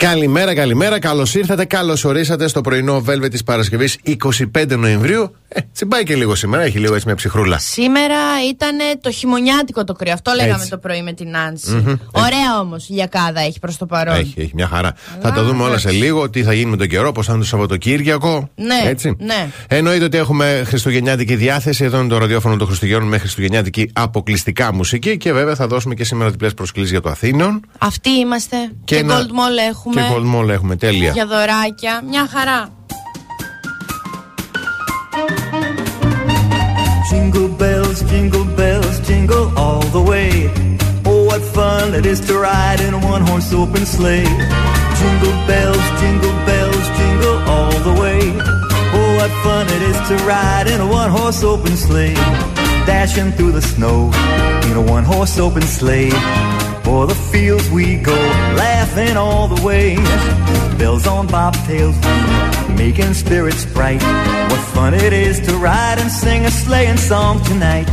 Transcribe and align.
Καλημέρα, 0.00 0.54
καλημέρα. 0.54 0.98
Καλώς 0.98 1.34
ήρθατε, 1.34 1.64
καλώς 1.64 2.04
ορίσατε 2.04 2.48
στο 2.48 2.60
πρωινό 2.60 3.04
Velvet 3.06 3.30
της 3.30 3.42
Παρασκευής 3.42 3.98
25 4.54 4.76
Νοεμβρίου. 4.78 5.34
Ε, 5.48 5.60
τσιμπάει 5.72 6.02
και 6.02 6.14
λίγο 6.14 6.34
σήμερα, 6.34 6.62
έχει 6.62 6.78
λίγο 6.78 6.94
έτσι 6.94 7.06
μια 7.06 7.14
ψυχρούλα. 7.14 7.58
Σήμερα 7.58 8.16
ήταν 8.50 8.76
το 9.00 9.10
χειμωνιάτικο 9.10 9.84
το 9.84 9.92
κρύο. 9.92 10.12
Αυτό 10.12 10.32
λέγαμε 10.36 10.66
το 10.66 10.78
πρωί 10.78 11.02
με 11.02 11.12
την 11.12 11.30
νανση 11.30 11.98
Ωραία 12.12 12.60
όμως 12.60 12.88
η 12.88 12.92
λιακάδα 12.92 13.40
έχει 13.40 13.58
προς 13.58 13.76
το 13.76 13.86
παρόν. 13.86 14.14
Έχει, 14.14 14.34
έχει 14.36 14.50
μια 14.54 14.66
χαρά. 14.66 14.94
θα 15.20 15.32
τα 15.32 15.44
δούμε 15.44 15.62
όλα 15.62 15.78
σε 15.78 15.90
λίγο. 15.90 16.30
Τι 16.30 16.42
θα 16.42 16.52
γίνει 16.52 16.70
με 16.70 16.76
τον 16.76 16.88
καιρό, 16.88 17.12
πώς 17.12 17.26
θα 17.26 17.32
είναι 17.32 17.42
το 17.42 17.46
Σαββατοκύριακο. 17.46 18.50
Ναι, 18.54 18.88
έτσι. 18.88 19.16
ναι. 19.18 19.48
Εννοείται 19.68 20.04
ότι 20.04 20.16
έχουμε 20.16 20.62
χριστουγεννιάτικη 20.66 21.34
διάθεση. 21.34 21.84
Εδώ 21.84 21.98
είναι 21.98 22.08
το 22.08 22.18
ραδιόφωνο 22.18 22.56
των 22.56 22.66
Χριστουγέννων 22.66 23.08
με 23.08 23.18
χριστουγεννιάτικη 23.18 23.90
αποκλειστικά 23.92 24.74
μουσική. 24.74 25.16
Και 25.16 25.32
βέβαια 25.32 25.54
θα 25.54 25.66
δώσουμε 25.66 25.94
και 25.94 26.04
σήμερα 26.04 26.30
διπλές 26.30 26.54
προσκλήσεις 26.54 26.90
για 26.90 27.00
το 27.00 27.08
Αθήνων. 27.08 27.60
Αυτοί 27.78 28.10
είμαστε. 28.10 28.56
Και, 28.84 28.96
και 28.96 29.04
Gold 29.08 29.10
Mall 29.10 29.68
έχουμε. 29.70 29.89
Και 29.92 30.00
Gold 30.12 30.34
Mall 30.34 30.48
έχουμε, 30.48 30.76
τέλεια. 30.76 31.10
Για 31.10 31.26
δωράκια. 31.26 32.02
Μια 32.08 32.28
χαρά. 32.32 32.68
Jingle 37.10 37.48
bells, 37.62 37.98
jingle 38.10 38.46
bells, 38.60 38.96
jingle 39.08 39.46
all 39.64 39.84
the 39.96 40.04
way. 40.12 40.30
Oh, 41.10 41.20
what 41.28 41.42
fun 41.54 41.86
it 41.98 42.06
is 42.12 42.20
to 42.28 42.34
ride 42.48 42.80
in 42.86 42.92
a 42.98 43.00
one 43.14 43.22
horse 43.30 43.50
open 43.60 43.84
sleigh. 43.96 44.30
Jingle 45.00 45.36
bells, 45.50 45.84
jingle 46.00 46.36
bells, 46.50 46.84
jingle 46.98 47.38
all 47.54 47.76
the 47.88 47.94
way. 48.02 48.20
Oh, 48.96 49.10
what 49.18 49.32
fun 49.44 49.64
it 49.76 49.82
is 49.90 49.98
to 50.08 50.14
ride 50.32 50.66
in 50.72 50.78
a 50.86 50.88
one 51.00 51.10
horse 51.18 51.42
open 51.52 51.74
sleigh. 51.86 52.14
Dashing 52.86 53.30
through 53.36 53.52
the 53.58 53.64
snow 53.72 53.98
in 54.68 54.74
a 54.82 54.84
one 54.96 55.04
horse 55.12 55.36
open 55.46 55.64
sleigh. 55.78 56.12
O'er 56.90 57.06
the 57.06 57.14
fields 57.14 57.70
we 57.70 57.96
go, 57.96 58.16
laughing 58.66 59.16
all 59.16 59.46
the 59.46 59.64
way. 59.64 59.94
Bells 60.76 61.06
on 61.06 61.28
bobtails 61.28 61.96
making 62.76 63.14
spirits 63.14 63.64
bright. 63.66 64.02
What 64.50 64.60
fun 64.74 64.94
it 64.94 65.12
is 65.12 65.38
to 65.46 65.52
ride 65.56 65.98
and 66.00 66.10
sing 66.10 66.46
a 66.46 66.50
sleighing 66.50 66.96
song 66.96 67.40
tonight. 67.44 67.86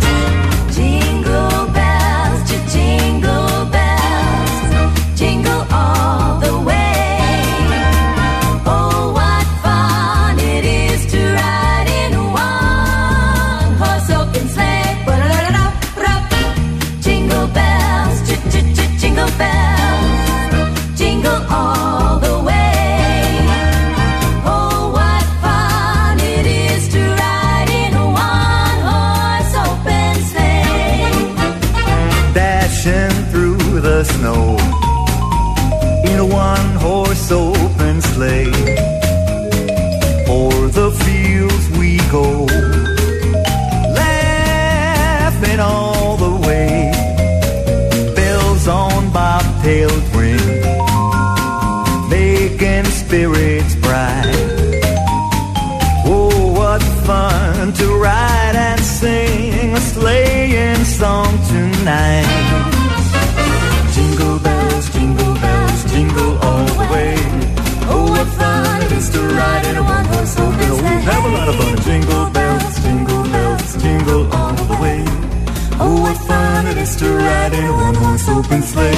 what 76.07 76.17
fun 76.25 76.67
it 76.67 76.77
is 76.77 76.95
to 76.95 77.05
ride 77.05 77.53
in 77.53 77.69
one 77.69 77.95
horse 77.95 78.29
open 78.29 78.61
sleigh. 78.61 78.95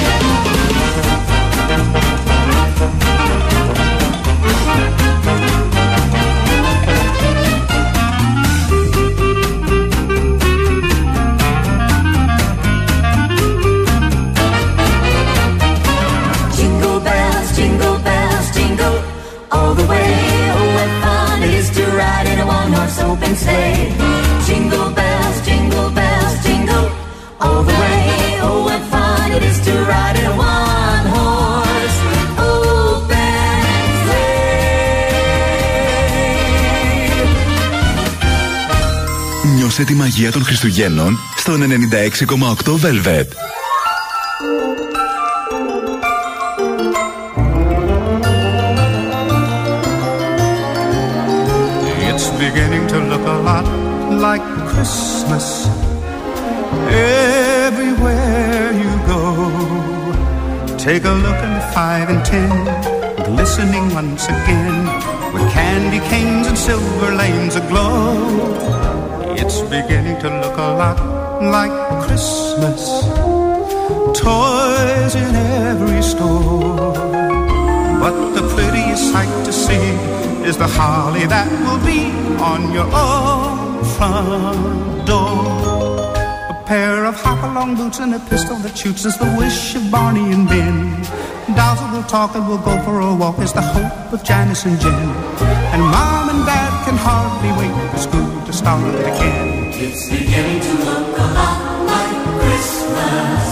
all 19.52 19.74
the 19.74 19.86
way. 19.86 20.12
Oh, 20.56 20.74
what 20.76 20.90
fun 21.02 21.42
it 21.42 21.54
is 21.54 21.70
to 21.70 21.84
ride 21.86 22.26
in 22.28 22.38
a 22.38 22.46
one-horse 22.46 23.00
open 23.00 23.34
sleigh. 23.34 24.29
Sleigh. 39.80 39.84
Νιώσε 39.84 39.84
τη 39.84 39.94
μαγεία 39.94 40.32
των 40.32 40.44
Χριστουγέννων 40.44 41.18
στον 41.36 41.62
96,8 41.62 42.78
Velvet. 42.80 43.26
like 54.28 54.46
Christmas 54.72 55.46
everywhere 57.64 58.72
you 58.82 58.92
go. 59.14 59.22
Take 60.76 61.04
a 61.04 61.14
look 61.24 61.38
at 61.46 61.52
the 61.58 61.64
five 61.74 62.06
and 62.12 62.22
ten, 62.32 62.50
glistening 63.28 63.86
once 63.94 64.24
again, 64.26 64.76
with 65.32 65.46
candy 65.52 66.00
canes 66.10 66.46
and 66.48 66.58
silver 66.58 67.12
lanes 67.14 67.54
aglow. 67.56 68.79
It's 69.42 69.62
beginning 69.62 70.20
to 70.20 70.28
look 70.28 70.58
a 70.58 70.70
lot 70.76 70.98
like 71.40 71.72
Christmas. 72.04 72.82
Toys 74.12 75.14
in 75.14 75.34
every 75.34 76.02
store. 76.02 76.92
But 78.02 78.34
the 78.36 78.44
prettiest 78.54 79.10
sight 79.10 79.32
to 79.46 79.50
see 79.50 79.86
is 80.44 80.58
the 80.58 80.66
holly 80.68 81.24
that 81.24 81.48
will 81.64 81.80
be 81.86 82.12
on 82.36 82.70
your 82.70 82.84
own 82.92 83.82
front 83.96 85.06
door. 85.06 86.12
A 86.52 86.62
pair 86.66 87.06
of 87.06 87.14
hop-along 87.16 87.76
boots 87.76 87.98
and 87.98 88.14
a 88.14 88.20
pistol 88.28 88.56
that 88.56 88.76
shoots 88.76 89.06
is 89.06 89.16
the 89.16 89.34
wish 89.38 89.74
of 89.74 89.90
Barney 89.90 90.32
and 90.34 90.46
Ben. 90.46 91.02
Dolls 91.56 91.80
will 91.92 92.04
talk 92.04 92.36
and 92.36 92.46
we'll 92.46 92.58
go 92.58 92.76
for 92.84 93.00
a 93.00 93.14
walk 93.14 93.38
is 93.38 93.54
the 93.54 93.62
hope 93.62 94.12
of 94.12 94.22
Janice 94.22 94.66
and 94.66 94.78
Jen. 94.78 95.08
And 95.72 95.80
Mom 95.80 96.28
and 96.28 96.44
Dad 96.44 96.84
can 96.84 96.98
hardly 96.98 97.52
wait 97.56 97.90
for 97.90 97.98
school 97.98 98.29
to 98.50 98.56
start 98.56 98.94
again. 98.94 99.70
It's 99.72 100.10
beginning 100.10 100.60
to 100.60 100.72
look 100.84 101.18
a 101.18 101.26
lot 101.38 101.86
like 101.86 102.16
Christmas. 102.40 103.44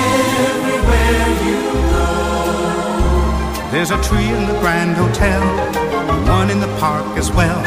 Everywhere 0.00 1.26
you 1.46 1.58
go. 1.92 2.06
There's 3.72 3.90
a 3.90 4.00
tree 4.02 4.28
in 4.28 4.46
the 4.48 4.58
Grand 4.60 4.96
Hotel, 4.96 5.42
one 6.26 6.50
in 6.50 6.60
the 6.60 6.72
park 6.78 7.16
as 7.16 7.30
well 7.32 7.60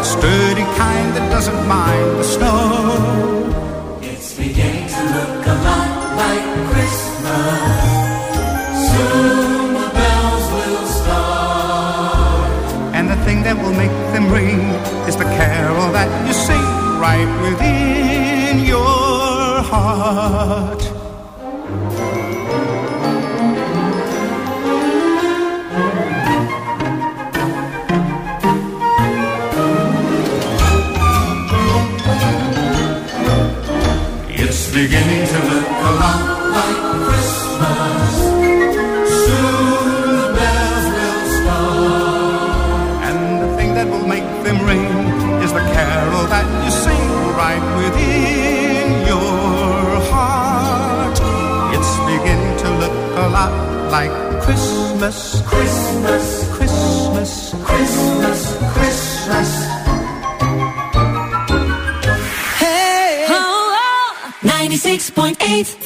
A 0.00 0.04
sturdy 0.04 0.66
kind 0.80 1.14
that 1.16 1.30
doesn't 1.30 1.68
mind 1.68 2.18
the 2.20 2.24
snow. 2.24 3.98
It's 4.02 4.34
beginning 4.36 4.88
to 4.88 5.02
look 5.14 5.46
a 5.46 5.56
lot 5.66 6.16
like 6.22 6.46
Christmas. 6.70 7.84
Soon 8.90 9.53
make 13.76 13.90
them 14.12 14.30
ring 14.32 14.60
is 15.08 15.16
the 15.16 15.24
carol 15.24 15.90
that 15.92 16.08
you 16.26 16.32
sing 16.32 16.64
right 17.00 17.28
within 17.42 18.64
your 18.64 19.62
heart. 19.62 20.82
It's 34.36 34.72
beginning 34.72 35.26
to 35.28 35.38
look 35.54 35.63
like 53.94 54.42
Christmas. 54.42 55.40
Christmas. 55.42 56.26
Christmas. 56.56 57.30
Christmas. 57.68 58.40
Christmas. 58.74 59.50
Hey! 62.58 63.26
Oh, 63.28 63.78
oh. 63.78 64.32
96.8 64.42 65.83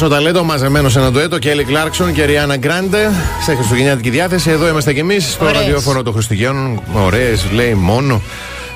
the 0.00 0.06
mistletoe 0.06 0.06
Όσο 0.06 0.08
ταλέντο 0.08 0.44
μαζεμένο 0.44 0.88
σε 0.88 0.98
ένα 0.98 1.10
ντουέτο 1.10 1.38
και 1.38 1.50
Έλλη 1.50 1.64
Κλάρκσον 1.64 2.12
και 2.12 2.24
Ριάννα 2.24 2.56
Γκράντε 2.56 3.10
σε 3.42 3.54
χριστουγεννιάτικη 3.54 4.10
διάθεση. 4.10 4.50
Εδώ 4.50 4.68
είμαστε 4.68 4.92
κι 4.92 4.98
εμείς 4.98 5.32
στο 5.32 5.44
Ωραίες. 5.44 5.60
ραδιόφωνο 5.60 6.02
των 6.02 6.12
Χριστουγέννων. 6.12 6.82
Ωραίες, 6.94 7.50
λέει 7.52 7.74
μόνο. 7.74 8.22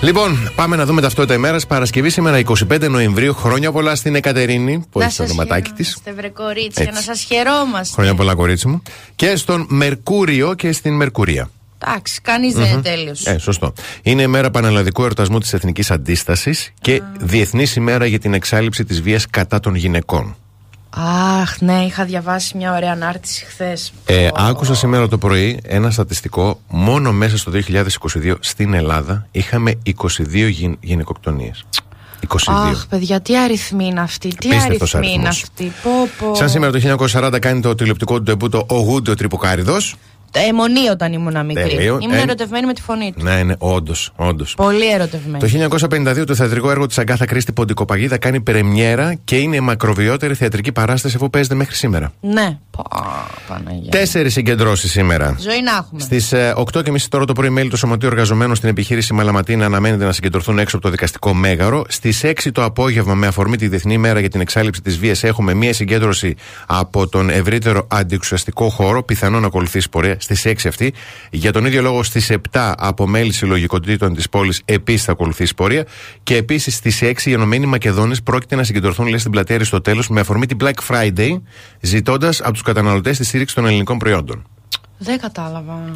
Λοιπόν, 0.00 0.52
πάμε 0.54 0.76
να 0.76 0.84
δούμε 0.86 1.00
ταυτότητα 1.00 1.34
ημέρας. 1.34 1.66
Παρασκευή 1.66 2.10
σήμερα 2.10 2.38
25 2.38 2.88
Νοεμβρίου. 2.88 3.34
Χρόνια 3.34 3.72
πολλά 3.72 3.94
στην 3.94 4.14
Εκατερίνη, 4.14 4.84
που 4.90 4.98
Να 4.98 5.04
έχει 5.04 5.16
το 5.16 5.22
σας 5.22 5.32
ονοματάκι 5.32 5.70
της. 5.70 5.86
χαιρόμαστε, 5.86 6.12
βρε 6.12 6.28
κορίτσια, 6.28 6.82
Έτσι. 6.82 6.94
να 6.94 7.00
σας 7.00 7.22
χαιρόμαστε. 7.22 7.94
Χρόνια 7.94 8.14
πολλά, 8.14 8.34
κορίτσι 8.34 8.68
μου. 8.68 8.82
Και 9.14 9.36
στον 9.36 9.66
Μερκούριο 9.68 10.54
και 10.54 10.72
στην 10.72 10.96
Μερκουρία. 10.96 11.50
Εντάξει, 11.86 12.20
κανείς 12.20 12.54
δεν 12.54 12.66
είναι 12.72 12.82
τέλειος. 12.82 13.26
Ε, 13.26 13.38
σωστό. 13.38 13.72
Είναι 14.02 14.22
η 14.22 14.26
μέρα 14.26 14.50
πανελλαδικού 14.50 15.02
εορτασμού 15.02 15.38
της 15.38 15.52
Εθνικής 15.52 15.90
Αντίστασης 15.90 16.72
και 16.80 17.02
Διεθνής 17.20 17.76
ημέρα 17.76 18.06
για 18.06 18.18
την 18.18 18.34
εξάλληψη 18.34 18.84
της 18.84 19.02
βίας 19.02 19.26
κατά 19.30 19.60
των 19.60 19.74
γυναικών. 19.74 20.36
Αχ, 20.96 21.60
ναι, 21.60 21.84
είχα 21.84 22.04
διαβάσει 22.04 22.56
μια 22.56 22.74
ωραία 22.74 22.92
ανάρτηση 22.92 23.44
χθες. 23.44 23.92
Ε, 24.06 24.28
άκουσα 24.34 24.74
σήμερα 24.74 25.08
το 25.08 25.18
πρωί 25.18 25.60
ένα 25.62 25.90
στατιστικό. 25.90 26.60
Μόνο 26.68 27.12
μέσα 27.12 27.38
στο 27.38 27.50
2022 27.50 28.34
στην 28.40 28.74
Ελλάδα 28.74 29.26
είχαμε 29.30 29.72
22 29.84 30.48
γυ- 30.48 30.78
γυναικοκτονίες. 30.80 31.64
22. 32.28 32.52
Αχ, 32.70 32.86
παιδιά, 32.86 33.20
τι 33.20 33.38
αριθμοί 33.38 33.86
είναι 33.86 34.00
αυτοί. 34.00 34.28
Τι 34.34 34.48
Απίστευτος 34.48 34.94
αριθμοί 34.94 35.14
είναι 35.14 35.26
αριθμός. 35.28 35.42
αυτοί. 35.42 35.72
Πω, 35.82 35.90
πω. 36.18 36.34
Σαν 36.34 36.48
σήμερα 36.48 36.72
το 36.72 36.78
1940 36.78 37.38
κάνει 37.38 37.60
το 37.60 37.74
τηλεοπτικό 37.74 38.16
του 38.16 38.22
ντεμπούτο 38.22 38.66
ο 38.68 38.74
Γούντιο 38.78 39.14
Τρυποκάριδος. 39.14 39.94
Αιμονή 40.40 40.88
όταν 40.88 41.12
ήμουν 41.12 41.46
μικρή. 41.46 41.68
Τέλειο. 41.68 41.98
Ήμουν 42.02 42.16
Ε, 42.16 42.20
ερωτευμένη 42.20 42.66
με 42.66 42.72
τη 42.72 42.82
φωνή 42.82 43.12
του. 43.16 43.22
Ναι, 43.24 43.42
ναι, 43.42 43.54
όντως, 43.58 44.12
όντως. 44.16 44.54
Πολύ 44.54 44.92
ερωτευμένη. 44.92 45.38
Το 45.38 45.46
1952 45.46 46.24
το 46.26 46.34
θεατρικό 46.34 46.70
έργο 46.70 46.86
της 46.86 46.98
Αγκάθα 46.98 47.26
Κρίστη 47.26 47.52
Ποντικοπαγίδα 47.52 48.18
κάνει 48.18 48.40
πρεμιέρα 48.40 49.14
και 49.24 49.36
είναι 49.36 49.56
η 49.56 49.60
μακροβιότερη 49.60 50.34
θεατρική 50.34 50.72
παράσταση 50.72 51.18
που 51.18 51.30
παίζεται 51.30 51.54
μέχρι 51.54 51.74
σήμερα. 51.74 52.12
Ναι. 52.20 52.58
Πω, 52.70 52.82
Παναγία. 53.48 53.90
Τέσσερις 53.90 54.32
συγκεντρώσεις 54.32 54.90
σήμερα. 54.90 55.36
Ζωή 55.40 55.62
να 55.62 55.72
έχουμε. 55.76 56.00
Στις 56.00 56.32
8.30 56.72 57.08
τώρα 57.08 57.24
το 57.24 57.32
πρωί, 57.32 57.50
μέλη 57.50 57.68
του 57.68 57.76
Σωματείου 57.76 58.08
Εργαζομένων 58.08 58.56
στην 58.56 58.68
επιχείρηση 58.68 59.12
Μαλαματίνα 59.12 59.64
αναμένεται 59.64 60.04
να 60.04 60.12
συγκεντρωθούν 60.12 60.58
έξω 60.58 60.76
από 60.76 60.84
το 60.84 60.90
δικαστικό 60.90 61.34
μέγαρο. 61.34 61.84
Στις 61.88 62.24
6 62.24 62.32
το 62.52 62.64
απόγευμα, 62.64 63.14
με 63.14 63.26
αφορμή 63.26 63.56
τη 63.56 63.68
Διεθνή 63.68 63.98
Μέρα 63.98 64.20
για 64.20 64.28
την 64.28 64.40
Εξάλληψη 64.40 64.80
της 64.80 64.98
Βίας, 64.98 65.22
έχουμε 65.24 65.54
μία 65.54 65.72
συγκέντρωση 65.72 66.34
από 66.66 67.08
τον 67.08 67.30
ευρύτερο 67.30 67.86
αντιεξουσιαστικό 67.90 68.68
χώρο. 68.68 69.02
Πιθανόν 69.02 69.40
να 69.40 69.46
ακολουθήσει 69.46 69.88
πορεία 69.88 70.16
στις 70.24 70.44
6 70.46 70.68
αυτή. 70.68 70.92
Για 71.30 71.52
τον 71.52 71.64
ίδιο 71.64 71.82
λόγο, 71.82 72.02
στις 72.02 72.30
7 72.30 72.74
από 72.76 73.06
μέλη 73.06 73.32
συλλογικοτήτων 73.32 74.14
της 74.14 74.28
πόλης 74.28 74.62
επίσης 74.64 75.04
θα 75.04 75.12
ακολουθήσει 75.12 75.54
πορεία. 75.54 75.86
Και 76.22 76.36
επίσης 76.36 76.74
στις 76.74 77.02
6 77.02 77.30
οι 77.30 77.32
Ενωμένοι 77.32 77.66
Μακεδόνε 77.66 78.16
πρόκειται 78.24 78.56
να 78.56 78.64
συγκεντρωθούν 78.64 79.06
λέει, 79.06 79.18
στην 79.18 79.30
πλατεία 79.30 79.54
Αριστοτέλου 79.54 80.02
με 80.08 80.20
αφορμή 80.20 80.46
την 80.46 80.56
Black 80.60 80.88
Friday, 80.88 81.40
ζητώντας 81.80 82.40
από 82.40 82.52
τους 82.52 82.62
καταναλωτές 82.62 83.18
τη 83.18 83.24
στήριξη 83.24 83.54
των 83.54 83.66
ελληνικών 83.66 83.98
προϊόντων. 83.98 84.46
Δεν 84.98 85.18
κατάλαβα. 85.18 85.90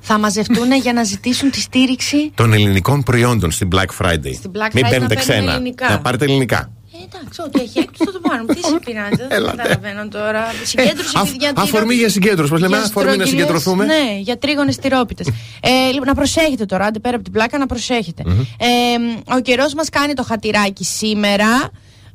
Θα 0.00 0.18
μαζευτούν 0.18 0.72
για 0.72 0.92
να 0.92 1.02
ζητήσουν 1.02 1.50
τη 1.50 1.60
στήριξη. 1.60 2.30
των 2.34 2.52
ελληνικών 2.52 3.02
προϊόντων 3.02 3.50
στην 3.50 3.68
Black 3.72 4.04
Friday. 4.04 4.32
Στην 4.34 4.50
Black 4.54 4.70
Μην 4.72 4.86
Friday 4.86 4.90
παίρνετε 4.90 4.98
να 4.98 5.06
παίρνουν 5.06 5.16
ξένα. 5.16 5.52
ελληνικά. 5.52 5.88
Να 5.88 6.00
πάρετε 6.00 6.24
ελληνικά. 6.24 6.72
Ε, 7.00 7.04
εντάξει, 7.18 7.42
ό,τι 7.42 7.60
έχει 7.60 7.78
έκπτωση 7.78 8.10
θα 8.10 8.12
το 8.12 8.28
πάρουμε. 8.28 8.54
Τι 8.54 8.60
σε 8.72 8.78
πειράζει, 8.84 9.14
δεν 9.16 9.26
Έλατε. 9.30 9.56
καταλαβαίνω 9.56 10.08
τώρα. 10.08 10.44
Συγκέντρωση 10.64 11.08
Ε, 11.08 11.12
και 11.12 11.18
αφ- 11.18 11.34
για 11.38 11.52
αφορμή 11.56 11.94
για 11.94 12.08
συγκέντρωση. 12.08 12.50
Πώ 12.50 12.56
λέμε, 12.58 12.76
για 12.76 12.84
αφορμή 12.86 13.08
να 13.08 13.12
στρογγυλές, 13.14 13.28
συγκεντρωθούμε. 13.28 13.84
Ναι, 13.84 14.18
για 14.20 14.38
τρίγωνες 14.38 14.76
τυρόπιτες. 14.76 15.26
ε, 15.60 15.90
λοιπόν, 15.92 16.06
να 16.06 16.14
προσέχετε 16.14 16.64
τώρα, 16.66 16.84
άντε 16.84 16.98
πέρα 16.98 17.14
από 17.14 17.24
την 17.24 17.32
πλάκα, 17.32 17.58
να 17.58 17.66
προσέχετε. 17.66 18.22
Ε, 18.58 19.34
ο 19.36 19.40
καιρός 19.40 19.74
μας 19.74 19.88
κάνει 19.88 20.12
το 20.14 20.22
χατηράκι 20.22 20.84
σήμερα. 20.84 21.70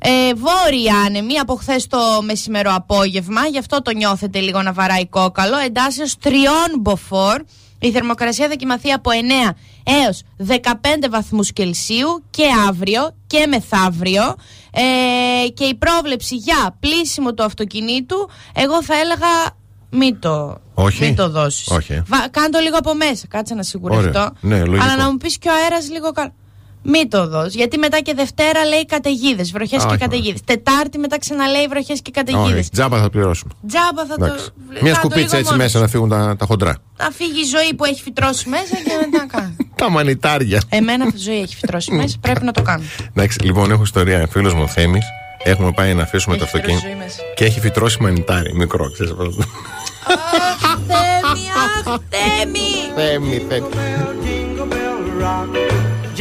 Ε, 0.06 0.34
βόρεια 0.34 0.96
άνεμη 1.06 1.38
από 1.38 1.56
χθες 1.56 1.88
το 1.88 1.98
μεσημερό 2.24 2.72
απόγευμα, 2.76 3.42
γι' 3.46 3.58
αυτό 3.58 3.82
το 3.82 3.92
νιώθετε 3.92 4.40
λίγο 4.40 4.62
να 4.62 4.74
βαράει 4.74 5.08
κόκαλο. 5.08 5.58
Εντάσσεως 5.58 6.18
τριών 6.18 6.68
μποφόρ. 6.80 7.42
Η 7.84 7.92
θερμοκρασία 7.92 8.48
θα 8.48 8.56
κοιμαθεί 8.56 8.92
από 8.92 9.12
9 9.48 9.52
έως 9.84 10.22
15 10.48 10.50
βαθμούς 11.10 11.54
Κελσίου 11.54 12.24
και 12.30 12.44
αύριο 12.68 13.16
και 13.28 13.46
μεθαύριο 13.48 14.36
ε, 14.72 15.48
και 15.50 15.64
η 15.64 15.76
πρόβλεψη 15.76 16.36
για 16.36 16.76
πλήσιμο 16.80 17.34
του 17.34 17.44
αυτοκινήτου 17.44 18.30
εγώ 18.54 18.84
θα 18.84 18.96
έλεγα 19.00 19.28
μην 19.90 20.20
το, 20.20 20.58
Όχι. 20.74 21.04
μην 21.04 21.16
το 21.16 21.30
δώσεις. 21.30 21.68
Όχι. 21.68 22.02
Βα, 22.08 22.28
κάνε 22.28 22.50
το 22.50 22.60
λίγο 22.60 22.78
από 22.78 22.96
μέσα, 22.96 23.28
κάτσε 23.28 23.54
να 23.54 23.64
σιγουρευτώ. 23.64 24.08
Ωραία. 24.10 24.32
Ναι, 24.42 24.66
λογικό. 24.66 24.84
Αλλά 24.84 24.96
να 24.96 25.12
μου 25.12 25.18
πεις 25.18 25.38
και 25.38 25.50
ο 25.50 25.52
αέρας 25.54 25.90
λίγο 25.90 26.12
καλά. 26.12 26.34
Μην 26.84 27.10
το 27.10 27.28
δώσει. 27.28 27.58
Γιατί 27.58 27.78
μετά 27.78 28.00
και 28.00 28.14
Δευτέρα 28.14 28.66
λέει 28.66 28.86
καταιγίδες, 28.86 29.52
βροχές 29.52 29.80
Α, 29.80 29.86
και 29.86 29.88
όχι, 29.92 29.98
καταιγίδες. 29.98 30.42
Τετάρτη 30.46 30.98
μετά 30.98 31.20
ξαναλέει 31.20 31.68
βροχές 31.68 32.02
και 32.02 32.12
καταιγίδες. 32.12 32.60
Όχι, 32.60 32.70
τζάμπα 32.70 32.98
θα 33.02 33.10
πληρώσουμε. 33.10 33.54
Τζάμπα 33.68 34.06
θα 34.06 34.14
Εντάξει. 34.20 34.46
το. 34.46 34.52
Μια 34.68 34.80
κάνε 34.80 34.90
το 34.92 34.96
σκουπίτσα 34.96 35.20
λίγο 35.26 35.38
έτσι 35.38 35.44
μόνος 35.52 35.58
μέσα 35.58 35.80
να 35.80 35.88
φύγουν 35.88 36.10
τα, 36.10 36.36
τα 36.40 36.46
χοντρά. 36.46 36.76
να 36.98 37.10
φύγει 37.12 37.40
η 37.40 37.44
ζωή 37.58 37.74
που 37.74 37.86
έχει 37.86 38.02
φυτρώσει 38.02 38.50
μέσα 38.50 38.76
και 38.76 38.92
μετά 39.06 39.18
να 39.18 39.26
κάνει. 39.26 39.56
Τα 39.82 39.90
μανιτάρια. 39.90 40.62
Εμένα 40.70 41.04
αυτή 41.04 41.18
η 41.18 41.22
ζωή 41.22 41.42
έχει 41.42 41.56
φυτρώσει 41.56 41.92
μέσα, 41.94 42.18
πρέπει 42.22 42.44
να 42.46 42.52
το 42.52 42.62
κάνω. 42.62 42.84
Εντάξει, 43.10 43.40
λοιπόν, 43.44 43.72
έχω 43.72 43.82
ιστορία. 43.84 44.28
Φίλος 44.32 44.54
μου 44.54 44.62
ο 44.64 44.68
Θέμης. 44.68 45.06
Έχουμε 45.44 45.72
πάει 45.72 45.94
να 45.94 46.04
αφήσουμε 46.04 46.38
το 46.38 46.44
Έχει 46.44 46.52
φυτρώσει 46.52 46.76
αυτοκίνητο. 46.76 46.98
ζωή 46.98 47.06
μέσα. 47.08 47.22
Και 47.36 47.46
έχει 47.46 47.60
φυτρώσει 47.60 47.98
μανιτάρι, 48.02 48.54
μικρό, 48.54 48.92
ξέρεις. 48.92 49.12
Αχ, 49.14 50.78
Θέμη, 50.88 51.46
αχ, 51.86 51.98
Θέμη. 52.10 52.70
Θέμη, 52.96 53.46
Θέμη. 53.50 53.68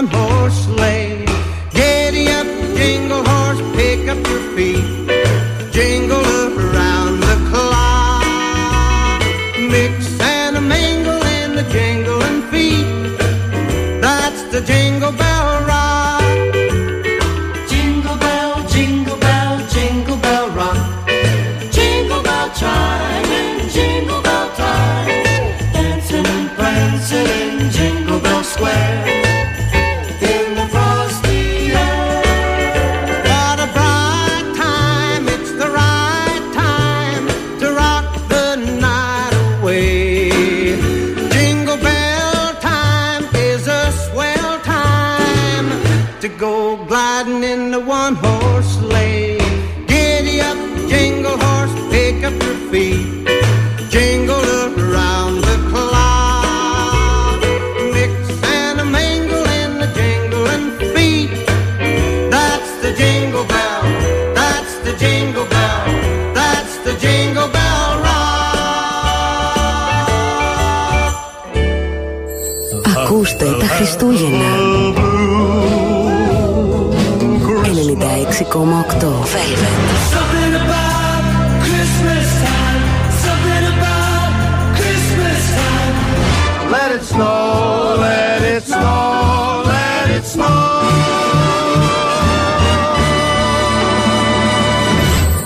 One 0.00 0.08
horse 0.08 0.64
sleigh. 0.64 1.26
Giddy 1.72 2.28
up, 2.28 2.46
jingle 2.76 3.22
horse, 3.22 3.60
pick 3.76 4.08
up 4.08 4.16
your 4.28 4.40
feet. 4.56 4.84
Jingle 5.72 6.24
around 6.56 7.20
the 7.20 7.36
clock. 7.50 9.22
Mix 9.58 10.18
and 10.20 10.56
a 10.56 10.60
mingle 10.60 11.22
in 11.38 11.54
the 11.54 11.64
jingling 11.74 12.42
feet. 12.50 13.18
That's 14.00 14.42
the 14.44 14.60
jingle 14.62 15.12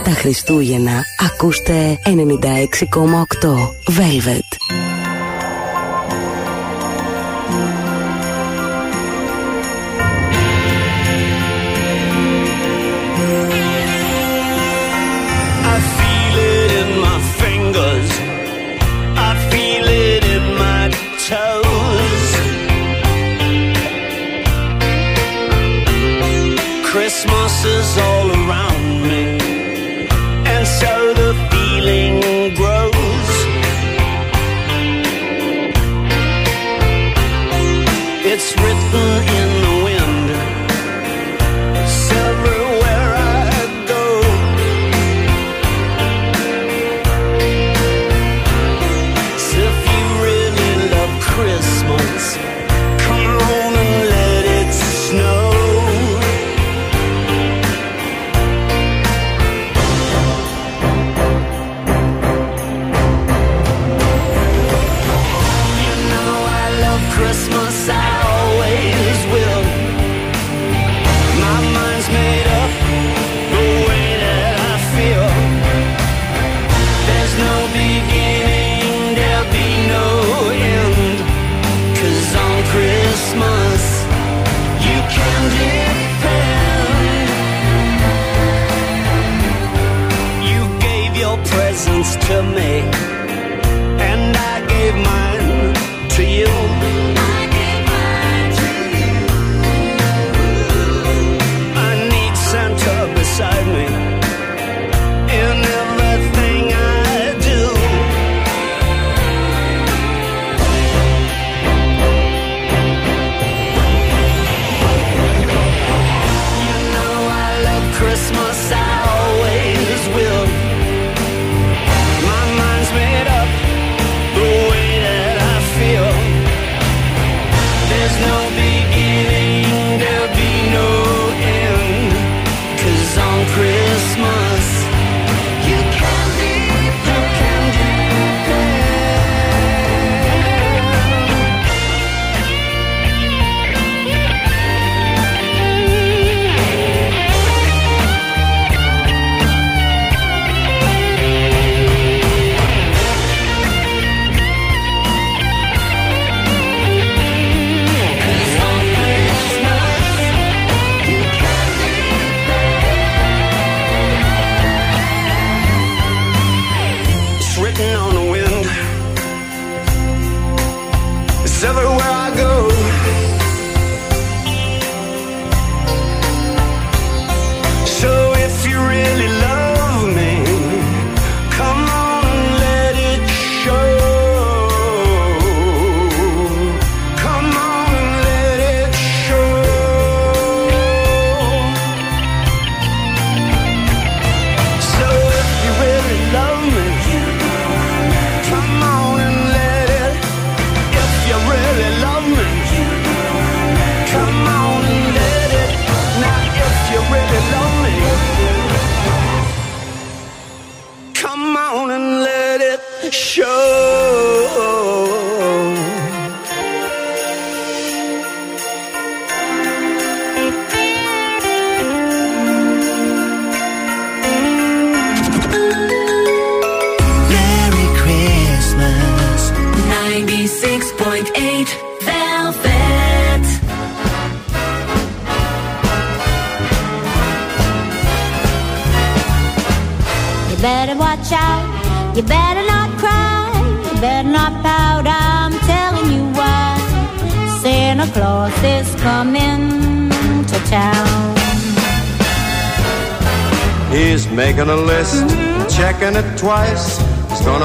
Τα 0.05 0.11
Χριστούγεννα 0.11 1.05
ακούστε 1.19 1.99
96,8 2.05 2.13
Velvet. 3.87 4.44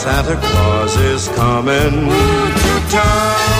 Santa 0.00 0.34
Claus 0.34 0.96
is 0.96 1.28
coming 1.28 2.08
to 2.08 2.86
town. 2.88 3.59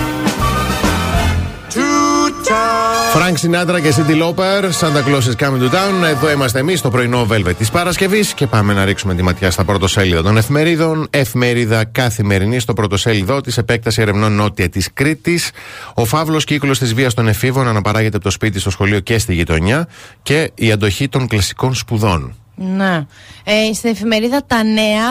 Φρανκ 3.13 3.37
Σινάτρα 3.37 3.79
και 3.79 3.93
Cyndi 3.95 4.21
Lauper, 4.21 4.63
Santa 4.79 5.03
Claus 5.07 5.23
is 5.29 5.35
coming 5.45 5.61
to 5.61 5.69
town. 5.71 6.03
Εδώ 6.09 6.31
είμαστε 6.31 6.59
εμείς, 6.59 6.81
το 6.81 6.89
πρωινό 6.89 7.27
Velvet 7.31 7.55
της 7.57 7.71
Παρασκευής 7.71 8.33
και 8.33 8.47
πάμε 8.47 8.73
να 8.73 8.85
ρίξουμε 8.85 9.15
τη 9.15 9.21
ματιά 9.23 9.51
στα 9.51 9.63
πρωτοσέλιδα 9.63 10.21
των 10.21 10.37
εφημερίδων. 10.37 11.07
Εφημερίδα 11.09 11.85
καθημερινή 11.85 12.59
στο 12.59 12.73
πρωτοσέλιδο 12.73 13.41
της 13.41 13.57
επέκταση 13.57 14.01
ερευνών 14.01 14.31
νότια 14.33 14.69
της 14.69 14.89
Κρήτης. 14.93 15.51
Ο 15.93 16.05
φαύλος 16.05 16.43
κύκλος 16.43 16.79
της 16.79 16.93
βίας 16.93 17.13
των 17.13 17.27
εφήβων 17.27 17.67
αναπαράγεται 17.67 18.15
από 18.15 18.25
το 18.25 18.31
σπίτι 18.31 18.59
στο 18.59 18.69
σχολείο 18.69 18.99
και 18.99 19.17
στη 19.17 19.33
γειτονιά 19.33 19.87
και 20.23 20.51
η 20.55 20.71
αντοχή 20.71 21.09
των 21.09 21.27
κλασικών 21.27 21.73
σπουδών. 21.73 22.35
Ναι. 22.55 23.05
Ε, 23.43 23.73
στην 23.73 23.89
εφημερίδα 23.89 24.43
Τα 24.47 24.63
Νέα, 24.63 25.07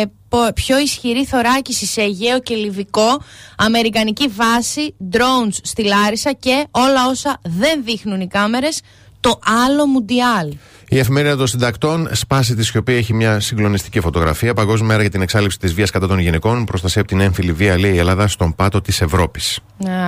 ε, 0.00 0.04
πο- 0.04 0.12
πιο 0.54 0.78
ισχυρή 0.78 1.24
θωράκιση 1.24 1.86
σε 1.86 2.00
Αιγαίο 2.00 2.40
και 2.40 2.54
Λιβυκό, 2.54 3.22
Αμερικανική 3.56 4.28
βάση, 4.28 4.94
drones 5.12 5.56
στη 5.62 5.82
Λάρισα 5.84 6.32
και 6.32 6.66
όλα 6.70 7.06
όσα 7.08 7.40
δεν 7.42 7.84
δείχνουν 7.84 8.20
οι 8.20 8.26
κάμερες, 8.28 8.80
το 9.20 9.38
άλλο 9.64 9.86
Μουντιάλ. 9.86 10.54
Η 10.90 10.98
εφημερίδα 10.98 11.36
των 11.36 11.46
συντακτών 11.46 12.08
Σπάση 12.12 12.54
τη 12.54 12.64
Σιωπή 12.64 12.92
έχει 12.92 13.14
μια 13.14 13.40
συγκλονιστική 13.40 14.00
φωτογραφία. 14.00 14.54
Παγκόσμια 14.54 14.88
μέρα 14.88 15.00
για 15.00 15.10
την 15.10 15.22
εξάλληψη 15.22 15.58
της 15.58 15.74
βίας 15.74 15.90
κατά 15.90 16.06
των 16.06 16.18
γυναικών. 16.18 16.64
Προστασία 16.64 17.00
από 17.00 17.10
την 17.10 17.20
έμφυλη 17.20 17.52
βία, 17.52 17.78
λέει 17.78 17.92
η 17.92 17.98
Ελλάδα, 17.98 18.28
στον 18.28 18.54
πάτο 18.54 18.80
της 18.80 19.00
Ευρώπης. 19.00 19.58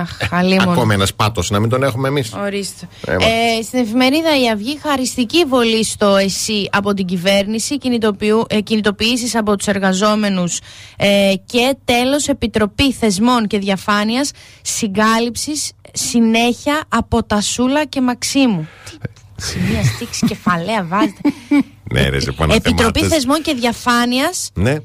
Αχ, 0.01 0.33
αλίμονο. 0.33 0.71
Ακόμα 0.71 0.93
ένας 0.93 1.13
πάτος, 1.13 1.49
να 1.49 1.59
μην 1.59 1.69
τον 1.69 1.83
έχουμε 1.83 2.07
εμείς. 2.07 2.33
Ορίστε. 2.33 2.87
Ε, 3.05 3.13
Ε, 3.13 3.61
στην 3.63 3.79
εφημερίδα 3.79 4.39
Η 4.43 4.49
Αυγή 4.49 4.79
χαριστική 4.81 5.43
βολή 5.47 5.83
στο 5.85 6.15
ΕΣΥ 6.15 6.67
από 6.71 6.93
την 6.93 7.05
κυβέρνηση, 7.05 7.77
κινητοποιού- 7.77 8.45
ε, 8.53 8.59
κινητοποιήσεις 8.61 9.35
από 9.35 9.55
τους 9.55 9.67
εργαζόμενους 9.67 10.59
ε, 10.97 11.33
και 11.45 11.75
τέλος 11.85 12.27
Επιτροπή 12.27 12.93
Θεσμών 12.93 13.47
και 13.47 13.57
Διαφάνειας 13.57 14.31
συγκάλυψης 14.61 15.71
συνέχεια 15.93 16.83
από 16.89 17.23
Τασούλα 17.23 17.85
και 17.85 18.01
Μαξίμου. 18.01 18.67
Τι 19.41 19.47
σημεία 19.47 19.83
στίξη 19.83 20.25
κεφαλαία 20.25 20.83
βάζετε. 20.83 21.21
Ναι, 21.93 22.09
ρε, 22.09 22.19
σε 22.19 22.33
Επιτροπή 22.49 23.03
Θεσμών 23.03 23.41
και 23.41 23.53
Διαφάνειας 23.53 24.49
Ναι. 24.53 24.75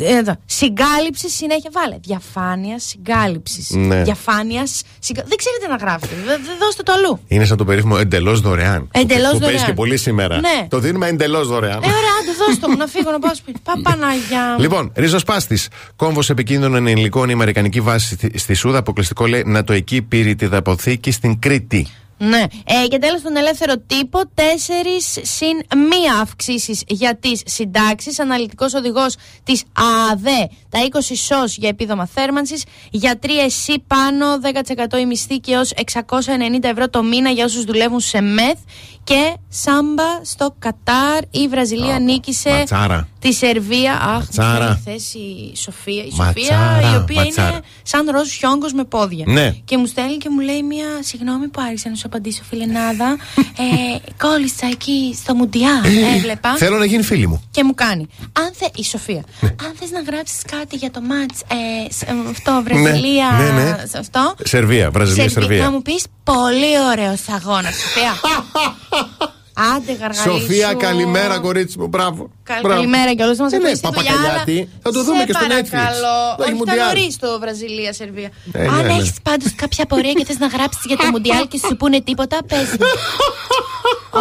εδώ. 0.00 0.36
Συγκάλυψης 0.44 1.34
συνέχεια. 1.34 1.70
Βάλε. 1.72 1.96
Διαφάνειας, 2.02 2.84
συγκάλυψης. 2.84 3.70
Ναι. 3.70 4.02
Διαφάνειας. 4.02 4.82
Συγκα... 4.98 5.22
Δεν 5.26 5.36
ξέρετε 5.36 5.66
να 5.68 5.76
γράφετε. 5.76 6.14
Δε- 6.26 6.36
δε- 6.36 6.56
δώστε 6.60 6.82
το 6.82 6.92
αλλού. 6.92 7.20
Είναι 7.26 7.44
σαν 7.44 7.56
το 7.56 7.64
περίφημο 7.64 7.96
εντελώς 8.00 8.40
δωρεάν. 8.40 8.88
Εντελώς 8.92 9.24
που, 9.30 9.32
Που 9.32 9.38
παίζει 9.38 9.52
δωρεάν. 9.54 9.66
και 9.66 9.72
πολύ 9.72 9.96
σήμερα. 9.96 10.40
Ναι. 10.40 10.66
Το 10.68 10.78
δίνουμε 10.78 11.06
εντελώς 11.08 11.48
δωρεάν. 11.48 11.72
Ε, 11.82 11.86
ωραία, 11.86 12.14
άντε 12.22 12.32
δώστε 12.46 12.68
μου 12.68 12.76
να 12.76 12.86
φύγω 12.86 13.10
να 13.10 13.18
πάω 13.18 13.34
σπίτι. 13.34 13.60
Πα, 13.62 13.72
Παναγιά. 13.82 14.52
μου. 14.56 14.60
Λοιπόν, 14.62 14.92
ριζοσπάστης. 14.94 15.68
Κόμβος 15.96 16.30
επικίνδυνων 16.30 16.86
υλικών 16.86 17.28
η 17.28 17.32
Αμερικανική 17.32 17.80
βάση 17.80 18.14
στη- 18.14 18.38
στη 18.38 18.54
Σούδα. 18.54 18.78
Αποκλειστικό 18.78 19.26
λέει 19.26 19.42
νατοική 19.46 20.02
πυρητιδαποθήκη 20.02 21.10
στην 21.10 21.38
Κρήτη. 21.38 21.86
Ναι. 22.18 22.42
Ε, 22.64 22.86
και 22.88 22.98
τέλος, 22.98 23.22
τον 23.22 23.36
ελεύθερο 23.36 23.74
τύπο, 23.86 24.20
τέσσερις 24.34 25.18
συν 25.22 25.78
μία 25.88 26.14
αυξήσεις 26.20 26.82
για 26.86 27.16
τις 27.16 27.42
συντάξεις. 27.44 28.20
Αναλυτικός 28.20 28.74
οδηγός 28.74 29.16
της 29.44 29.62
ΑΔΕ, 30.10 30.48
τα 30.68 30.78
20 30.82 31.14
σως 31.14 31.56
για 31.56 31.68
επίδομα 31.68 32.06
θέρμανσης. 32.06 32.64
Γιατροί 32.90 33.38
εσύ 33.38 33.84
πάνω, 33.86 34.38
10% 34.38 34.98
η 34.98 35.06
μισθή 35.06 35.38
και 35.38 35.52
έως 35.52 35.72
690 35.72 36.68
ευρώ 36.68 36.88
το 36.88 37.02
μήνα 37.02 37.30
για 37.30 37.44
όσους 37.44 37.64
δουλεύουν 37.64 38.00
σε 38.00 38.20
μεθ. 38.20 38.58
Και 39.04 39.34
σάμπα 39.48 40.24
στο 40.24 40.54
Κατάρ. 40.58 41.22
Η 41.30 41.48
Βραζιλία 41.48 41.98
νίκησε 41.98 42.50
ματσάρα. 42.50 43.08
Τη 43.18 43.32
Σερβία. 43.32 43.92
Αχ, 43.92 44.08
Ματσάρα. 44.08 44.68
μου 44.68 44.80
φέρει 44.84 44.96
θέση 44.96 45.18
η 45.18 45.56
Σοφία. 45.56 46.02
Η 46.04 46.12
Ματσάρα, 46.16 46.80
Σοφία, 46.80 46.92
η 46.92 46.96
οποία 46.96 47.22
ματσάρα. 47.22 47.48
είναι 47.48 47.60
σαν 47.82 48.10
ροζ 48.10 48.28
χιόγκος 48.30 48.72
με 48.72 48.84
πόδια. 48.84 49.24
Ναι. 49.28 49.54
Και 49.64 49.76
μου 49.76 49.86
στέλνει 49.86 50.16
και 50.16 50.28
μου 50.30 50.40
λέει 50.40 50.62
μια 50.62 50.86
συγγνώμη 51.00 51.48
που 51.48 51.60
άρχισα 51.60 51.88
να 51.88 51.94
σου 51.94 52.02
απαντήσω, 52.06 52.42
φιλενάδα. 52.48 53.16
ε, 53.36 53.98
κόλλησα 54.18 54.66
εκεί 54.66 55.16
στο 55.22 55.34
Μουντιάλ. 55.34 55.84
Έβλεπα. 56.16 56.56
Θέλω 56.56 56.76
να 56.78 56.84
γίνει 56.84 57.02
φίλη 57.02 57.26
μου. 57.26 57.42
Και 57.50 57.64
μου 57.64 57.74
κάνει. 57.74 58.06
Αν 58.32 58.50
θε, 58.54 58.66
η 58.74 58.84
Σοφία. 58.84 59.22
Αν 59.42 59.72
θες 59.78 59.90
να 59.90 60.00
γράψεις 60.00 60.42
κάτι 60.50 60.76
για 60.76 60.90
το 60.90 61.00
μάτς. 61.00 61.40
Ε, 61.40 61.92
σ- 61.92 62.02
ε, 62.02 62.12
αυτό, 62.30 62.62
Βραζιλία. 62.64 63.28
ναι, 63.30 63.50
ναι. 63.62 63.76
σε 63.86 63.98
Αυτό. 63.98 64.34
Σερβία, 64.44 64.90
Βραζιλία, 64.90 65.28
Σερβί- 65.28 65.40
Σερβία. 65.48 65.64
Να 65.64 65.70
μου 65.70 65.82
πεις 65.82 66.04
πολύ 66.24 66.80
ωραίος 66.90 67.20
αγώνας, 67.28 67.74
Σοφία. 67.74 68.12
Άντε, 69.76 69.92
γαργαλίσου. 69.92 70.40
Σοφία, 70.40 70.74
καλημέρα, 70.74 71.38
κορίτσι 71.38 71.78
μου, 71.78 71.86
μπράβο. 71.86 72.30
Καλ- 72.42 72.60
Μπράβο. 72.62 72.74
Καλημέρα 72.80 73.14
και 73.14 73.22
όλους 73.22 73.38
μας 73.38 73.50
Δεν 73.50 73.60
είναι 73.60 73.70
ευχαριστεί 73.70 74.00
δουλειά, 74.02 74.12
παπακαλιάτη; 74.20 74.58
αλλά 74.58 74.80
Θα 74.82 74.90
το 74.92 75.02
δούμε 75.04 75.18
σε 75.18 75.24
και 75.26 75.32
στο 75.32 75.44
Netflix. 75.46 75.70
παρακαλώ. 75.70 76.16
Θα 76.38 76.42
έχει 76.42 76.42
Όχι, 76.42 76.50
ήταν 76.52 76.56
Μουντιάλ. 76.56 76.86
νωρίς 76.86 77.16
το 77.18 77.28
Βραζιλία-Σερβία. 77.42 78.30
Ε, 78.52 78.66
Αν 78.66 78.76
ναι, 78.76 78.82
ναι. 78.82 78.92
έχεις 78.92 79.12
πάντως 79.22 79.54
κάποια 79.54 79.84
απορία 79.84 80.12
και 80.12 80.24
θες 80.24 80.38
να 80.38 80.46
γράψεις 80.46 80.82
για 80.86 80.96
το 80.96 81.06
Μουντιάλ 81.12 81.48
και 81.48 81.58
σου 81.66 81.76
πούνε 81.76 82.00
τίποτα, 82.00 82.36
πες 82.50 82.68
μου. 82.78 82.86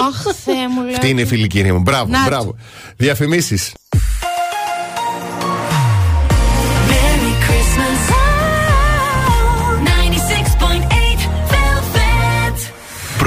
Αχ, 0.07 0.17
Θεέ 0.45 0.67
μου, 0.73 0.81
λέω. 0.83 0.93
Αυτή 0.93 1.09
είναι 1.09 1.21
η 1.21 1.25
φίλη 1.25 1.47
κυρία 1.47 1.73
μου. 1.73 1.79
Μπράβο, 1.81 2.07
Να 2.11 2.17
το. 2.23 2.29
μπράβο. 2.29 2.55
Διαφημίσεις. 2.97 3.73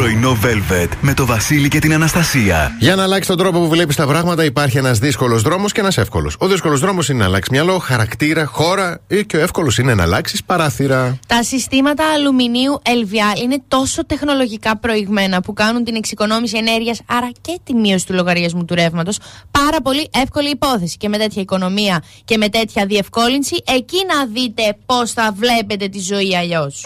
Πρωινό 0.00 0.38
Velvet 0.44 0.88
με 1.00 1.14
το 1.14 1.26
Βασίλη 1.26 1.68
και 1.68 1.78
την 1.78 1.92
Αναστασία. 1.92 2.76
Για 2.78 2.94
να 2.94 3.02
αλλάξει 3.02 3.28
τον 3.28 3.38
τρόπο 3.38 3.58
που 3.58 3.68
βλέπεις 3.68 3.96
τα 3.96 4.06
πράγματα, 4.06 4.44
υπάρχει 4.44 4.78
ένας 4.78 4.98
δύσκολος 4.98 5.42
δρόμος 5.42 5.72
και 5.72 5.80
ένας 5.80 5.98
εύκολος. 5.98 6.36
Ο 6.38 6.46
δύσκολος 6.46 6.80
δρόμος 6.80 7.08
είναι 7.08 7.18
να 7.18 7.24
αλλάξεις 7.24 7.50
μυαλό, 7.50 7.78
χαρακτήρα, 7.78 8.46
χώρα 8.46 9.00
ή 9.08 9.24
και 9.24 9.36
ο 9.36 9.40
εύκολος 9.40 9.78
είναι 9.78 9.94
να 9.94 10.02
αλλάξεις 10.02 10.44
παράθυρα. 10.44 11.18
Τα 11.26 11.42
συστήματα 11.42 12.04
αλουμινίου 12.14 12.80
LVL 12.82 13.42
είναι 13.42 13.62
τόσο 13.68 14.06
τεχνολογικά 14.06 14.76
προηγμένα 14.76 15.40
που 15.40 15.52
κάνουν 15.52 15.84
την 15.84 15.94
εξοικονόμηση 15.94 16.56
ενέργειας, 16.56 17.00
άρα 17.06 17.30
και 17.40 17.58
τη 17.64 17.74
μείωση 17.74 18.06
του 18.06 18.14
λογαριασμού 18.14 18.64
του 18.64 18.74
ρεύματος, 18.74 19.18
πάρα 19.50 19.80
πολύ 19.82 20.08
εύκολη 20.12 20.50
υπόθεση. 20.50 20.96
Και 20.96 21.08
με 21.08 21.18
τέτοια 21.18 21.42
οικονομία 21.42 22.02
και 22.24 22.36
με 22.36 22.48
τέτοια 22.48 22.86
διευκόλυνση, 22.86 23.62
εκεί 23.66 23.98
να 24.14 24.26
δείτε 24.26 24.76
πώς 24.86 25.12
θα 25.12 25.34
βλέπετε 25.36 25.88
τη 25.88 26.00
ζωή 26.00 26.36
αλλιώς. 26.36 26.84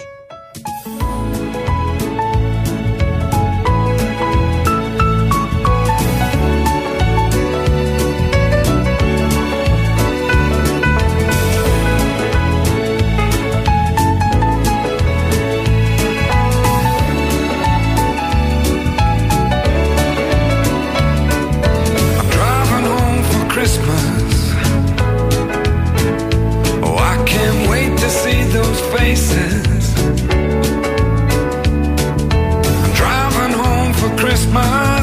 mais. 34.54 34.93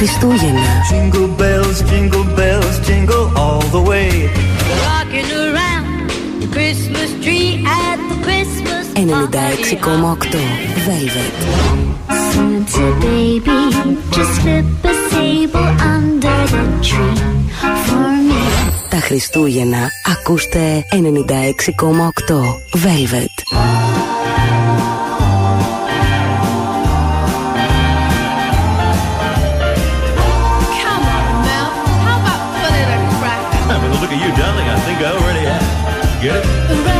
Χριστούγεννα. 0.00 0.70
Jingle 0.90 1.28
bells, 1.40 1.78
jingle 1.90 2.26
bells, 2.38 2.76
jingle 2.88 3.26
all 3.42 3.64
the 3.76 3.82
way. 3.90 4.10
Rocking 4.86 5.30
around 5.44 5.86
the 6.42 6.48
Christmas 6.56 7.08
tree 7.24 7.50
at 7.82 7.98
the 8.10 8.16
Christmas 8.26 8.84
96,8 8.94 10.34
Velvet. 10.86 11.36
Santa 12.30 12.86
baby, 13.04 13.58
just 14.16 14.32
slip 14.38 14.68
a 14.90 14.94
sable 15.10 15.70
under 15.94 16.38
the 16.54 16.64
tree 16.88 17.20
for 17.84 18.08
me. 18.28 18.42
Τα 18.90 19.00
Χριστούγεννα 19.00 19.90
ακούστε 20.06 20.84
96,8 20.90 22.34
Velvet. 22.74 23.39
I 34.70 34.78
think 34.86 35.00
I 35.00 35.10
already 35.12 35.44
have. 35.46 36.22
Get 36.22 36.36
it? 36.36 36.99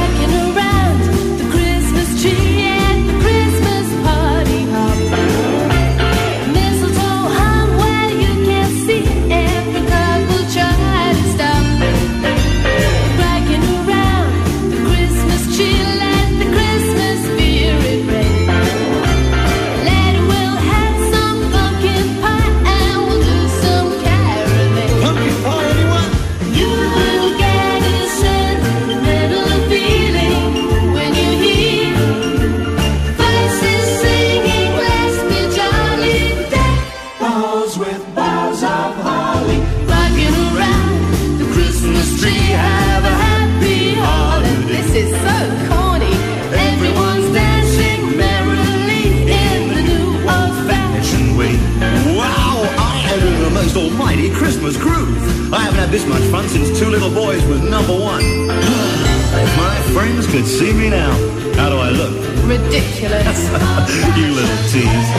Had 55.91 55.99
this 55.99 56.07
much 56.07 56.23
fun 56.31 56.49
since 56.49 56.79
Two 56.79 56.89
Little 56.89 57.11
Boys 57.11 57.45
was 57.47 57.61
number 57.63 57.93
one. 57.93 58.21
if 58.23 59.57
my 59.57 59.77
friends 59.93 60.27
could 60.27 60.47
see 60.47 60.73
me 60.73 60.89
now, 60.89 61.11
how 61.57 61.69
do 61.69 61.79
I 61.79 61.91
look? 61.91 62.15
Ridiculous. 62.47 63.51
you 64.17 64.33
little 64.33 64.57
tease. 64.71 65.11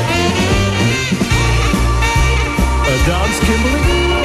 A 2.87 3.05
dance, 3.05 3.39
Kimberly? 3.45 4.20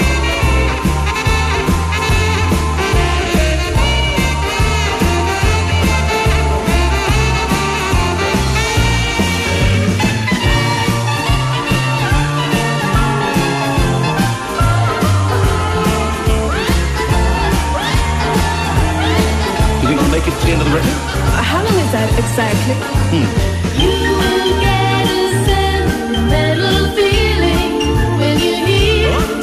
the 20.46 20.52
end 20.52 20.62
of 20.62 20.68
the 20.68 20.74
record? 20.76 20.94
How 21.42 21.58
long 21.64 21.74
is 21.74 21.90
that 21.90 22.08
exactly? 22.22 22.76
Hmm. 23.10 23.26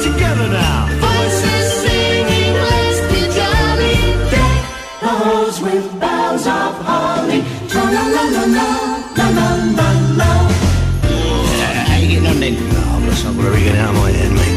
Together 0.00 0.48
now. 0.48 0.88
Voices 1.04 1.66
singing, 1.84 2.54
let's 2.56 3.00
be 3.10 3.20
jolly. 3.36 3.96
Deck 4.32 4.60
with 5.60 5.84
boughs 6.00 6.46
of 6.46 6.74
holly. 6.88 7.40
La 7.74 7.84
la 7.84 8.04
la 8.14 8.24
la 8.32 8.44
la 9.16 9.28
la 9.36 9.88
la. 10.18 10.30
How 11.88 11.96
you 12.00 12.08
getting 12.08 12.26
on 12.26 12.40
then? 12.40 12.54
Oh, 12.56 12.64
no, 12.72 12.80
I'm 12.88 13.04
not 13.04 13.16
now, 13.74 13.92
then, 14.12 14.34
mate. 14.34 14.54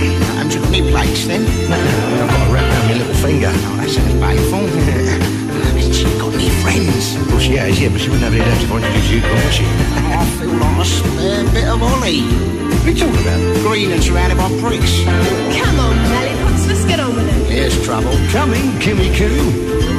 Then? 1.27 1.43
No, 1.69 1.75
no, 1.75 1.91
I've 2.23 2.29
got 2.29 2.47
a 2.47 2.53
wrap 2.53 2.63
around 2.63 2.87
my 2.87 2.93
little 2.93 3.15
finger. 3.15 3.51
Oh, 3.51 3.75
that 3.77 3.89
sounds 3.89 4.15
painful. 4.21 5.43
Has 5.63 5.97
she 5.97 6.05
got 6.19 6.33
any 6.33 6.49
friends? 6.61 7.15
Well, 7.27 7.39
she 7.39 7.55
has, 7.57 7.79
yeah, 7.79 7.89
but 7.89 8.01
she 8.01 8.09
wouldn't 8.09 8.23
have 8.23 8.33
any 8.33 8.43
left 8.43 8.63
if 8.63 8.71
I 8.71 8.77
introduced 8.77 9.11
you 9.11 9.21
to 9.21 9.27
her, 9.27 9.33
would 9.43 9.53
she? 9.53 9.65
I 9.65 10.25
feel 10.37 10.53
like 10.53 10.77
a 10.77 10.85
spare 10.85 11.43
bit 11.53 11.67
of 11.67 11.81
Ollie. 11.81 12.21
What 12.21 12.85
are 12.85 12.91
you 12.91 12.95
talking 12.95 13.21
about? 13.21 13.39
Green 13.65 13.91
and 13.91 14.03
surrounded 14.03 14.37
by 14.37 14.49
pricks. 14.61 15.03
Come 15.03 15.79
on, 15.79 15.95
Lollipops, 16.11 16.67
let's 16.67 16.85
get 16.85 16.99
on 16.99 17.15
with 17.15 17.27
it. 17.27 17.51
Here's 17.51 17.75
trouble. 17.83 18.15
Coming, 18.29 18.63
Kimmy 18.79 19.09
Coo. 19.17 19.96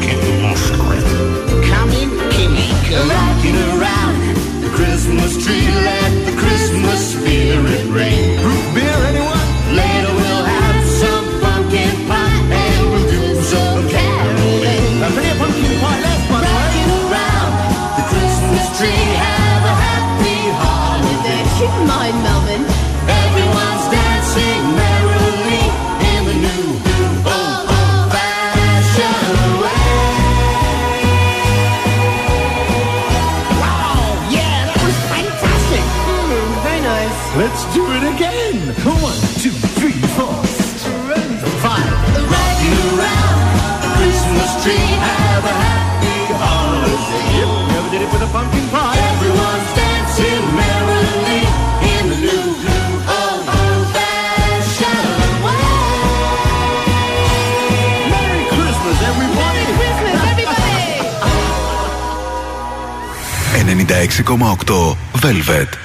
Velvet. 65.12 65.78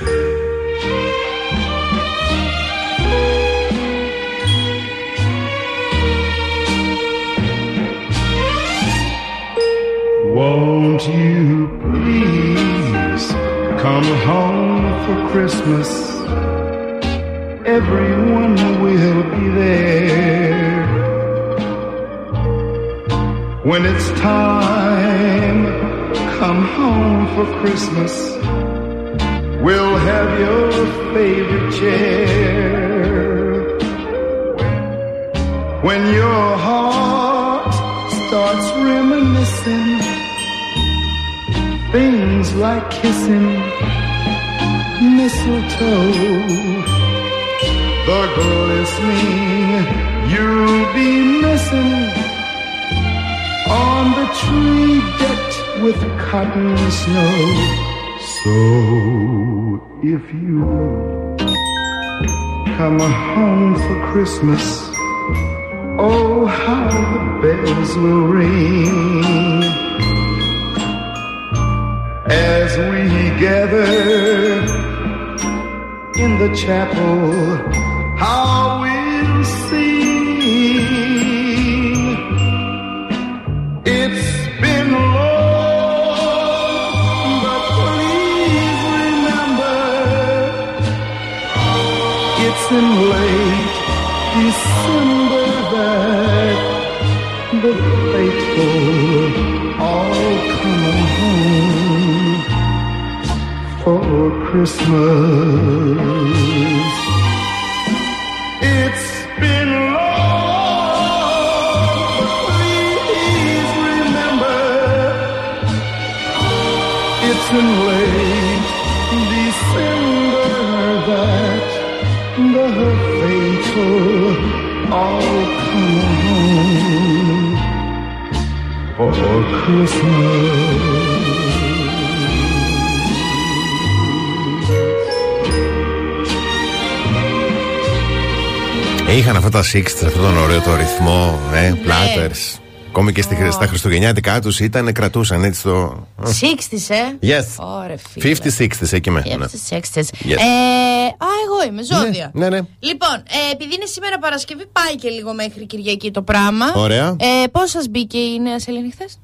60, 139.74 139.80
αυτόν 140.06 140.22
τον 140.22 140.38
ωραίο 140.38 140.62
το 140.62 140.76
ρυθμό, 140.76 141.40
ε, 141.54 141.74
platters. 141.86 142.60
Ακόμη 142.88 143.12
και 143.12 143.22
στη, 143.22 143.38
στα 143.52 143.68
Χριστουγεννιάτικά 143.68 144.42
τους 144.42 144.60
ήταν, 144.60 144.92
κρατούσαν 144.94 145.44
έτσι 145.44 145.64
το. 145.64 146.08
60s, 146.24 146.96
ε. 147.22 147.28
Yes. 147.40 147.66
Ωρε 147.66 147.96
φίλε. 148.10 148.36
50-60 148.58 148.68
εκεί 148.92 149.10
μέσα. 149.12 149.38
ναι. 149.38 149.46
50s, 149.46 149.74
60s. 149.74 150.00
Yes. 150.02 150.30
Ε, 150.30 151.06
α, 151.06 151.30
εγώ 151.46 151.70
είμαι, 151.70 151.84
ζώδια. 151.84 152.32
Ναι, 152.34 152.50
ναι. 152.50 152.60
Λοιπόν, 152.80 153.16
ε, 153.16 153.52
επειδή 153.52 153.76
είναι 153.76 153.86
σήμερα 153.86 154.18
Παρασκευή, 154.20 154.64
πάει 154.72 154.96
και 154.96 155.10
λίγο 155.10 155.34
μέχρι 155.34 155.66
Κυριακή 155.66 156.12
το 156.12 156.22
πράγμα. 156.22 156.66
Ωραία. 156.76 157.16
Ε, 157.20 157.48
Πώς 157.52 157.70
σας 157.70 157.88
μπήκε 157.90 158.18
η 158.18 158.40
Νέα 158.40 158.60
Σελήνη 158.60 158.92
χθες, 158.92 159.20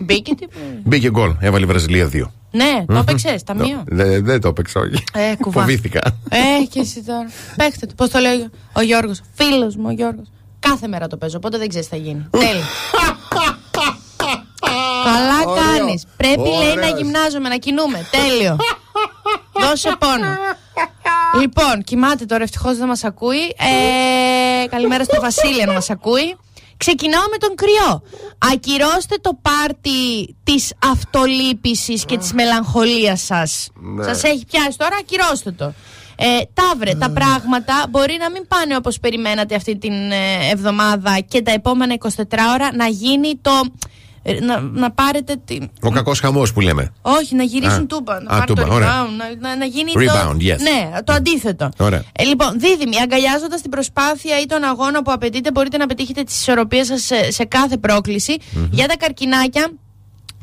Μπήκε 0.00 0.34
τι. 0.34 0.46
Μπήκε 0.84 1.10
γκολ. 1.10 1.34
Έβαλε 1.40 1.64
η 1.64 1.68
Βραζιλία 1.68 2.10
2. 2.12 2.22
Ναι, 2.54 2.84
το 2.86 2.94
έπαιξε, 2.94 3.36
ταμείο. 3.46 3.82
Δεν 3.86 4.24
δεν 4.24 4.40
το 4.40 4.48
έπαιξα, 4.48 4.80
όχι. 4.80 5.04
Ε, 5.12 5.34
κουβά. 5.40 5.60
Φοβήθηκα. 5.60 6.00
Ε, 6.30 6.64
και 6.70 6.80
εσύ 6.80 7.02
τώρα. 7.02 7.26
Παίχτε 7.56 7.86
του. 7.86 7.94
Πώς 7.94 8.08
το 8.10 8.18
λέει 8.18 8.50
ο 8.72 8.80
Γιώργος. 8.80 9.20
Φίλος 9.34 9.76
μου 9.76 9.84
ο 9.86 9.90
Γιώργος. 9.90 10.26
Κάθε 10.58 10.88
μέρα 10.88 11.06
το 11.06 11.16
παίζω, 11.16 11.36
οπότε 11.36 11.58
δεν 11.58 11.68
ξέρεις 11.68 11.88
τι 11.88 11.96
θα 11.96 12.02
γίνει. 12.02 12.26
Τέλει. 12.30 12.62
Καλά 15.04 15.60
κάνεις. 15.60 16.06
Πρέπει 16.16 16.40
λέει 16.40 16.74
να 16.74 16.82
Ωραίος. 16.86 17.00
γυμνάζομαι, 17.00 17.48
να 17.48 17.56
κινούμε. 17.56 18.06
Τέλειο. 18.10 18.56
Δώσε 19.60 19.96
πόνο. 19.98 20.26
Λοιπόν, 21.40 21.82
κοιμάται 21.84 22.24
τώρα, 22.24 22.42
ευτυχώς 22.42 22.76
δεν 22.76 22.86
μας 22.86 23.04
ακούει. 23.04 23.54
Ε, 24.62 24.66
καλημέρα 24.66 25.04
στο 25.04 25.20
Βασίλη, 25.20 25.62
αν 25.62 25.72
μας 25.72 25.90
ακούει. 25.90 26.36
Ξεκινάω 26.76 27.24
με 27.30 27.36
τον 27.38 27.54
κρυό. 27.54 28.02
Ακυρώστε 28.52 29.16
το 29.20 29.38
πάρτι 29.42 29.90
της 30.44 30.72
αυτολύπησης 30.92 32.04
και 32.04 32.18
της 32.18 32.32
μελαγχολίας 32.32 33.20
σας. 33.20 33.68
Ναι. 33.74 34.04
Σας 34.04 34.22
έχει 34.22 34.44
πιάσει 34.46 34.78
τώρα, 34.78 34.96
ακυρώστε 35.00 35.50
το. 35.50 35.72
Ε, 36.24 36.40
ταύρε, 36.54 36.94
τα 36.94 37.10
πράγματα 37.10 37.74
μπορεί 37.90 38.16
να 38.20 38.30
μην 38.30 38.46
πάνε 38.48 38.76
όπως 38.76 38.98
περιμένατε 39.00 39.54
αυτή 39.54 39.78
την 39.78 39.92
ε, 40.10 40.50
εβδομάδα 40.52 41.18
και 41.28 41.42
τα 41.42 41.50
επόμενα 41.52 41.96
24 41.98 42.08
ώρα 42.54 42.70
να 42.74 42.86
γίνει 42.86 43.38
το... 43.40 43.50
ε, 44.22 44.40
Να, 44.40 44.60
να 44.60 44.90
πάρετε 44.90 45.36
την... 45.44 45.70
Ο 45.82 45.90
κακός 45.90 46.20
χαμός 46.20 46.52
που 46.52 46.60
λέμε. 46.60 46.92
Όχι, 47.02 47.34
να 47.34 47.42
γυρίσουν 47.42 47.82
Α. 47.82 47.86
τούμπα. 47.86 48.20
Να 48.22 48.30
Α, 48.30 48.38
πάρει 48.38 48.46
το 48.46 48.54
τούμπα, 48.54 48.74
ωραία. 48.74 48.88
rebound. 48.88 49.10
Να, 49.40 49.48
να, 49.48 49.56
να 49.56 49.64
γίνει 49.64 49.92
Rebound, 49.96 50.06
το. 50.30 50.36
yes. 50.40 50.58
Ναι, 50.60 50.90
το 51.04 51.12
αντίθετο. 51.12 51.68
Ωραία. 51.78 52.02
Ε, 52.12 52.24
λοιπόν, 52.24 52.60
δίδυμοι, 52.60 53.00
αγκαλιάζοντας 53.00 53.60
την 53.60 53.70
προσπάθεια 53.70 54.40
ή 54.40 54.46
τον 54.46 54.64
αγώνα 54.64 55.02
που 55.02 55.12
απαιτείτε, 55.12 55.50
μπορείτε 55.50 55.76
να 55.76 55.86
πετύχετε 55.86 56.22
τις 56.22 56.38
ισορροπίες 56.40 56.86
σας 56.86 57.02
σε, 57.02 57.30
σε 57.30 57.44
κάθε 57.44 57.76
πρόκληση. 57.76 58.36
Για 58.70 58.88
τα 58.88 58.96
καρκινάκια, 58.96 59.70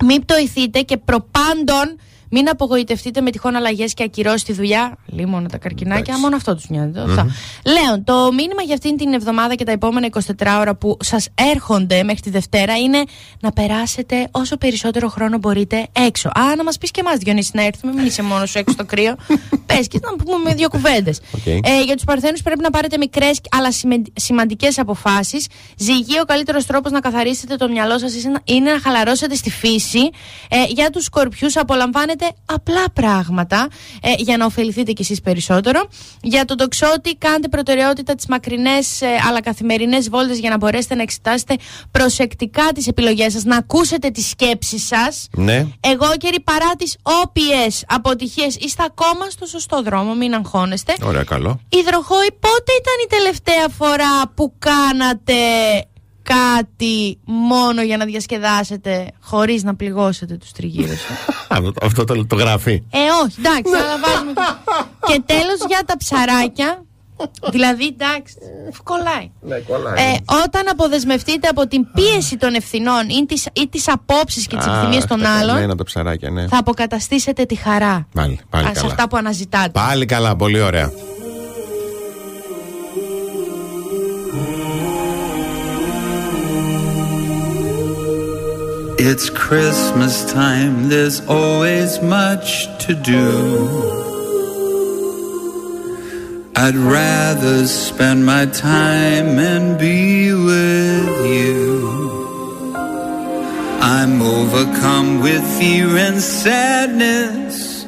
μην 0.05 0.21
πτοηθείτε 0.21 0.81
και 0.81 0.97
προπάντων 0.97 1.97
μην 2.29 2.49
απογοητευτείτε 2.49 3.21
με 3.21 3.29
τυχόν 3.29 3.55
αλλαγές 3.55 3.93
και 3.93 4.03
ακυρώσεις 4.03 4.41
στη 4.41 4.53
δουλειά. 4.53 4.97
Λίμωνα 5.05 5.49
τα 5.49 5.57
καρκινάκια, 5.57 6.19
μόνο 6.19 6.35
αυτό 6.35 6.55
τους 6.55 6.69
νοιάζει. 6.69 6.99
Αυτά. 6.99 7.27
Λέων, 7.65 8.03
το 8.03 8.31
μήνυμα 8.33 8.61
για 8.61 8.73
αυτήν 8.73 8.97
την 8.97 9.13
εβδομάδα 9.13 9.55
και 9.55 9.63
τα 9.63 9.71
επόμενα 9.71 10.07
24 10.11 10.57
ώρα 10.59 10.75
που 10.75 10.97
σας 10.99 11.27
έρχονται 11.35 12.03
μέχρι 12.03 12.21
τη 12.21 12.29
Δευτέρα 12.29 12.77
είναι 12.77 13.03
να 13.39 13.51
περάσετε 13.51 14.27
όσο 14.31 14.57
περισσότερο 14.57 15.07
χρόνο 15.09 15.37
μπορείτε 15.37 15.87
έξω. 15.91 16.27
Α, 16.27 16.55
να 16.57 16.63
μας 16.63 16.77
πεις 16.77 16.91
και 16.91 16.99
εμάς, 16.99 17.17
Διονύση, 17.17 17.51
να 17.53 17.65
έρθουμε. 17.65 17.93
Μην 17.93 18.05
είσαι 18.05 18.21
μόνος 18.21 18.49
σου 18.49 18.57
έξω 18.57 18.73
στο 18.73 18.85
κρύο. 18.85 19.15
Πες 19.65 19.87
και 19.87 19.99
να 20.01 20.23
πούμε 20.23 20.37
με 20.43 20.53
δύο 20.53 20.69
κουβέντες. 20.69 21.19
Οκ. 21.35 21.45
Ε, 21.45 21.83
για 21.85 21.95
τους 21.95 22.03
Παρθένους 22.03 22.41
πρέπει 22.41 22.61
να 22.61 22.69
πάρετε 22.69 22.97
μικρές 22.97 23.41
αλλά 23.49 23.69
σημαντικές 24.13 24.79
αποφάσεις. 24.79 25.47
Ζυγή, 25.77 26.19
ο 26.21 26.25
καλύτερος 26.25 26.65
τρόπος 26.65 26.91
να 26.91 26.99
καθαρίσετε 26.99 27.55
το 27.55 27.69
μυαλό 27.69 27.99
σας 27.99 28.13
είναι 28.43 28.71
να 28.71 28.79
χαλαρώσετε 28.79 29.35
στη 29.35 29.49
φύση. 29.49 30.09
Ε, 30.49 30.63
για 30.67 30.89
τους 30.89 31.03
Σκορπιούς, 31.03 31.57
απολαμβάνετε 31.57 32.18
απλά 32.45 32.83
πράγματα 32.93 33.67
ε, 34.01 34.13
για 34.17 34.37
να 34.37 34.45
ωφεληθείτε 34.45 34.91
κι 34.91 35.01
εσείς 35.01 35.21
περισσότερο. 35.21 35.87
Για 36.21 36.45
τον 36.45 36.57
τοξότη, 36.57 37.15
κάντε 37.15 37.47
προτεραιότητα 37.47 38.15
τις 38.15 38.25
μακρινές 38.25 39.01
αλλά 39.27 39.41
καθημερινές 39.41 40.09
βόλτες 40.09 40.39
για 40.39 40.49
να 40.49 40.57
μπορέσετε 40.57 40.95
να 40.95 41.01
εξετάσετε 41.01 41.55
προσεκτικά 41.91 42.67
τις 42.73 42.87
επιλογές 42.87 43.33
σας, 43.33 43.43
να 43.43 43.57
ακούσετε 43.57 44.09
τις 44.09 44.29
σκέψεις 44.29 44.87
σας. 44.87 45.27
Ναι. 45.31 45.67
Εγώ 45.79 46.07
καιρή 46.17 46.39
παρά 46.39 46.71
τις 46.77 46.97
όποιες 47.23 47.83
αποτυχίες 47.87 48.55
είστε 48.55 48.83
ακόμα 48.85 49.29
στο 49.29 49.45
σωστό 49.45 49.81
δρόμο, 49.81 50.13
μην 50.13 50.33
αγχώνεστε. 50.33 50.93
Ωραία, 51.03 51.23
καλό. 51.23 51.59
Υδροχόη, 51.69 52.31
πότε 52.39 52.71
ήταν 52.79 52.97
η 53.03 53.07
τελευταία 53.07 53.67
φορά 53.77 54.27
που 54.35 54.53
κάνατε 54.59 55.33
κάτι 56.35 57.19
μόνο 57.25 57.81
για 57.81 57.97
να 57.97 58.05
διασκεδάσετε 58.05 59.07
χωρίς 59.21 59.63
να 59.63 59.75
πληγώσετε 59.75 60.35
τους 60.37 60.51
τριγύρους 60.51 60.99
σας. 61.01 61.17
Αυτό, 61.57 61.71
αυτό 61.81 62.03
το, 62.03 62.25
το 62.25 62.35
γράφει. 62.35 62.71
Ε, 62.71 62.97
όχι, 63.23 63.35
εντάξει, 63.39 63.73
αλλά 63.83 63.99
βάζουμε. 64.05 64.33
και 65.07 65.21
τέλος 65.25 65.57
για 65.67 65.81
τα 65.85 65.97
ψαράκια. 65.97 66.83
Δηλαδή, 67.51 67.85
εντάξει, 67.85 68.35
κολλάει. 68.83 69.31
Ναι, 69.41 69.57
κολλάει. 69.57 69.93
Ε, 69.93 70.15
όταν 70.43 70.63
αποδεσμευτείτε 70.69 71.47
από 71.47 71.67
την 71.67 71.87
πίεση 71.93 72.37
των 72.37 72.53
ευθυνών 72.53 73.09
ή 73.09 73.25
τις, 73.25 73.47
ή 73.53 73.67
τις 73.67 73.87
απόψεις 73.87 74.47
και 74.47 74.55
τις 74.55 74.65
Α, 74.65 74.71
επιθυμίες 74.71 75.05
των 75.05 75.21
αυτά 75.21 75.37
άλλων, 75.37 75.53
καμένα 75.55 75.75
τα 75.75 75.83
ψαράκια, 75.83 76.29
ναι. 76.29 76.47
θα 76.47 76.57
αποκαταστήσετε 76.57 77.45
τη 77.45 77.55
χαρά 77.55 78.07
Πάλι, 78.13 78.39
πάλι 78.49 78.65
ας, 78.65 78.71
σε 78.71 78.79
καλά. 78.79 78.91
αυτά 78.93 79.07
που 79.07 79.17
αναζητάτε. 79.17 79.69
Πάλι 79.69 80.05
καλά, 80.05 80.35
πολύ 80.35 80.61
ωραία. 80.61 80.91
It's 89.01 89.29
Christmas 89.29 90.29
time, 90.29 90.89
there's 90.89 91.25
always 91.25 92.01
much 92.01 92.67
to 92.79 92.93
do. 92.93 93.31
I'd 96.53 96.75
rather 96.75 97.65
spend 97.65 98.25
my 98.25 98.45
time 98.47 99.39
and 99.39 99.79
be 99.79 100.33
with 100.33 101.25
you. 101.25 102.75
I'm 103.79 104.21
overcome 104.21 105.21
with 105.21 105.47
fear 105.57 105.95
and 105.95 106.19
sadness. 106.19 107.85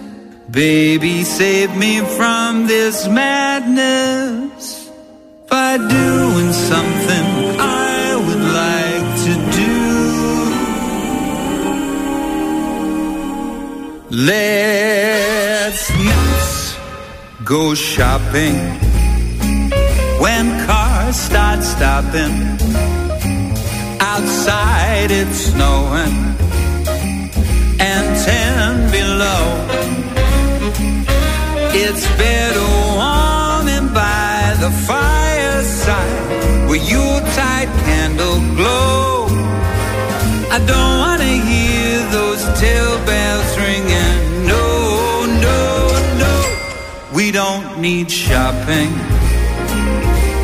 Baby, 0.50 1.26
save 1.26 1.76
me 1.76 2.00
from 2.16 2.68
this 2.68 3.06
madness 3.10 4.90
by 5.50 5.76
doing 5.76 6.54
something 6.54 7.60
I 7.60 7.91
Let's 14.14 15.90
not 15.90 16.78
go 17.46 17.74
shopping 17.74 18.58
when 20.20 20.66
cars 20.68 21.16
start 21.16 21.64
stopping. 21.64 22.60
Outside 24.02 25.12
it's 25.12 25.38
snowing 25.38 26.36
and 27.80 28.06
ten 28.26 28.92
below. 28.92 29.46
It's 31.74 32.06
better 32.18 32.68
warm 32.98 33.42
the 34.60 34.72
fireside 34.86 36.68
where 36.68 36.84
Yuletide 36.84 37.70
candle 37.86 38.42
glow. 38.58 39.28
I 40.52 40.60
don't 40.68 40.98
wanna 41.00 41.34
hear 41.50 41.98
those 42.12 42.44
tail 42.60 43.01
need 47.82 48.12
shopping. 48.12 48.94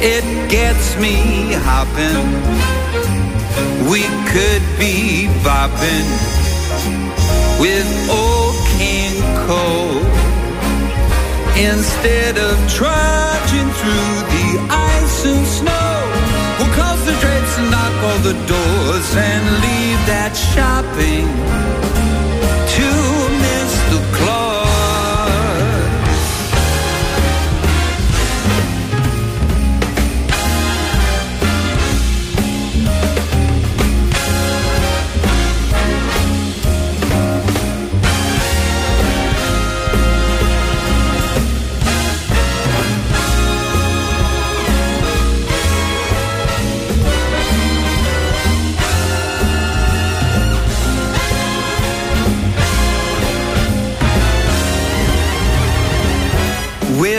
It 0.02 0.26
gets 0.50 0.98
me 0.98 1.54
hopping. 1.70 2.26
We 3.92 4.02
could 4.34 4.64
be 4.82 5.30
bopping 5.46 6.08
with 7.62 7.88
old 8.10 8.58
King 8.78 9.22
Cole 9.46 10.02
instead 11.62 12.38
of 12.40 12.56
trudging 12.74 13.70
through 13.80 14.14
the 14.34 14.48
ice 14.70 15.26
and 15.26 15.46
snow. 15.46 15.94
We'll 16.58 16.74
close 16.74 17.06
the 17.06 17.16
drapes 17.22 17.54
and 17.60 17.70
knock 17.70 17.94
all 18.08 18.20
the 18.30 18.38
doors 18.50 19.10
and 19.16 19.44
leave 19.62 20.02
that 20.10 20.34
shopping 20.34 21.28
to 22.76 22.90
Mr. 23.46 24.18
Claus. 24.18 24.57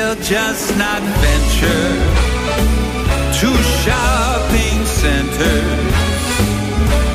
We'll 0.08 0.24
just 0.24 0.74
not 0.78 1.02
venture 1.20 1.92
to 3.40 3.48
shopping 3.84 4.80
centers. 4.86 6.32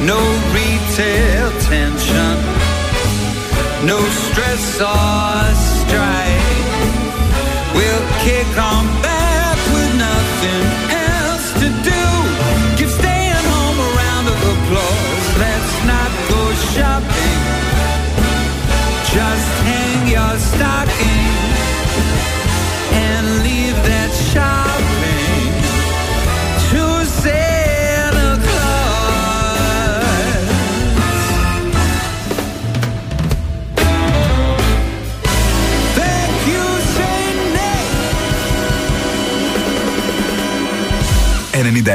No 0.06 0.22
retail 0.54 1.50
tension, 1.74 2.38
no 3.90 3.98
stress 4.26 4.78
or 4.78 5.42
strife. 5.74 6.86
We'll 7.74 8.06
kick 8.22 8.52
on 8.62 8.86
back 9.02 9.58
with 9.74 9.92
nothing 9.98 10.66
else 10.94 11.48
to 11.62 11.68
do. 11.90 12.04
Give 12.78 12.92
staying 12.92 13.46
home 13.54 13.80
a 13.88 13.90
round 14.02 14.28
of 14.28 14.40
applause. 14.54 15.28
Let's 15.42 15.74
not 15.90 16.12
go 16.30 16.42
shopping. 16.78 17.42
Just 19.18 19.52
hang 19.66 20.08
your 20.14 20.38
stocking 20.38 21.13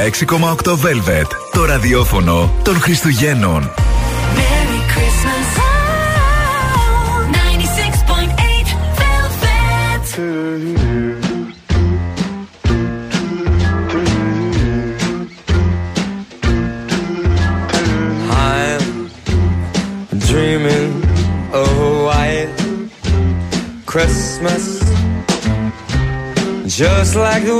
96,8 0.09 0.75
Velvet. 0.75 1.27
Το 1.51 1.65
ραδιόφωνο 1.65 2.51
των 2.63 2.79
Χριστουγέννων. 2.79 3.71
Merry 4.35 4.81
Christmas. 4.93 5.47
Oh, 5.57 7.27
96.8 7.31 8.67
Velvet. 8.99 10.05
I'm 18.31 18.81
dreaming 20.29 20.91
of 21.61 21.71
a 21.89 21.91
white 22.07 22.51
Christmas, 23.85 24.63
just 26.79 27.11
like 27.15 27.43
the 27.51 27.59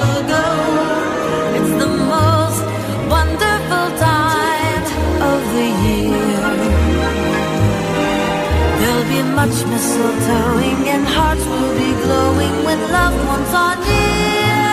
much 9.41 9.63
mistletoeing 9.71 10.85
and 10.93 11.03
hearts 11.03 11.43
will 11.51 11.73
be 11.73 11.91
glowing 12.03 12.55
when 12.63 12.79
loved 12.97 13.21
ones 13.33 13.51
are 13.63 13.77
near. 13.87 14.67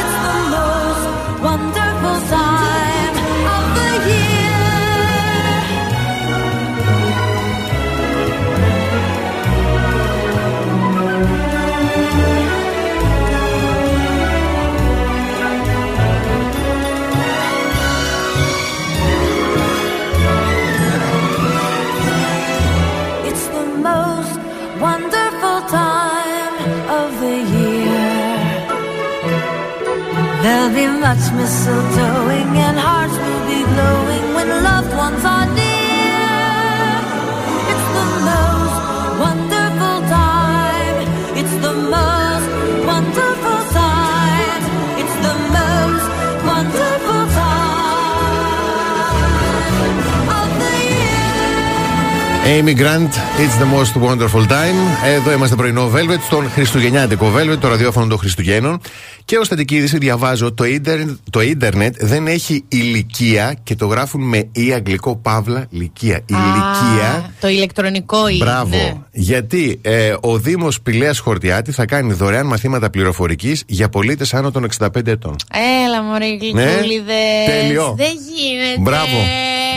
It's 0.00 0.16
the 0.26 0.38
most 0.56 1.04
wonderful 1.48 2.16
time 2.30 2.47
There'll 30.48 30.74
be 30.82 30.86
much 31.06 31.24
mistletoeing 31.38 32.52
and 32.66 32.76
hearts 32.86 33.16
will 33.24 33.44
be 33.52 33.60
glowing 33.72 34.24
when 34.36 34.48
loved 34.68 34.92
ones 35.04 35.22
are 35.34 35.48
near. 35.60 36.88
It's 37.72 37.88
the 37.98 38.06
most 38.28 38.78
wonderful 39.24 39.96
time. 40.20 40.96
It's 41.40 41.56
the 41.66 41.74
most 41.94 42.48
wonderful 42.90 43.60
time. 43.82 44.62
It's 45.00 45.16
the 45.26 45.34
most 45.58 46.06
wonderful 46.52 47.22
time 47.42 48.48
of 50.40 50.48
the 50.62 50.74
year. 50.96 52.56
Amy 52.56 52.74
Grant, 52.80 53.12
It's 53.42 53.56
the 53.62 53.68
most 53.76 53.94
wonderful 54.06 54.44
time. 54.56 54.78
Εδώ 55.04 55.30
είμαστε 55.32 55.56
πρωινό 55.56 55.90
Velvet, 55.94 56.20
στον 56.26 56.50
Χριστουγεννιάτικο 56.50 57.32
Velvet, 57.36 57.58
το 57.60 57.68
ραδιόφωνο 57.68 58.06
των 58.06 58.18
Χριστουγέννων. 58.18 58.80
Και 59.28 59.38
ως 59.38 59.48
θετική 59.48 59.76
είδηση 59.76 59.98
διαβάζω 59.98 60.52
το 60.52 60.64
ίντερνετ, 60.64 61.16
το 61.30 61.40
ίντερνετ 61.40 61.94
δεν 61.98 62.26
έχει 62.26 62.64
ηλικία 62.68 63.56
και 63.62 63.74
το 63.74 63.86
γράφουν 63.86 64.20
με 64.28 64.48
ή 64.52 64.72
αγγλικό 64.72 65.16
παύλα 65.16 65.66
ηλικία. 65.70 66.20
Ηλικία. 66.26 67.08
Α, 67.08 67.30
Το 67.40 67.48
ηλεκτρονικό 67.48 68.28
είναι. 68.28 68.44
Μπράβο. 68.44 68.68
ναι. 68.76 68.94
Γιατί 69.10 69.78
ε, 69.82 70.14
ο 70.20 70.38
Δήμος 70.38 70.80
Πηλέα 70.80 71.14
Χορτιάτης 71.14 71.74
θα 71.74 71.84
κάνει 71.84 72.12
δωρεάν 72.12 72.46
μαθήματα 72.46 72.90
πληροφορικής 72.90 73.62
για 73.66 73.88
πολίτες 73.88 74.34
άνω 74.34 74.50
των 74.50 74.66
65 74.78 75.06
ετών. 75.06 75.36
Έλα 75.86 76.02
μωρέ 76.02 76.26
γλυκούλιδες. 76.26 77.46
τέλειο. 77.46 77.94
Δεν 77.96 78.12
γίνεται. 78.36 78.80
Μπράβο. 78.80 79.16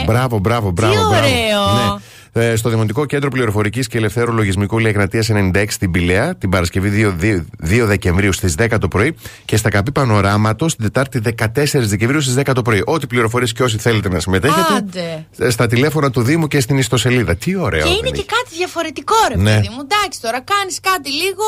Μπράβο, 0.06 0.38
μπράβο, 0.38 0.70
μπράβο. 0.70 0.94
μπράβο. 0.94 1.08
ωραίο. 1.08 1.94
Ναι. 1.94 2.00
Ε, 2.34 2.56
στο 2.56 2.68
Δημοτικό 2.68 3.04
Κέντρο 3.04 3.30
Πληροφορικής 3.30 3.86
και 3.88 3.98
Ελευθέρου 3.98 4.32
Λογισμικού 4.32 4.78
Λεγνατία 4.78 5.22
96 5.54 5.64
στην 5.68 5.90
Πηλαία, 5.90 6.34
την 6.36 6.50
Παρασκευή 6.50 7.14
2, 7.20 7.44
2 7.68 7.84
Δεκεμβρίου 7.86 8.32
στις 8.32 8.54
10 8.58 8.78
το 8.80 8.88
πρωί 8.88 9.14
και 9.44 9.56
στα 9.56 9.70
Καπή 9.70 9.92
Πανοράματος 9.92 10.76
την 10.76 10.84
Τετάρτη 10.84 11.20
14 11.38 11.64
Δεκεμβρίου 11.72 12.20
στις 12.20 12.34
10 12.38 12.52
το 12.54 12.62
πρωί. 12.62 12.82
Ό,τι 12.86 13.06
πληροφορίες 13.06 13.52
και 13.52 13.62
όσοι 13.62 13.78
θέλετε 13.78 14.08
να 14.08 14.20
συμμετέχετε, 14.20 14.74
Άντε. 14.76 15.26
ε, 15.38 15.50
στα 15.50 15.66
τηλέφωνα 15.66 16.10
του 16.10 16.22
Δήμου 16.22 16.46
και 16.48 16.60
στην 16.60 16.78
ιστοσελίδα. 16.78 17.34
Τι 17.36 17.56
ωραίο. 17.56 17.80
Και 17.82 17.88
δεν 17.88 17.96
είναι 17.98 18.08
έχει. 18.08 18.16
και 18.16 18.24
κάτι 18.36 18.56
διαφορετικό, 18.56 19.14
ρε 19.28 19.36
Ναι. 19.36 19.54
παιδί 19.54 19.68
μου. 19.68 19.80
Εντάξει, 19.90 20.20
τώρα 20.20 20.40
κάνεις 20.40 20.80
κάτι 20.80 21.10
λίγο, 21.10 21.44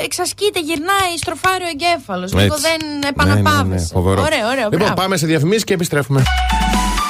ε, 0.00 0.04
εξασκείται, 0.04 0.60
γυρνάει, 0.60 1.12
στροφάρει 1.16 1.64
ο 1.64 1.68
εγκέφαλος. 1.74 2.32
Λίγο 2.32 2.54
Έτσι. 2.54 2.60
δεν 2.60 2.78
Ναι, 2.88 2.92
ναι, 2.94 2.98
ναι, 2.98 3.08
επαναπάβεσαι. 3.08 3.86
φοβερό. 3.92 4.22
Ωραίο, 4.22 4.46
ωραίο. 4.52 4.64
Λοιπόν, 4.64 4.78
μπράβο. 4.78 4.94
πάμε 4.94 5.16
σε 5.16 5.26
διαφημίσεις 5.26 5.64
και 5.64 5.74
επιστρέφουμε. 5.74 6.22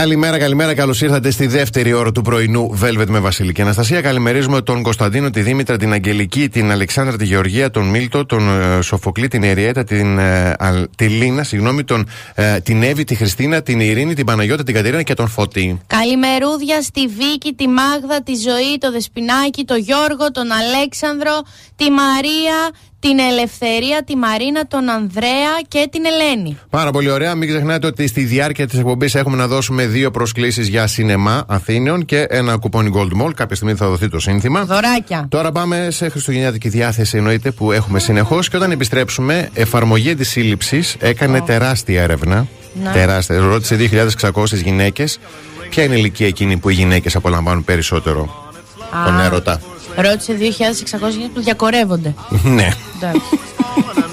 Καλημέρα, 0.00 0.38
καλημέρα. 0.38 0.74
Καλώς 0.74 1.00
ήρθατε 1.00 1.30
στη 1.30 1.46
δεύτερη 1.46 1.92
ώρα 1.92 2.12
του 2.12 2.22
πρωινού 2.22 2.78
Velvet 2.82 3.06
με 3.08 3.18
Βασίλη 3.18 3.52
και 3.52 3.62
Αναστασία. 3.62 4.00
Καλημερίζουμε 4.00 4.60
τον 4.60 4.82
Κωνσταντίνο, 4.82 5.30
τη 5.30 5.42
Δήμητρα, 5.42 5.76
την 5.76 5.92
Αγγελική, 5.92 6.48
την 6.48 6.70
Αλεξάνδρα, 6.70 7.16
τη 7.16 7.24
Γεωργία, 7.24 7.70
τον 7.70 7.88
Μίλτο, 7.88 8.26
τον 8.26 8.48
ε, 8.48 8.82
Σοφοκλή, 8.82 9.28
την 9.28 9.42
Εριέτα, 9.42 9.84
την, 9.84 10.18
ε, 10.18 10.54
Αλ- 10.58 10.86
τη 10.96 11.08
Λίνα, 11.08 11.42
συγγνώμη, 11.42 11.84
τον, 11.84 12.08
ε, 12.34 12.60
την 12.60 12.82
Εύη, 12.82 13.04
τη 13.04 13.14
Χριστίνα, 13.14 13.62
την 13.62 13.80
Ειρήνη, 13.80 14.14
την 14.14 14.26
Παναγιώτα, 14.26 14.62
την 14.62 14.74
Κατερίνα 14.74 15.02
και 15.02 15.14
τον 15.14 15.28
Φωτή. 15.28 15.80
Καλημερούδια 15.86 16.82
στη 16.82 17.06
Βίκη, 17.06 17.52
τη 17.52 17.68
Μάγδα, 17.68 18.22
τη 18.22 18.34
Ζωή, 18.34 18.78
το 18.78 18.90
Δεσπινάκι, 18.92 19.64
το 19.64 19.74
Γιώργο, 19.74 20.30
τον 20.32 20.46
Αλέξανδρο, 20.52 21.42
τη 21.76 21.90
Μαρία, 21.90 22.70
την 23.00 23.18
Ελευθερία, 23.18 24.02
τη 24.06 24.16
Μαρίνα, 24.16 24.66
τον 24.66 24.88
Ανδρέα 24.88 25.52
και 25.68 25.88
την 25.90 26.02
Ελένη. 26.04 26.58
Πάρα 26.70 26.90
πολύ 26.90 27.10
ωραία. 27.10 27.34
Μην 27.34 27.48
ξεχνάτε 27.48 27.86
ότι 27.86 28.06
στη 28.06 28.24
διάρκεια 28.24 28.66
της 28.66 28.78
εκπομπής 28.78 29.14
έχουμε 29.14 29.36
να 29.36 29.46
δώσουμε 29.46 29.86
δύο 29.86 30.10
προσκλήσεις 30.10 30.68
για 30.68 30.86
σινεμά 30.86 31.44
Αθήνεων 31.48 32.04
και 32.04 32.26
ένα 32.28 32.56
κουπόνι 32.56 32.90
Gold 32.94 33.22
Mall. 33.22 33.34
Κάποια 33.34 33.56
στιγμή 33.56 33.74
θα 33.74 33.88
δοθεί 33.88 34.08
το 34.08 34.18
σύνθημα. 34.18 34.64
Δωράκια. 34.64 35.26
Τώρα 35.28 35.52
πάμε 35.52 35.88
σε 35.90 36.08
χριστουγεννιάτικη 36.08 36.68
διάθεση, 36.68 37.16
εννοείται, 37.16 37.50
που 37.50 37.72
έχουμε 37.72 37.98
συνεχώς. 37.98 38.48
Και 38.48 38.56
όταν 38.56 38.70
επιστρέψουμε, 38.70 39.48
εφαρμογή 39.52 40.14
της 40.14 40.28
σύλληψης 40.28 40.96
έκανε 40.98 41.40
τεράστια 41.40 42.02
έρευνα. 42.02 42.46
Ναι. 42.82 42.90
Τεράστια. 42.92 43.38
Ρώτησε 43.38 43.76
2.600 43.76 44.44
γυναίκες. 44.62 45.18
Ποια 45.70 45.84
είναι 45.84 45.94
η 45.94 45.98
ηλικία 45.98 46.26
εκείνη 46.26 46.56
που 46.56 46.68
οι 46.68 46.74
γυναίκες 46.74 47.16
απολαμβάνουν 47.16 47.64
περισσότερο 47.64 48.52
Α. 48.90 49.04
τον 49.04 49.20
έρωτα; 49.20 49.60
Ρώτησε 49.96 50.32
2.600 50.40 51.10
γυναίκες 51.10 51.30
που 51.34 51.40
διακορεύονται. 51.40 52.14
ναι. 52.42 52.68
Εντάξει. 52.96 53.20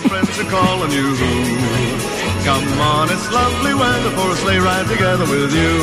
friends 0.10 0.40
are 0.44 0.50
calling 0.58 0.92
you. 1.00 1.08
Come 2.48 2.68
on, 2.94 3.06
it's 3.16 3.28
lovely 3.40 3.74
weather 3.82 4.12
for 4.18 4.28
a 4.36 4.38
sleigh 4.42 4.62
ride 4.68 4.88
together 4.94 5.28
with 5.34 5.52
you. 5.62 5.74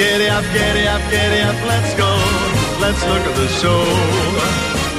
Giddy 0.00 0.28
up, 0.36 0.46
giddy 0.56 0.84
up, 0.94 1.02
giddy 1.12 1.40
up, 1.48 1.58
let's 1.70 1.92
go. 2.04 2.10
Let's 2.84 3.02
look 3.10 3.24
at 3.30 3.36
the 3.42 3.48
show. 3.60 3.82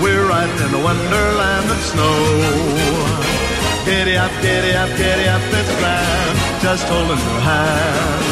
We're 0.03 0.25
riding 0.33 0.59
in 0.65 0.71
a 0.79 0.81
wonderland 0.87 1.67
of 1.75 1.79
snow. 1.91 2.17
Giddy 3.89 4.15
up, 4.25 4.33
giddy 4.45 4.73
up, 4.81 4.91
giddy 5.01 5.27
up, 5.35 5.43
it's 5.59 5.71
grand. 5.79 6.35
Just 6.65 6.85
holding 6.91 7.21
your 7.29 7.41
hand. 7.49 8.23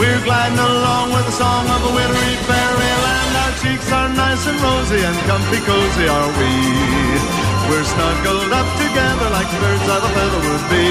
We're 0.00 0.22
gliding 0.26 0.58
along 0.72 1.06
with 1.14 1.24
the 1.30 1.36
song 1.42 1.64
of 1.74 1.80
a 1.88 1.92
wintry 1.98 2.32
fairyland. 2.48 3.29
Cheeks 3.60 3.92
are 3.92 4.08
nice 4.08 4.46
and 4.48 4.56
rosy 4.56 5.04
and 5.04 5.18
comfy 5.28 5.60
cozy 5.68 6.08
are 6.08 6.30
we. 6.40 6.52
We're 7.68 7.84
snuggled 7.84 8.52
up 8.56 8.68
together 8.80 9.28
like 9.36 9.52
birds 9.60 9.84
of 9.84 10.00
a 10.00 10.10
feather 10.16 10.40
would 10.48 10.64
be. 10.72 10.88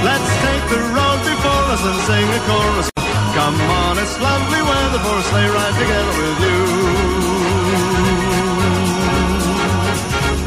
Let's 0.00 0.30
take 0.48 0.64
the 0.72 0.80
road 0.96 1.20
before 1.28 1.64
us 1.68 1.84
and 1.84 2.00
sing 2.08 2.24
a 2.24 2.40
chorus. 2.48 2.88
Come 3.36 3.60
on, 3.60 3.98
it's 4.00 4.16
lovely 4.16 4.62
weather 4.64 5.00
for 5.04 5.16
a 5.20 5.24
sleigh 5.28 5.50
ride 5.52 5.76
together 5.76 6.14
with 6.16 6.38
you. 6.48 6.58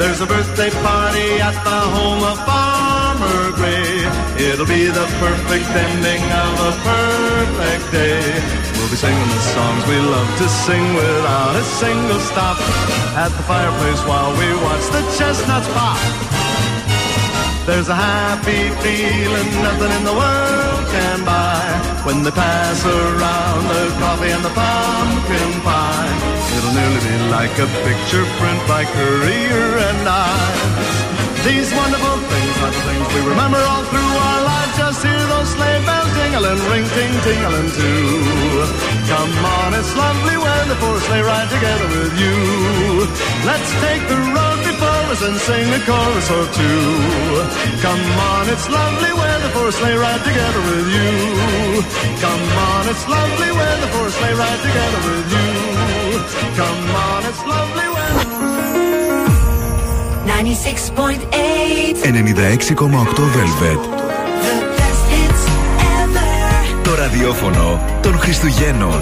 There's 0.01 0.21
a 0.21 0.25
birthday 0.25 0.71
party 0.81 1.37
at 1.37 1.53
the 1.63 1.79
home 1.95 2.23
of 2.25 2.37
Farmer 2.49 3.51
Gray. 3.61 4.09
It'll 4.49 4.65
be 4.65 4.85
the 4.89 5.05
perfect 5.21 5.69
ending 5.69 6.23
of 6.33 6.53
a 6.65 6.73
perfect 6.81 7.91
day. 7.91 8.60
We'll 8.81 8.89
be 8.89 8.95
singing 8.95 9.29
the 9.29 9.39
songs 9.39 9.85
we 9.87 9.99
love 9.99 10.27
to 10.39 10.49
sing 10.49 10.95
without 10.95 11.55
a 11.55 11.63
single 11.63 12.19
stop. 12.19 12.57
At 13.15 13.29
the 13.29 13.43
fireplace 13.43 14.01
while 14.07 14.31
we 14.31 14.55
watch 14.63 14.85
the 14.89 15.01
chestnuts 15.19 15.67
pop. 15.67 16.30
There's 17.65 17.89
a 17.89 17.95
happy 17.95 18.73
feeling 18.81 19.49
nothing 19.61 19.91
in 19.93 20.03
the 20.03 20.17
world 20.17 20.83
can 20.89 21.23
buy 21.23 21.61
when 22.03 22.23
they 22.25 22.33
pass 22.33 22.81
around 22.85 23.61
the 23.69 23.83
coffee 24.01 24.33
and 24.33 24.43
the 24.43 24.49
pumpkin 24.49 25.51
pie. 25.61 26.13
It'll 26.57 26.73
nearly 26.73 27.01
be 27.05 27.15
like 27.29 27.53
a 27.61 27.69
picture 27.85 28.25
print 28.41 28.61
by 28.65 28.81
Courier 28.89 29.77
and 29.77 30.01
Ives. 30.09 30.89
These 31.45 31.69
wonderful 31.77 32.17
things 32.33 32.55
are 32.65 32.73
the 32.73 32.81
things 32.81 33.07
we 33.13 33.21
remember 33.29 33.61
all 33.61 33.85
through 33.93 34.13
our 34.25 34.41
lives. 34.41 34.73
Just 34.81 35.05
hear 35.05 35.23
those 35.29 35.49
sleigh 35.53 35.81
bells 35.85 36.11
jingling, 36.17 36.61
ring 36.73 36.87
ting 36.97 37.13
tingling 37.21 37.69
too. 37.77 38.09
Come 39.05 39.33
on, 39.37 39.77
it's 39.77 39.93
lovely 39.93 40.37
weather 40.37 40.77
for 40.81 40.97
a 40.97 41.01
sleigh 41.05 41.21
ride 41.21 41.49
together 41.53 41.87
with 41.93 42.13
you. 42.17 42.37
Let's 43.45 43.69
take 43.85 44.01
the 44.09 44.17
road 44.33 44.70
before 45.11 45.27
us 45.27 45.29
and 45.29 45.37
sing 45.47 45.67
a 45.73 45.79
chorus 45.85 46.29
or 46.31 46.45
two. 46.57 46.81
Come 47.81 48.03
on, 48.31 48.49
it's 48.49 48.67
lovely 48.69 49.13
weather 49.13 49.49
for 49.49 49.67
a 49.67 49.71
sleigh 49.71 49.95
ride 49.95 50.23
together 50.23 50.61
with 50.69 50.87
you. 50.95 51.11
Come 52.25 52.45
on, 52.69 52.87
it's 52.91 53.07
lovely 53.07 53.51
weather 53.51 53.87
for 53.93 54.07
a 54.07 54.11
sleigh 54.11 54.33
ride 54.33 54.61
together 54.67 55.01
with 55.09 55.27
you. 55.35 55.49
Come 56.59 56.95
on, 57.07 57.21
it's 57.29 57.43
lovely 57.53 57.87
weather. 57.95 58.25
96.8 60.25 62.03
96,8 62.03 63.19
Velvet. 63.35 63.81
The 64.45 64.57
best 64.77 65.03
hits 65.13 65.43
ever 66.01 66.29
Το 66.83 66.95
ραδιόφωνο 66.95 67.81
των 68.01 68.19
Χριστουγέννων. 68.19 69.01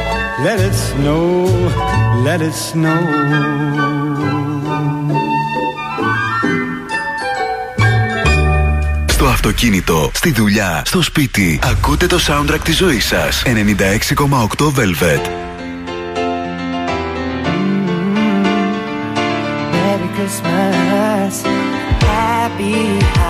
let 0.43 0.59
it 0.59 0.73
snow, 0.73 1.45
let 2.25 2.41
it 2.41 2.53
snow. 2.53 2.99
Στο 9.07 9.25
αυτοκίνητο, 9.25 10.11
στη 10.13 10.31
δουλειά, 10.31 10.81
στο 10.85 11.01
σπίτι. 11.01 11.59
Ακούτε 11.63 12.07
το 12.07 12.19
soundtrack 12.27 12.59
της 12.63 12.77
ζωής 12.77 13.05
σας. 13.05 13.43
96,8 13.45 14.71
Velvet. 14.75 15.21
Merry 19.73 20.09
Christmas, 20.15 21.33
Happy 22.01 23.20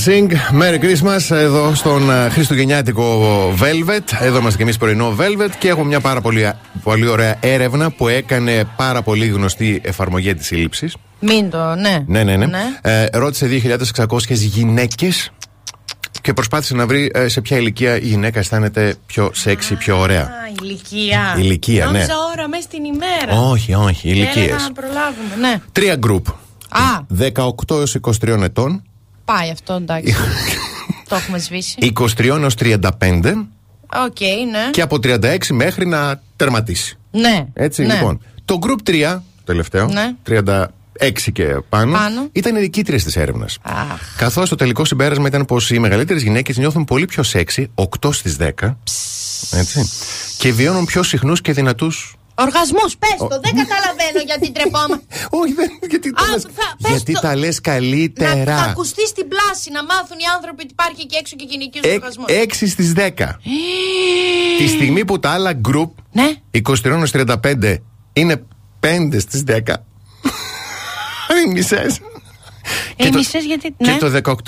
holidays. 0.00 0.10
NSYNC, 0.10 0.32
Merry 0.60 0.80
Christmas 0.84 1.36
εδώ 1.36 1.74
στον 1.74 2.10
ε, 2.10 2.28
Χριστουγεννιάτικο 2.28 3.48
Velvet. 3.60 4.18
Εδώ 4.20 4.38
είμαστε 4.38 4.56
και 4.56 4.62
εμείς 4.62 4.76
πρωινό 4.76 5.16
Velvet 5.18 5.50
και 5.58 5.68
έχω 5.68 5.84
μια 5.84 6.00
πάρα 6.00 6.20
πολύ, 6.20 6.52
πολύ 6.82 7.06
ωραία 7.06 7.36
έρευνα 7.40 7.90
που 7.90 8.08
έκανε 8.08 8.64
πάρα 8.76 9.02
πολύ 9.02 9.26
γνωστή 9.26 9.80
εφαρμογή 9.84 10.34
της 10.34 10.46
σύλληψης. 10.46 10.96
Μην 11.20 11.50
το, 11.50 11.74
ναι. 11.74 12.04
Ναι, 12.06 12.24
ναι, 12.24 12.36
ναι. 12.36 12.48
Ε, 12.82 13.06
ρώτησε 13.12 13.48
2.600 13.96 14.18
γυναίκες 14.28 15.32
και 16.20 16.32
προσπάθησε 16.32 16.74
να 16.74 16.86
βρει 16.86 17.10
ε, 17.14 17.28
σε 17.28 17.40
ποια 17.40 17.56
ηλικία 17.56 17.96
η 17.96 18.06
γυναίκα 18.06 18.38
αισθάνεται 18.38 18.94
πιο 19.06 19.30
σεξι, 19.34 19.74
πιο 19.74 19.98
ωραία. 19.98 20.22
Α, 20.22 20.28
ηλικία. 20.62 21.34
Ηλικία, 21.38 21.84
ναι. 21.84 21.92
Νόμιζα 21.92 22.14
ώρα 22.32 22.48
μέσα 22.48 22.62
στην 22.62 22.84
ημέρα. 22.84 23.48
Όχι, 23.50 23.74
όχι, 23.74 24.08
ηλικίε. 24.08 24.42
Έλεγα 24.42 24.58
να 24.58 24.72
προλάβουμε, 24.72 25.36
ναι. 25.40 25.60
Τρία 25.72 25.96
γκρουπ. 25.96 26.26
Α, 26.68 27.04
18 27.18 27.76
έως 27.76 27.96
23 28.00 28.42
ετών, 28.42 28.82
πάει 29.32 29.50
αυτό, 29.50 29.72
εντάξει. 29.74 30.14
το 31.08 31.14
έχουμε 31.16 31.38
σβήσει. 31.38 31.92
23 32.16 32.24
έως 32.24 32.54
35 32.58 32.80
Οκ, 34.06 34.20
ναι. 34.50 34.70
και 34.70 34.82
από 34.82 34.96
36 35.02 35.36
μέχρι 35.50 35.86
να 35.86 36.22
τερματίσει. 36.36 36.98
Ναι. 37.10 37.46
Έτσι, 37.52 37.86
ναι. 37.86 37.94
λοιπόν. 37.94 38.20
Το 38.44 38.58
group 38.62 38.90
3, 38.90 39.18
τελευταίο, 39.44 39.86
Ναι. 39.86 40.14
36 40.28 40.66
και 41.32 41.44
πάνω, 41.68 41.92
Πάνω. 41.92 42.28
ήταν 42.32 42.56
οι 42.56 42.60
νικήτριες 42.60 43.04
της 43.04 43.16
έρευνας. 43.16 43.58
Αχ. 43.62 44.16
Καθώς 44.16 44.48
το 44.48 44.54
τελικό 44.54 44.84
συμπέρασμα 44.84 45.26
ήταν 45.28 45.44
πως 45.44 45.70
οι 45.70 45.78
μεγαλύτερες 45.78 46.22
γυναίκες 46.22 46.56
νιώθουν 46.56 46.84
πολύ 46.84 47.04
πιο 47.04 47.22
σεξy, 47.22 47.64
8 47.74 48.12
στις 48.12 48.36
10. 48.36 48.76
Έτσι. 49.52 49.90
Και 50.38 50.52
βιώνουν 50.52 50.84
πιο 50.84 51.02
συχνού 51.02 51.32
και 51.32 51.52
δυνατού. 51.52 51.92
Οργασμού, 52.44 52.84
πες 53.02 53.16
το, 53.18 53.36
δεν 53.44 53.54
καταλαβαίνω 53.62 54.20
γιατί 54.30 54.46
τρεπόμαστε. 54.56 55.04
Όχι, 55.40 55.52
δεν. 55.52 55.68
Γιατί 55.92 56.08
Α, 56.08 56.24
θα, 56.58 56.66
πες 56.82 56.90
Γιατί 56.90 57.12
το. 57.12 57.20
τα 57.20 57.36
λες 57.36 57.58
Να, 57.64 57.72
καλύτερα. 57.72 58.56
θα 58.56 58.62
ακουστείς 58.70 59.08
στην 59.08 59.26
πλάση 59.32 59.70
να 59.76 59.84
μάθουν 59.84 60.18
οι 60.24 60.28
άνθρωποι 60.36 60.60
ότι 60.64 60.72
υπάρχει 60.78 61.00
εκεί 61.06 61.16
έξω 61.16 61.36
και 61.36 61.46
γυναικείος 61.48 61.84
Ε, 61.84 61.92
οργασμός. 61.94 62.26
6 62.30 62.66
στις 62.74 62.92
10. 62.96 63.38
Τη 64.58 64.66
στιγμή 64.68 65.04
που 65.04 65.18
τα 65.20 65.30
άλλα 65.30 65.60
group 65.68 65.90
Ναι. 66.12 66.28
23-35 66.50 67.76
είναι 68.12 68.42
5 68.80 69.18
στις 69.20 69.44
10. 69.46 69.56
Οι 71.46 71.48
μισές. 71.52 72.00
Ε, 72.96 73.06
οι 73.06 73.10
μισές 73.10 73.44
γιατί. 73.44 73.74
Και 73.78 73.90
ναι. 73.90 74.20
το 74.20 74.42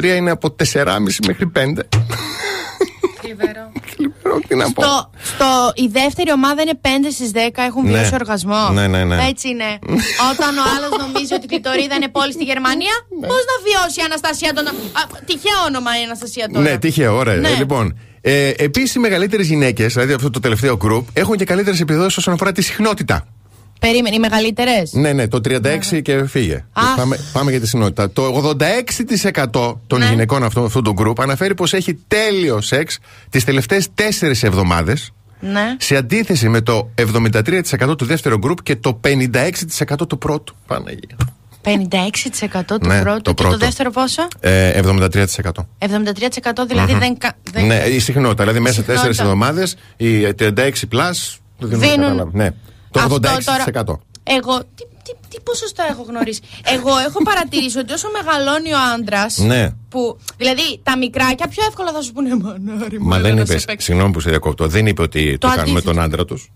18-23 0.00 0.04
είναι 0.04 0.30
από 0.30 0.56
4,5 0.72 0.86
μέχρι 1.26 1.52
5. 1.56 1.60
Θλιβερό. 3.20 3.72
Ξέρω 4.40 4.48
τι 4.48 4.54
να 4.54 4.72
πω. 4.72 4.82
Στο, 4.82 5.10
στο, 5.22 5.72
η 5.74 5.86
δεύτερη 5.98 6.30
ομάδα 6.32 6.62
είναι 6.62 6.76
5 6.82 6.88
στις 7.12 7.30
10, 7.34 7.36
έχουν 7.70 7.82
Ναι. 7.84 7.90
βιώσει 7.92 8.10
οργασμό. 8.14 8.68
Ναι, 8.72 8.86
ναι, 8.86 9.04
ναι. 9.04 9.16
Έτσι 9.30 9.48
είναι. 9.48 9.68
Όταν 10.32 10.50
ο 10.62 10.64
άλλος 10.74 10.92
νομίζει 11.04 11.32
ότι 11.34 11.44
η 11.44 11.48
κλειτορίδα 11.48 11.94
είναι 11.94 12.08
πόλη 12.08 12.32
στη 12.32 12.44
Γερμανία, 12.44 12.94
Ναι. 13.20 13.26
πώς 13.30 13.42
να 13.50 13.54
βιώσει 13.66 13.96
η 14.00 14.04
Αναστασία 14.10 14.50
τον. 14.56 14.66
Α, 14.66 14.72
τυχαίο 15.28 15.58
όνομα 15.68 15.90
η 16.00 16.02
Αναστασία 16.08 16.44
τώρα. 16.52 16.64
Ναι, 16.64 16.78
τυχαίο, 16.78 17.12
ωραία. 17.16 17.36
Ναι. 17.36 17.48
Ε, 17.48 17.54
λοιπόν, 17.56 17.98
ε, 18.20 18.48
επίσης 18.56 18.94
οι 18.94 18.98
μεγαλύτερες 18.98 19.46
γυναίκες, 19.46 19.92
δηλαδή 19.92 20.12
αυτό 20.12 20.30
το 20.30 20.40
τελευταίο 20.40 20.78
group, 20.84 21.04
έχουν 21.12 21.36
και 21.36 21.44
καλύτερες 21.44 21.80
επιδόσεις 21.80 22.16
όσον 22.16 22.34
αφορά 22.34 22.52
τη 22.52 22.62
συχνότητα. 22.62 23.26
Περίμενε, 23.86 24.14
οι 24.16 24.18
μεγαλύτερες; 24.18 24.92
Ναι, 24.92 25.12
ναι, 25.12 25.28
το 25.28 25.40
36 25.44 26.02
και 26.02 26.26
φύγε. 26.26 26.64
Αχ. 26.72 26.94
Πάμε, 26.96 27.18
πάμε 27.32 27.50
για 27.50 27.60
τη 27.60 27.66
συχνότητα. 27.66 28.10
Το 28.10 28.22
86% 28.24 29.80
των 29.86 29.98
Ναι. 29.98 30.06
γυναικών 30.08 30.44
αυτού, 30.44 30.64
αυτού 30.64 30.82
του 30.82 30.94
group 30.98 31.12
αναφέρει 31.20 31.54
πως 31.54 31.72
έχει 31.72 31.94
τέλειο 32.08 32.60
σεξ 32.60 32.98
τις 33.30 33.44
τελευταίες 33.44 33.88
4 33.94 34.46
εβδομάδες. 34.46 35.12
Ναι. 35.40 35.76
Σε 35.78 35.96
αντίθεση 35.96 36.48
με 36.48 36.60
το 36.60 36.90
73% 36.94 37.96
του 37.98 38.04
δεύτερου 38.04 38.36
group 38.46 38.62
και 38.62 38.76
το 38.76 39.00
56% 39.00 40.06
του 40.08 40.18
πρώτου. 40.18 40.54
Παναγία. 40.66 41.16
56% 41.62 42.78
του 42.80 42.86
Ναι, 42.86 43.00
πρώτου 43.00 43.20
το 43.22 43.30
και 43.34 43.42
πρώτο. 43.42 43.58
το 43.58 43.64
δεύτερο 43.64 43.90
πόσο; 43.90 44.22
Ε, 44.40 44.68
73%. 44.68 45.66
73% 45.78 46.64
δηλαδή 46.68 46.92
Μμμ. 46.92 46.98
δεν, 46.98 47.18
κα- 47.18 47.36
δεν. 47.52 47.66
Ναι, 47.66 47.74
η 47.74 47.98
συχνότητα. 47.98 48.42
Δηλαδή 48.42 48.60
μέσα 48.60 48.74
σε 48.74 48.80
Συχνότητα. 48.80 49.08
4 49.12 49.20
εβδομάδες 49.20 49.76
οι 49.96 50.26
36 50.34 50.88
plus 50.92 51.38
το 51.58 51.66
δίνουν. 51.66 51.80
Δίνουν- 51.80 52.00
καταλάβει. 52.00 52.36
Ναι. 52.36 52.50
Το 52.94 53.00
Αυτό 53.00 53.14
86%. 53.14 53.84
τώρα- 53.84 54.00
Εγώ. 54.22 54.58
Τι, 54.58 54.82
τι, 55.04 55.12
τι 55.28 55.40
ποσοστό 55.40 55.82
έχω 55.90 56.02
γνωρίσει; 56.08 56.40
Εγώ 56.64 56.92
έχω 57.08 57.22
παρατηρήσει 57.22 57.78
ότι 57.78 57.92
όσο 57.92 58.08
μεγαλώνει 58.16 58.72
ο 58.72 58.76
άντρας. 58.94 59.38
Ναι. 59.38 59.70
Που, 59.88 60.18
δηλαδή 60.36 60.80
τα 60.82 60.96
μικράκια 60.96 61.48
πιο 61.48 61.62
εύκολα 61.68 61.92
θα 61.92 62.02
σου 62.02 62.12
πούνε 62.12 62.36
Μανάρι 62.36 63.00
μου. 63.00 63.06
Μα 63.08 63.16
έλα 63.16 63.24
δεν 63.28 63.36
να 63.36 63.44
σε 63.44 63.52
είπε, 63.52 63.62
παίξω». 63.66 63.86
συγγνώμη 63.86 64.12
που 64.12 64.20
σε 64.20 64.30
διακόπτω, 64.30 64.66
δεν 64.68 64.86
είπε 64.86 65.02
ότι 65.02 65.38
το, 65.38 65.48
Το 65.48 65.54
κάνουμε 65.54 65.62
αντίθετο. 65.78 65.90
τον 65.94 66.00
άντρα 66.02 66.24
τους; 66.24 66.50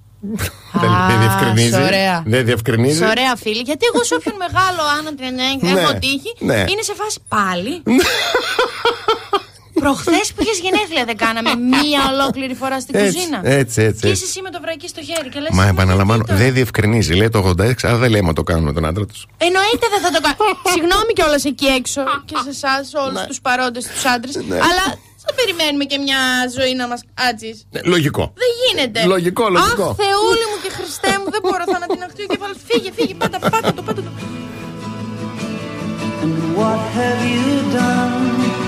Α, 0.72 0.80
δεν, 0.80 0.90
δεν 1.08 1.18
διευκρινίζει. 1.18 1.70
σε 1.72 1.82
ωραία. 1.82 2.22
Δεν 2.26 2.44
διευκρινίζει. 2.44 2.98
Σε 2.98 3.04
ωραία 3.04 3.36
φίλη. 3.36 3.60
Γιατί 3.60 3.86
εγώ 3.94 4.04
σε 4.04 4.14
όποιον 4.14 4.34
μεγάλο 4.38 4.80
άνω 4.98 5.10
την 5.14 5.70
Ναι, 5.74 5.80
έχω 5.80 5.92
τύχει, 5.98 6.34
ναι. 6.38 6.54
είναι 6.54 6.82
σε 6.82 6.94
φάση 6.94 7.18
πάλι. 7.28 7.82
Προχθές 9.78 10.26
που 10.34 10.42
είχες 10.42 10.58
γενέθλια 10.64 11.04
δεν 11.04 11.16
κάναμε 11.16 11.50
μία 11.54 12.00
ολόκληρη 12.12 12.54
φορά 12.54 12.80
στην 12.80 12.94
Έτσι, 12.98 13.12
κουζίνα. 13.14 13.40
έτσι, 13.44 13.82
έτσι, 13.82 14.00
Και 14.00 14.08
έτσι. 14.08 14.08
είσαι 14.08 14.24
εσύ 14.24 14.40
με 14.42 14.50
το 14.50 14.58
βρακί 14.64 14.88
στο 14.88 15.00
χέρι 15.08 15.28
και 15.28 15.40
λες. 15.40 15.50
Μα 15.52 15.64
επαναλαμβάνω, 15.66 16.24
δεν 16.28 16.52
διευκρινίζει. 16.52 17.12
Λέει 17.14 17.28
το 17.28 17.38
86, 17.38 17.72
άρα 17.88 17.96
δεν 17.96 18.10
λέει 18.10 18.20
μα 18.20 18.32
το 18.32 18.42
κάνουμε 18.42 18.72
τον 18.72 18.84
άντρα 18.90 19.04
τους. 19.06 19.26
Εννοείται 19.46 19.86
δεν 19.94 20.00
θα 20.04 20.10
το 20.16 20.20
κάνω. 20.26 20.36
Συγγνώμη 20.74 21.12
κιόλας 21.18 21.44
εκεί 21.44 21.66
έξω 21.80 22.00
και 22.28 22.36
σε 22.44 22.50
εσάς, 22.56 22.84
όλους 23.04 23.20
Ναι. 23.20 23.26
τους 23.30 23.40
παρόντες, 23.40 23.84
τους 23.92 24.04
άντρες. 24.14 24.34
Αλλά 24.68 24.84
θα 25.24 25.30
περιμένουμε 25.38 25.84
και 25.90 25.98
μια 26.06 26.20
ζωή 26.58 26.74
να 26.80 26.86
μας 26.92 27.00
κάτσει. 27.20 27.50
Λογικό. 27.94 28.24
Δεν 28.42 28.50
γίνεται. 28.62 28.98
Λογικό, 29.14 29.44
λογικό. 29.56 29.86
Αχ, 29.90 29.96
Θεούλη 30.02 30.44
μου 30.50 30.58
και 30.64 30.70
Χριστέ 30.78 31.12
μου, 31.20 31.28
δεν 31.34 31.40
μπορώ. 31.44 31.64
Θα 31.72 31.76
ανατιναχτεί 31.80 32.20
ο 32.26 32.28
κεφάλι. 32.32 32.54
Φύγε, 32.68 32.90
φύγε, 32.96 33.14
πάτα, 33.20 33.38
πάτα 33.52 33.70
το, 33.76 33.82
πάτα 33.86 34.02
το. 34.06 34.10
What 36.60 36.82
have 36.96 37.22
you 37.34 37.56
done? 37.76 38.67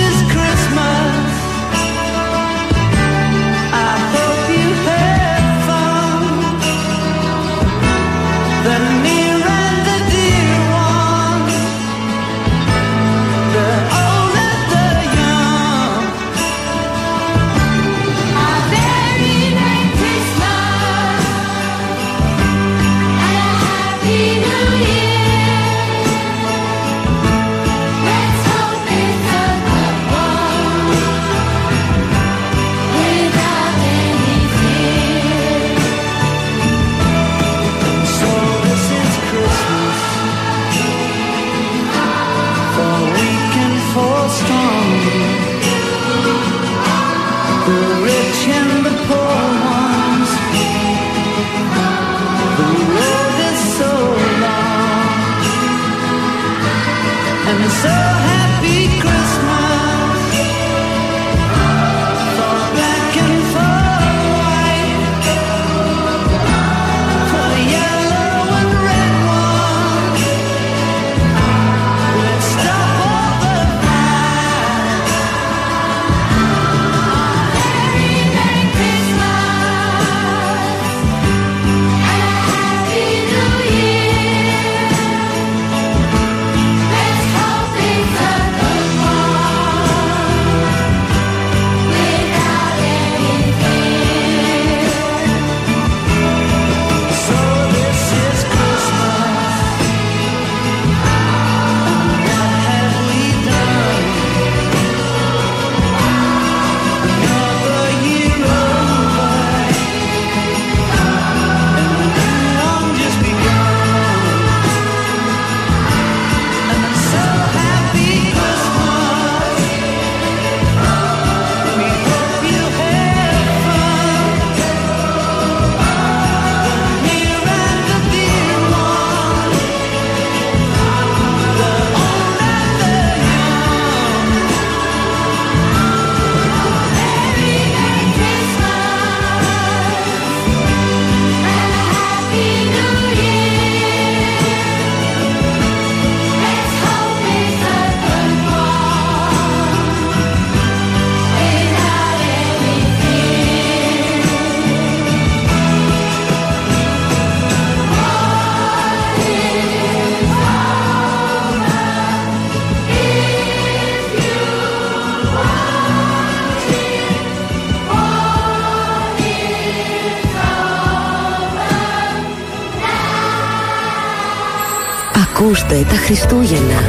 Ακούστε 175.51 175.85
τα 175.89 175.95
Χριστούγεννα. 175.95 176.79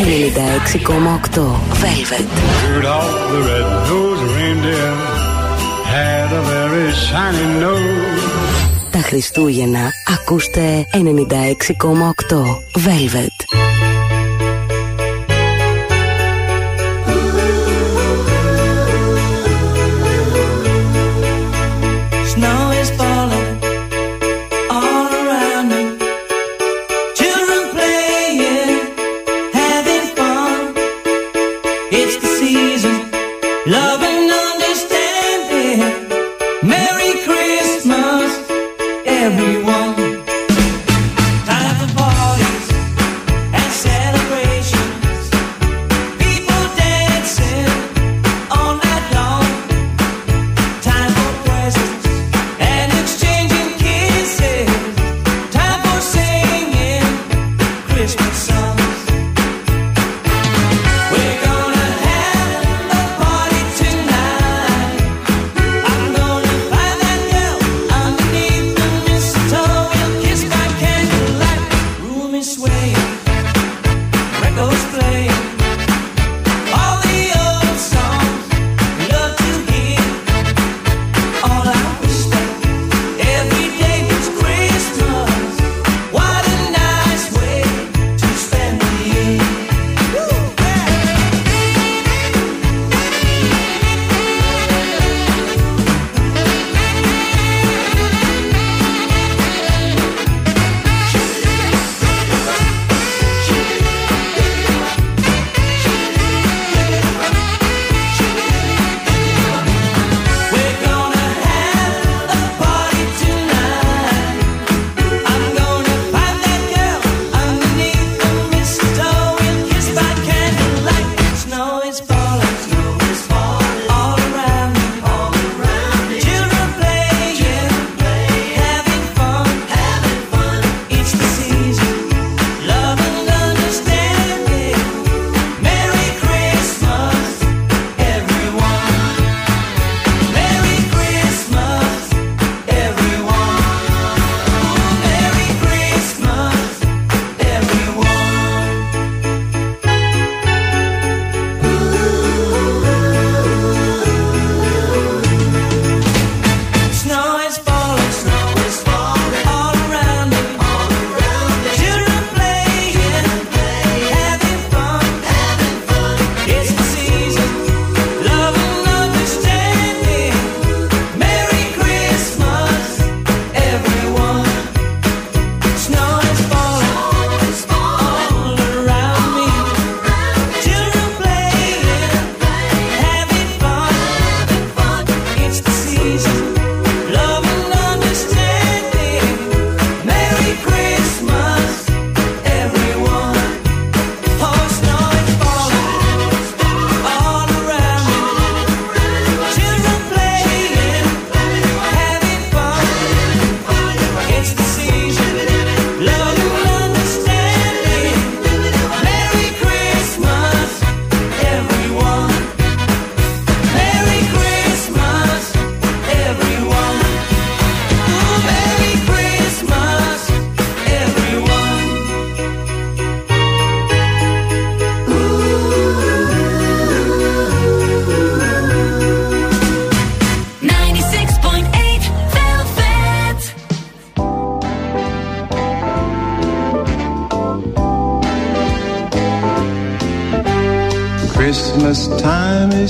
Ελληνικά 0.00 0.42
6,8 1.34 1.40
Velvet. 1.82 2.26
Τα 8.90 8.98
Χριστούγεννα 8.98 9.90
ακούστε 10.20 10.86
96,8 10.92 10.98
Velvet. 12.74 13.75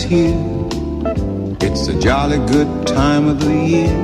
here. 0.06 0.38
It's 1.60 1.88
a 1.88 1.98
jolly 1.98 2.38
good 2.46 2.86
time 2.86 3.28
of 3.28 3.40
the 3.40 3.54
year. 3.74 3.96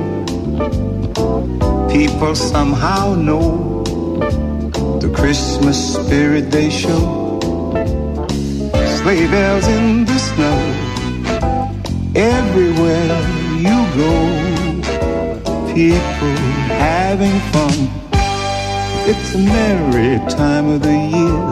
People 1.89 2.35
somehow 2.35 3.15
know 3.15 3.83
the 4.99 5.09
Christmas 5.15 5.77
spirit 5.95 6.51
they 6.51 6.69
show. 6.69 7.39
Sleigh 8.97 9.27
bells 9.27 9.67
in 9.67 10.05
the 10.05 10.19
snow, 10.29 10.59
everywhere 12.15 13.19
you 13.65 13.77
go. 14.03 14.15
People 15.73 16.37
having 16.91 17.39
fun. 17.53 17.77
It's 19.09 19.35
a 19.35 19.39
merry 19.39 20.19
time 20.29 20.67
of 20.67 20.81
the 20.81 20.97
year, 21.15 21.43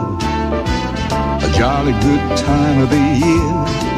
a 1.46 1.48
jolly 1.58 1.92
good 2.06 2.36
time 2.36 2.80
of 2.82 2.90
the 2.90 3.02
year. 3.24 3.91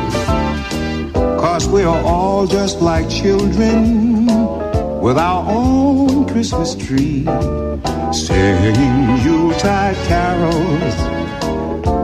Because 1.55 1.69
we 1.69 1.85
are 1.85 2.03
all 2.03 2.49
just 2.49 2.81
like 2.81 3.09
children 3.09 4.27
with 5.01 5.17
our 5.17 5.49
own 5.49 6.27
Christmas 6.27 6.75
tree, 6.75 7.23
singing 8.11 9.19
Yuletide 9.25 9.95
carols. 10.09 10.97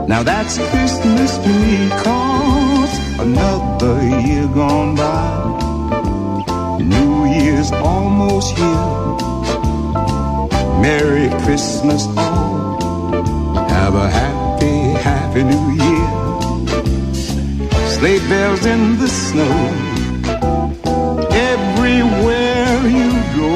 Now 0.07 0.23
that's 0.23 0.57
Christmas 0.57 1.37
to 1.39 1.49
me, 1.49 1.89
cause 2.01 3.19
another 3.19 4.01
year 4.25 4.47
gone 4.55 4.95
by. 4.95 6.77
New 6.79 7.25
Year's 7.25 7.73
almost 7.73 8.55
here. 8.55 8.87
Merry 10.79 11.27
Christmas 11.43 12.07
all. 12.15 12.79
Have 13.67 13.95
a 13.95 14.09
happy, 14.09 14.93
happy 15.03 15.43
New 15.43 15.71
Year. 15.71 16.00
Sleigh 18.01 18.17
bells 18.27 18.65
in 18.65 18.97
the 18.97 19.07
snow. 19.07 19.55
Everywhere 21.53 22.79
you 22.97 23.11
go, 23.37 23.53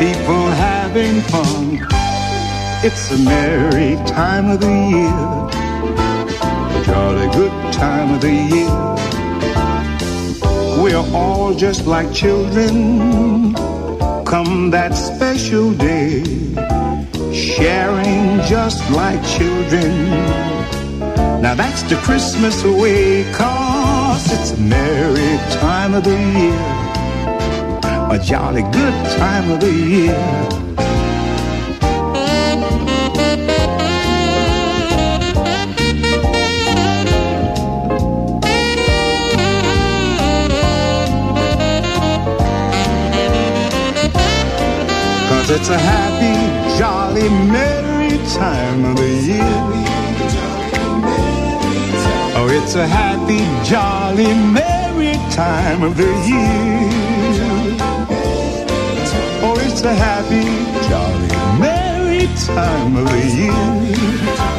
people 0.00 0.44
having 0.66 1.20
fun. 1.30 1.78
It's 2.82 3.12
a 3.12 3.18
merry 3.18 3.94
time 4.08 4.50
of 4.50 4.58
the 4.58 4.74
year. 4.96 5.22
A 6.76 6.84
jolly 6.84 7.28
good 7.36 7.72
time 7.72 8.14
of 8.14 8.20
the 8.20 8.34
year. 8.52 8.76
We're 10.82 11.06
all 11.16 11.54
just 11.54 11.86
like 11.86 12.12
children. 12.12 13.54
Come 14.24 14.70
that 14.72 14.96
special 14.96 15.72
day, 15.72 16.24
sharing 17.32 18.40
just 18.48 18.82
like 18.90 19.24
children. 19.24 20.51
Now 21.42 21.54
that's 21.54 21.82
the 21.82 21.96
Christmas 21.96 22.64
way, 22.64 23.24
cause 23.32 24.30
it's 24.32 24.52
a 24.52 24.56
merry 24.56 25.38
time 25.60 25.94
of 25.94 26.04
the 26.04 26.16
year. 26.38 26.82
A 28.10 28.18
jolly 28.18 28.62
good 28.62 28.94
time 29.18 29.50
of 29.50 29.60
the 29.60 29.72
year. 29.72 30.52
Cause 45.28 45.50
it's 45.50 45.68
a 45.68 45.78
happy, 45.78 46.78
jolly, 46.78 47.28
merry 47.50 48.18
time 48.34 48.84
of 48.84 48.96
the 48.96 49.08
year. 49.08 50.01
Oh, 52.52 52.56
it's 52.56 52.74
a 52.74 52.86
happy, 52.86 53.42
jolly, 53.70 54.30
merry 54.58 55.14
time 55.40 55.80
of 55.88 55.92
the 56.00 56.10
year. 56.28 56.80
Oh, 59.46 59.66
it's 59.66 59.82
a 59.92 59.94
happy, 60.06 60.44
jolly, 60.88 61.30
merry 61.64 62.24
time 62.48 62.92
of 63.00 63.06
the 63.12 63.22
year. 63.40 63.62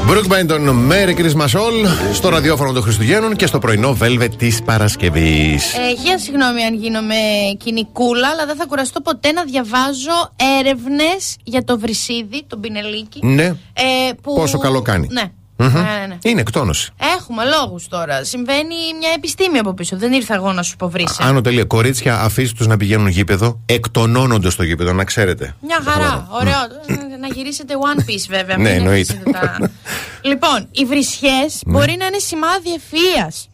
Μπρουκ 0.08 0.28
Μπέντον, 0.28 0.92
Merry 0.92 1.20
Christmas 1.20 1.60
All, 1.60 1.88
στο 2.14 2.30
ραδιόφωνο 2.30 2.72
των 2.72 2.82
Χριστουγέννων 2.82 3.36
και 3.36 3.46
στο 3.46 3.60
πρωινό 3.60 3.98
Velvet 4.02 4.30
της 4.38 4.64
Παρασκευής. 4.64 5.74
Ε, 5.74 5.96
χίλια 6.02 6.20
συγγνώμη 6.20 6.64
αν 6.64 6.76
γίνομαι 6.76 7.16
κοινικούλα, 7.58 8.28
αλλά 8.28 8.46
δεν 8.46 8.56
θα 8.56 8.66
κουραστώ 8.66 9.02
ποτέ 9.02 9.32
να 9.32 9.44
διαβάζω 9.44 10.34
έρευνες 10.60 11.38
για 11.44 11.64
το 11.64 11.80
βρυσίδι, 11.80 12.44
τον 12.48 12.60
πινελίκι. 12.60 13.20
Ναι. 13.26 13.46
Ε, 13.46 13.54
που... 14.22 14.36
Πόσο 14.36 14.58
καλό 14.58 14.82
κάνει. 14.82 15.08
Ναι. 15.12 15.32
Μμμ. 15.58 15.76
Ναι, 16.24 16.30
ναι, 16.30 16.30
ναι. 16.30 16.32
Είναι 16.32 16.42
εκτόνωση. 16.42 16.92
Έχουμε 17.18 17.44
λόγους 17.46 17.88
τώρα. 17.88 18.24
Συμβαίνει 18.24 18.76
μια 19.00 19.10
επιστήμη 19.16 19.58
από 19.58 19.74
πίσω. 19.74 19.98
Δεν 19.98 20.14
ήρθα 20.14 20.34
εγώ 20.36 20.52
να 20.52 20.64
σου 20.64 20.76
πω 20.76 20.90
βρύσε. 20.90 21.24
Άνω 21.24 21.42
τελεία. 21.42 21.64
Κορίτσια, 21.64 22.20
αφήστε 22.20 22.56
τους 22.58 22.68
να 22.68 22.78
πηγαίνουν 22.78 23.08
γήπεδο, 23.08 23.60
εκτονώνονται 23.66 24.50
στο 24.50 24.64
γήπεδο, 24.64 24.94
να 24.94 25.04
ξέρετε. 25.04 25.56
Μια 25.62 25.80
χαρά. 25.84 26.28
Ωραίο. 26.32 26.54
Ε, 26.86 27.18
να 27.18 27.28
γυρίσετε 27.28 27.74
One 27.96 28.00
Piece 28.00 28.26
βέβαια. 28.30 28.58
Ναι, 28.58 28.70
μην 28.70 28.80
εννοείται. 28.80 29.14
αφήσετε 29.14 29.32
τα- 29.32 29.72
λοιπόν, 30.22 30.68
οι 30.72 30.86
βρυσιές 30.86 31.62
Ναι. 31.66 31.72
μπορεί 31.74 31.96
να 32.00 32.06
είναι 32.06 32.18
σημάδι 32.18 32.70
ευφυΐας. 32.78 33.48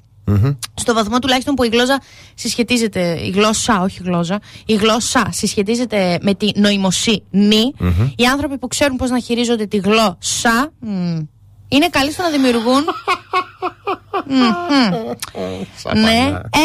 Στο 0.74 0.94
βαθμό 0.94 1.20
τουλάχιστον 1.20 1.54
που 1.56 1.64
η 1.64 1.68
γλώσσα 1.68 2.02
συσχετίζεται, 2.36 3.20
η 3.26 3.30
γλώσσα, 3.30 3.82
όχι 3.82 3.98
η 4.02 4.04
γλώσσα, 4.06 4.40
η 4.66 4.74
γλώσσα 4.74 5.30
συσχετίζεται 5.32 6.18
με 6.22 6.34
τη 6.34 6.50
νοημοσύνη. 6.60 7.74
Οι 8.16 8.26
άνθρωποι 8.26 8.58
που 8.58 8.68
ξέρουν 8.68 8.98
πώς 8.98 9.10
να 9.10 9.20
χειρίζονται 9.20 9.66
τη 9.66 9.78
γλώσσα 9.78 10.72
μ, 10.80 11.18
είναι 11.70 11.90
καλοί 11.90 12.12
στο 12.12 12.22
να 12.24 12.30
δημιουργούν. 12.30 12.86
Μ, 14.28 14.34
μ. 14.34 16.00
ναι, 16.00 16.18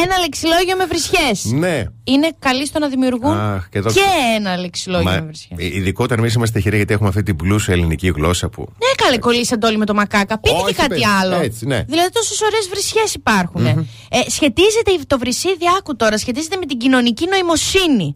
ένα 0.03 0.19
λεξιλόγιο 0.21 0.77
με 0.77 0.85
βρισιές. 0.87 1.45
Ναι. 1.45 1.85
Είναι 2.05 2.29
καλοί 2.39 2.67
στο 2.67 2.79
να 2.79 2.89
δημιουργούν 2.89 3.39
Αχ, 3.39 3.69
και 3.69 3.79
εδώ- 3.79 3.93
ένα 4.37 4.57
λεξιλόγιο 4.57 5.11
Μα, 5.11 5.17
με 5.17 5.21
βρισιές. 5.21 5.59
ε, 5.61 5.65
ειδικότερα 5.77 6.21
εμείς 6.21 6.35
είμαστε 6.35 6.57
τυχεροί 6.59 6.77
γιατί 6.77 6.93
έχουμε 6.93 7.09
αυτή 7.09 7.23
την 7.23 7.37
πλούσια 7.37 7.75
ελληνική 7.75 8.09
γλώσσα 8.17 8.49
που. 8.49 8.61
Ναι, 8.61 9.05
καλέ, 9.05 9.19
κολλήσατε 9.19 9.67
όλοι 9.67 9.77
με 9.77 9.85
το 9.87 9.95
μακάκα. 9.95 10.41
Πείτε 10.41 10.55
Όχι, 10.57 10.65
και 10.67 10.73
κάτι 10.75 10.89
παιδί, 10.89 11.03
άλλο. 11.23 11.35
έτσι, 11.41 11.67
ναι. 11.67 11.83
Δηλαδή, 11.89 12.11
τόσες 12.11 12.41
ωραίες 12.41 12.69
βρυσιέ 12.71 13.03
υπάρχουν. 13.15 13.67
Ε, 13.67 13.77
σχετίζεται 14.29 14.91
το 15.07 15.19
βρυσίδι, 15.19 15.65
άκου 15.79 15.97
τώρα, 15.97 16.19
σχετίζεται 16.19 16.57
με 16.57 16.67
την 16.67 16.79
κοινωνική 16.79 17.27
νοημοσύνη. 17.31 18.15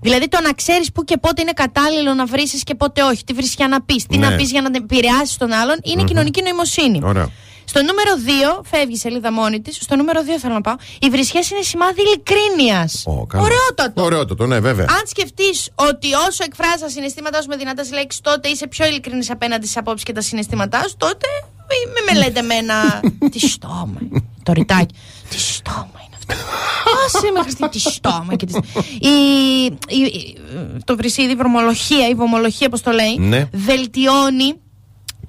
Δηλαδή, 0.00 0.28
το 0.28 0.38
να 0.42 0.52
ξέρεις 0.52 0.92
πού 0.92 1.04
και 1.04 1.16
πότε 1.18 1.42
είναι 1.42 1.52
κατάλληλο 1.52 2.14
να 2.14 2.24
βρίσει 2.26 2.58
και 2.62 2.74
πότε 2.74 3.02
όχι. 3.02 3.24
Τι 3.24 3.32
βρισιά 3.32 3.68
να 3.68 3.82
πεις, 3.82 4.06
τι 4.06 4.18
Ναι. 4.18 4.28
να 4.28 4.36
πεις 4.36 4.50
για 4.50 4.60
να 4.62 4.68
επηρεάσεις 4.76 5.36
τον 5.36 5.52
άλλον, 5.52 5.76
είναι 5.82 6.04
κοινωνική 6.04 6.42
νοημοσύνη. 6.42 7.00
Ωραία. 7.02 7.28
Στο 7.70 7.80
νούμερο 7.82 8.12
2, 8.60 8.64
φεύγει 8.70 8.94
η 8.94 8.96
σελίδα 8.96 9.32
μόνη 9.32 9.60
της. 9.60 9.76
Στο 9.80 9.96
νούμερο 9.96 10.20
2 10.20 10.38
θέλω 10.40 10.54
να 10.54 10.60
πάω. 10.60 10.74
Οι 11.00 11.08
βρυσιέ 11.10 11.40
είναι 11.52 11.62
σημάδι 11.62 12.00
ειλικρίνειας. 12.02 13.02
Καλό. 13.28 13.44
Ωραιότατο. 13.44 14.02
Ωραιότατο, 14.04 14.46
ναι, 14.46 14.60
βέβαια. 14.60 14.86
Αν 14.90 15.02
σκεφτείς 15.06 15.70
ότι 15.74 16.08
όσο 16.28 16.44
εκφράζει 16.44 16.82
τα 16.82 16.88
συναισθήματά 16.88 17.42
σου 17.42 17.48
με 17.48 17.56
δυνατές 17.56 17.92
λέξεις, 17.92 18.20
τότε 18.20 18.48
είσαι 18.48 18.66
πιο 18.66 18.86
ειλικρινή 18.86 19.26
απέναντι 19.28 19.64
στις 19.64 19.76
απόψεις 19.76 20.04
και 20.04 20.12
τα 20.12 20.20
συναισθήματά 20.20 20.80
σου, 20.88 20.94
τότε 20.96 21.26
μη 21.68 21.92
με 21.92 22.12
μελέτε 22.12 22.42
με 22.42 22.54
ένα. 22.54 23.00
Τι 23.32 23.38
στόμα 23.38 23.98
είναι. 24.10 24.20
Το 24.42 24.52
ρητάκι. 24.52 24.94
Τι 25.30 25.38
στόμα 25.38 25.90
είναι 26.06 26.16
αυτό. 26.18 26.34
Άσε 27.06 27.30
με 27.34 27.40
Χριστί, 27.42 27.68
τι 27.68 27.78
στόμα. 27.78 28.34
Και 28.36 28.46
τις... 28.46 28.56
η, 29.00 29.08
η, 29.88 30.00
η- 30.04 30.36
το 30.84 30.96
βρυσίδι, 30.96 31.32
η 31.32 31.36
βρωμολογία, 31.36 32.08
η 32.08 32.14
βομολογία, 32.14 32.66
όπω 32.72 32.80
το 32.82 32.90
λέει, 32.90 33.16
Ναι. 33.18 33.48
βελτιώνει 33.52 34.54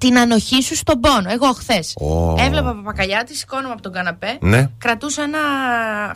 την 0.02 0.18
ανοχή 0.18 0.62
σου 0.62 0.76
στον 0.76 1.00
πόνο. 1.00 1.30
Εγώ 1.30 1.52
χθες 1.52 1.94
Ω. 2.00 2.34
έβλεπα 2.38 2.74
παπακαλιάτη, 2.74 3.36
σηκώνομαι 3.36 3.72
από 3.72 3.82
τον 3.82 3.92
καναπέ, 3.92 4.36
Ναι. 4.40 4.70
κρατούσα 4.78 5.22
ένα, 5.22 5.38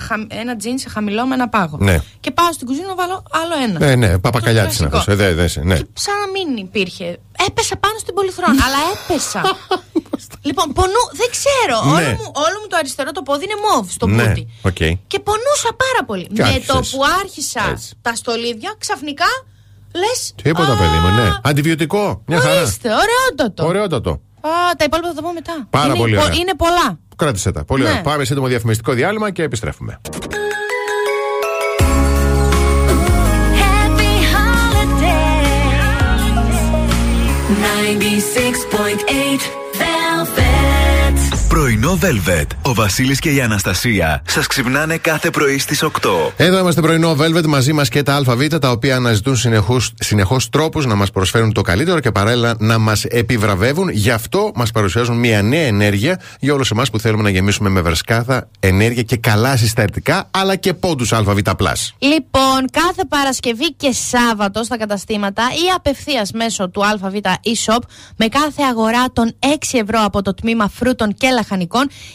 χα- 0.00 0.26
ένα 0.40 0.56
τζινς 0.56 0.80
σε 0.80 0.88
χαμηλό 0.88 1.26
με 1.26 1.34
ένα 1.34 1.48
πάγο. 1.48 1.76
Ναι. 1.80 1.96
Και 2.20 2.30
πάω 2.30 2.52
στην 2.52 2.66
κουζίνα 2.66 2.86
να 2.86 2.94
βάλω 2.94 3.22
άλλο 3.30 3.54
ένα. 3.68 3.78
Ναι, 3.86 3.94
ναι, 3.94 4.18
παπακαλιά 4.18 4.66
της 4.66 4.78
είναι 4.78 4.88
κλασικό. 4.88 5.12
αυτός. 5.12 5.26
Ε, 5.26 5.34
δε, 5.34 5.46
δε, 5.46 5.64
ναι. 5.64 5.76
Σαν 5.92 6.14
να 6.22 6.26
μην 6.34 6.56
υπήρχε. 6.56 7.18
Έπεσα 7.48 7.76
πάνω 7.76 7.94
στην 7.98 8.14
πολυθρόνα, 8.14 8.64
αλλά 8.66 8.78
έπεσα. 8.94 9.40
λοιπόν, 10.48 10.72
πονού, 10.72 11.02
δεν 11.20 11.28
ξέρω. 11.36 11.76
Ναι. 11.84 11.90
Όλο, 12.06 12.08
μου, 12.16 12.30
όλο 12.46 12.56
μου 12.62 12.66
το 12.68 12.76
αριστερό 12.76 13.10
το 13.12 13.22
πόδι 13.22 13.44
είναι 13.44 13.58
μοβ 13.66 13.90
στο 13.90 14.06
ναι, 14.06 14.26
πούτι. 14.26 14.42
οκ. 14.62 14.82
Και 15.12 15.18
πονούσα 15.28 15.70
πάρα 15.84 16.02
πολύ. 16.06 16.26
Και 16.26 16.42
Με 16.42 16.48
άρχισες. 16.48 16.66
το 16.66 16.78
που 16.96 17.04
άρχισα 17.22 17.62
Έτσι. 17.70 17.94
τα 18.02 18.14
στολίδια, 18.14 18.74
ξαφνικά 18.78 19.26
λες. 19.96 20.34
Τίποτα, 20.42 20.76
παιδί 20.76 20.98
μου, 21.02 21.08
ναι. 21.22 21.30
Αντιβιωτικό. 21.42 22.22
Μια 22.26 22.40
χαρά. 22.40 22.60
Ορίστε, 22.60 22.88
ωραιότατο. 22.88 23.66
Ωραιότατο. 23.66 24.10
Α, 24.40 24.50
τα 24.76 24.84
υπόλοιπα 24.84 25.08
θα 25.08 25.14
τα 25.14 25.22
πω 25.22 25.32
μετά. 25.32 25.66
Πάρα 25.70 25.86
είναι, 25.86 25.96
πολύ 25.96 26.14
πο- 26.16 26.22
ωραία. 26.22 26.34
είναι 26.34 26.54
πολλά. 26.56 26.98
Κράτησε 27.16 27.50
τα. 27.52 27.64
Πολύ 27.64 27.82
Ναι. 27.82 27.88
ωραία. 27.88 28.00
Πάμε 28.02 28.24
σύντομο 28.24 28.46
διαφημιστικό 28.46 28.92
διάλειμμα 28.92 29.30
και 29.30 29.42
επιστρέφουμε. 29.42 30.00
Happy 33.60 34.12
holidays. 34.32 35.36
96.8 37.62 38.66
Velvet. 38.72 39.42
Πρωινό 41.56 41.98
Velvet. 42.02 42.46
Ο 42.62 42.74
Βασίλης 42.74 43.18
και 43.18 43.30
η 43.30 43.40
Αναστασία 43.40 44.22
σας 44.26 44.46
ξυπνάνε 44.46 44.96
κάθε 44.96 45.30
πρωί 45.30 45.58
στις 45.58 45.82
8. 45.82 45.88
Εδώ 46.36 46.58
είμαστε 46.58 46.80
πρωινό 46.80 47.16
Velvet 47.18 47.46
μαζί 47.46 47.72
μας 47.72 47.88
και 47.88 48.02
τα 48.02 48.14
ΑΒ 48.14 48.46
τα 48.60 48.70
οποία 48.70 48.96
αναζητούν 48.96 49.36
συνεχώς 49.94 50.48
τρόπους 50.48 50.86
να 50.86 50.94
μας 50.94 51.10
προσφέρουν 51.10 51.52
το 51.52 51.60
καλύτερο 51.60 52.00
και 52.00 52.10
παράλληλα 52.10 52.54
να 52.58 52.78
μας 52.78 53.04
επιβραβεύουν. 53.04 53.88
Γι' 53.88 54.10
αυτό 54.10 54.52
μας 54.54 54.70
παρουσιάζουν 54.70 55.16
μια 55.16 55.42
νέα 55.42 55.66
ενέργεια 55.66 56.20
για 56.40 56.54
όλους 56.54 56.70
εμάς 56.70 56.90
που 56.90 56.98
θέλουμε 56.98 57.22
να 57.22 57.30
γεμίσουμε 57.30 57.68
με 57.68 57.80
βρασκάθα, 57.80 58.48
ενέργεια 58.60 59.02
και 59.02 59.16
καλά 59.16 59.56
συστατικά 59.56 60.28
αλλά 60.30 60.56
και 60.56 60.74
πόντους 60.74 61.12
ΑΒ. 61.12 61.28
Λοιπόν, 61.98 62.70
κάθε 62.70 63.04
Παρασκευή 63.08 63.72
και 63.72 63.92
Σάββατο 63.92 64.62
στα 64.62 64.76
καταστήματα 64.78 65.42
ή 65.42 65.72
απευθείας 65.76 66.32
μέσω 66.32 66.68
του 66.68 66.86
ΑΒ 66.86 67.14
e-shop 67.22 67.80
με 68.16 68.26
κάθε 68.26 68.62
αγορά 68.70 69.04
των 69.12 69.36
6 69.40 69.46
ευρώ 69.72 70.00
από 70.04 70.22
το 70.22 70.34
τμήμα 70.34 70.68
φρούτων 70.68 71.14
και 71.14 71.26
λαχανικών, 71.26 71.44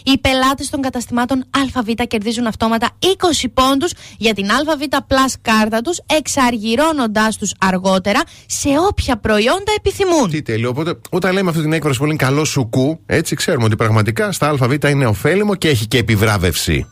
οι 0.03 0.17
πελάτες 0.17 0.69
των 0.69 0.81
καταστημάτων 0.81 1.43
ΑΒ 1.75 1.87
κερδίζουν 2.07 2.47
αυτόματα 2.47 2.89
20 2.99 3.05
πόντους 3.53 3.91
για 4.17 4.33
την 4.33 4.51
ΑΒ 4.51 4.81
Plus 5.07 5.33
κάρτα 5.41 5.81
τους, 5.81 5.99
εξαργυρώνοντάς 6.17 7.37
τους 7.37 7.53
αργότερα 7.59 8.21
σε 8.45 8.69
όποια 8.89 9.17
προϊόντα 9.17 9.71
επιθυμούν. 9.77 10.29
Τι 10.29 10.41
τέλειο. 10.41 10.69
Οπότε, 10.69 10.99
όταν 11.09 11.33
λέμε 11.33 11.49
αυτή 11.49 11.61
την 11.61 11.73
έκφραση 11.73 11.99
που 11.99 12.05
είναι 12.05 12.15
καλό 12.15 12.45
σουκού, 12.45 12.99
έτσι 13.05 13.35
ξέρουμε 13.35 13.65
ότι 13.65 13.75
πραγματικά 13.75 14.31
στα 14.31 14.49
ΑΒ 14.49 14.71
είναι 14.89 15.05
ωφέλιμο 15.05 15.55
και 15.55 15.69
έχει 15.69 15.87
και 15.87 15.97
επιβράβευση. 15.97 16.85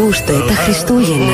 Ακούστε 0.00 0.32
τα 0.48 0.54
Χριστούγεννα. 0.54 1.32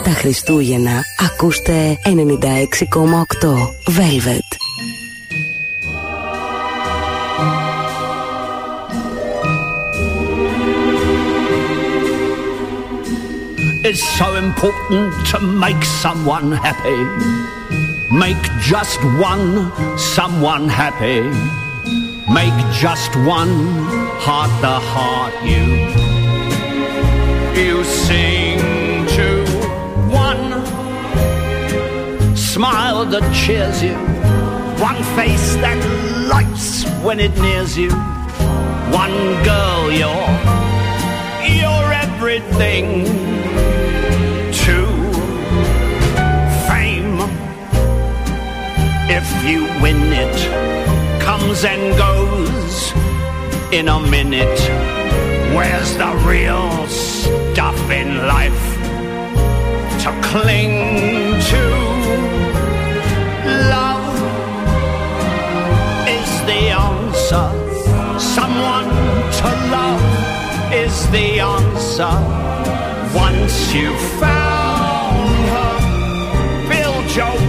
Τα 0.05 0.10
Χριστούγεννα. 0.10 1.02
Ακούστε. 1.30 1.98
96,8 2.05 2.10
Velvet. 3.86 4.65
It's 13.98 14.18
so 14.18 14.35
important 14.35 15.27
to 15.28 15.40
make 15.40 15.82
someone 15.82 16.52
happy. 16.52 17.01
Make 18.14 18.43
just 18.60 19.02
one 19.18 19.73
someone 19.97 20.68
happy. 20.68 21.23
Make 22.31 22.59
just 22.74 23.16
one 23.24 23.55
heart 24.20 24.52
the 24.60 24.78
heart 24.93 25.32
you. 25.51 25.64
You 27.59 27.85
sing 27.85 28.59
to 29.16 29.28
one 30.12 30.47
smile 32.36 33.06
that 33.06 33.24
cheers 33.35 33.82
you. 33.82 33.97
One 34.89 35.02
face 35.16 35.55
that 35.64 35.81
lights 36.28 36.85
when 37.02 37.18
it 37.18 37.35
nears 37.39 37.78
you. 37.78 37.93
One 38.93 39.16
girl 39.43 39.90
you're 39.90 40.66
you're 41.48 41.93
everything 41.94 43.86
If 49.18 49.28
you 49.48 49.64
win 49.80 50.12
it, 50.12 51.22
comes 51.22 51.64
and 51.64 51.97
goes 51.97 52.93
in 53.72 53.88
a 53.88 53.98
minute. 53.98 54.60
Where's 55.56 55.97
the 55.97 56.12
real 56.28 56.86
stuff 56.86 57.80
in 57.90 58.26
life 58.26 58.64
to 60.02 60.10
cling 60.28 61.40
to? 61.51 61.64
Love 63.72 64.16
is 66.18 66.30
the 66.51 66.62
answer. 66.88 67.47
Someone 68.20 68.90
to 69.40 69.48
love 69.76 70.05
is 70.74 70.94
the 71.10 71.40
answer. 71.40 72.14
Once 73.16 73.72
you've 73.72 74.06
found 74.20 75.30
her, 75.55 76.68
build 76.68 77.06
your 77.16 77.45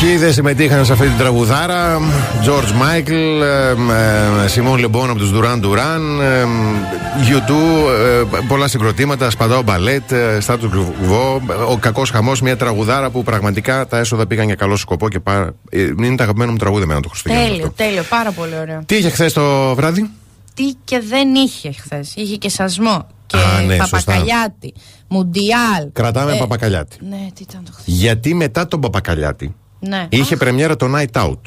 ποιοι 0.00 0.16
δεν 0.16 0.32
συμμετείχαν 0.32 0.84
σε 0.84 0.92
αυτή 0.92 1.06
την 1.06 1.16
τραγουδάρα, 1.18 1.98
George 2.44 2.72
Michael, 2.82 3.42
Σιμών 4.46 4.78
Λεμπόν 4.78 5.10
από 5.10 5.18
τους 5.18 5.30
Duran 5.34 5.60
Duran, 5.64 6.00
U2, 7.28 7.52
ε, 7.90 8.38
πολλά 8.48 8.68
συγκροτήματα, 8.68 9.30
Σπαντάο 9.30 9.62
Μπαλέτ, 9.62 10.12
Στάτου 10.40 10.68
Γκουβό, 10.68 11.40
Ο 11.68 11.76
Κακός 11.76 12.10
Χαμός, 12.10 12.40
μια 12.40 12.56
τραγουδάρα 12.56 13.10
που 13.10 13.22
πραγματικά 13.22 13.86
τα 13.86 13.98
έσοδα 13.98 14.26
πήγαν 14.26 14.46
για 14.46 14.54
καλό 14.54 14.76
σκοπό 14.76 15.08
και 15.08 15.20
πάρα. 15.20 15.54
ε, 15.70 15.80
Είναι 15.82 16.14
το 16.16 16.22
αγαπημένο 16.22 16.50
μου 16.50 16.56
τραγούδι 16.58 16.82
εμένα 16.82 17.00
το 17.00 17.08
Χριστούγεννα. 17.08 17.44
Τέλειο, 17.46 17.72
τέλειο, 17.76 18.02
πάρα 18.08 18.30
πολύ 18.30 18.52
ωραίο. 18.60 18.80
Τι 18.86 18.96
είχε 18.96 19.10
χθες 19.10 19.32
το 19.32 19.74
βράδυ, 19.74 20.10
Τι 20.54 20.64
και 20.84 21.00
δεν 21.08 21.34
είχε 21.34 21.72
χθες. 21.72 22.12
Είχε 22.16 22.36
και 22.36 22.48
σασμό. 22.48 23.06
Και 23.26 23.36
Α, 23.36 23.60
ναι, 23.66 23.74
σωστά. 23.76 23.98
παπακαλιάτη. 23.98 24.74
Μουντιάλ. 25.08 25.88
Κρατάμε 25.92 26.32
Ε, 26.34 26.38
Παπακαλιάτη. 26.38 26.96
Ναι, 27.08 27.26
τι 27.34 27.42
ήταν 27.42 27.62
το 27.64 27.70
χθες. 27.72 27.94
Γιατί 27.94 28.34
μετά 28.34 28.66
τον 28.68 28.80
Παπακαλιάτη 28.80 29.54
Ναι. 29.80 30.06
είχε 30.10 30.36
πρεμιέρα 30.36 30.76
το 30.76 30.86
Night 30.96 31.22
Out. 31.22 31.40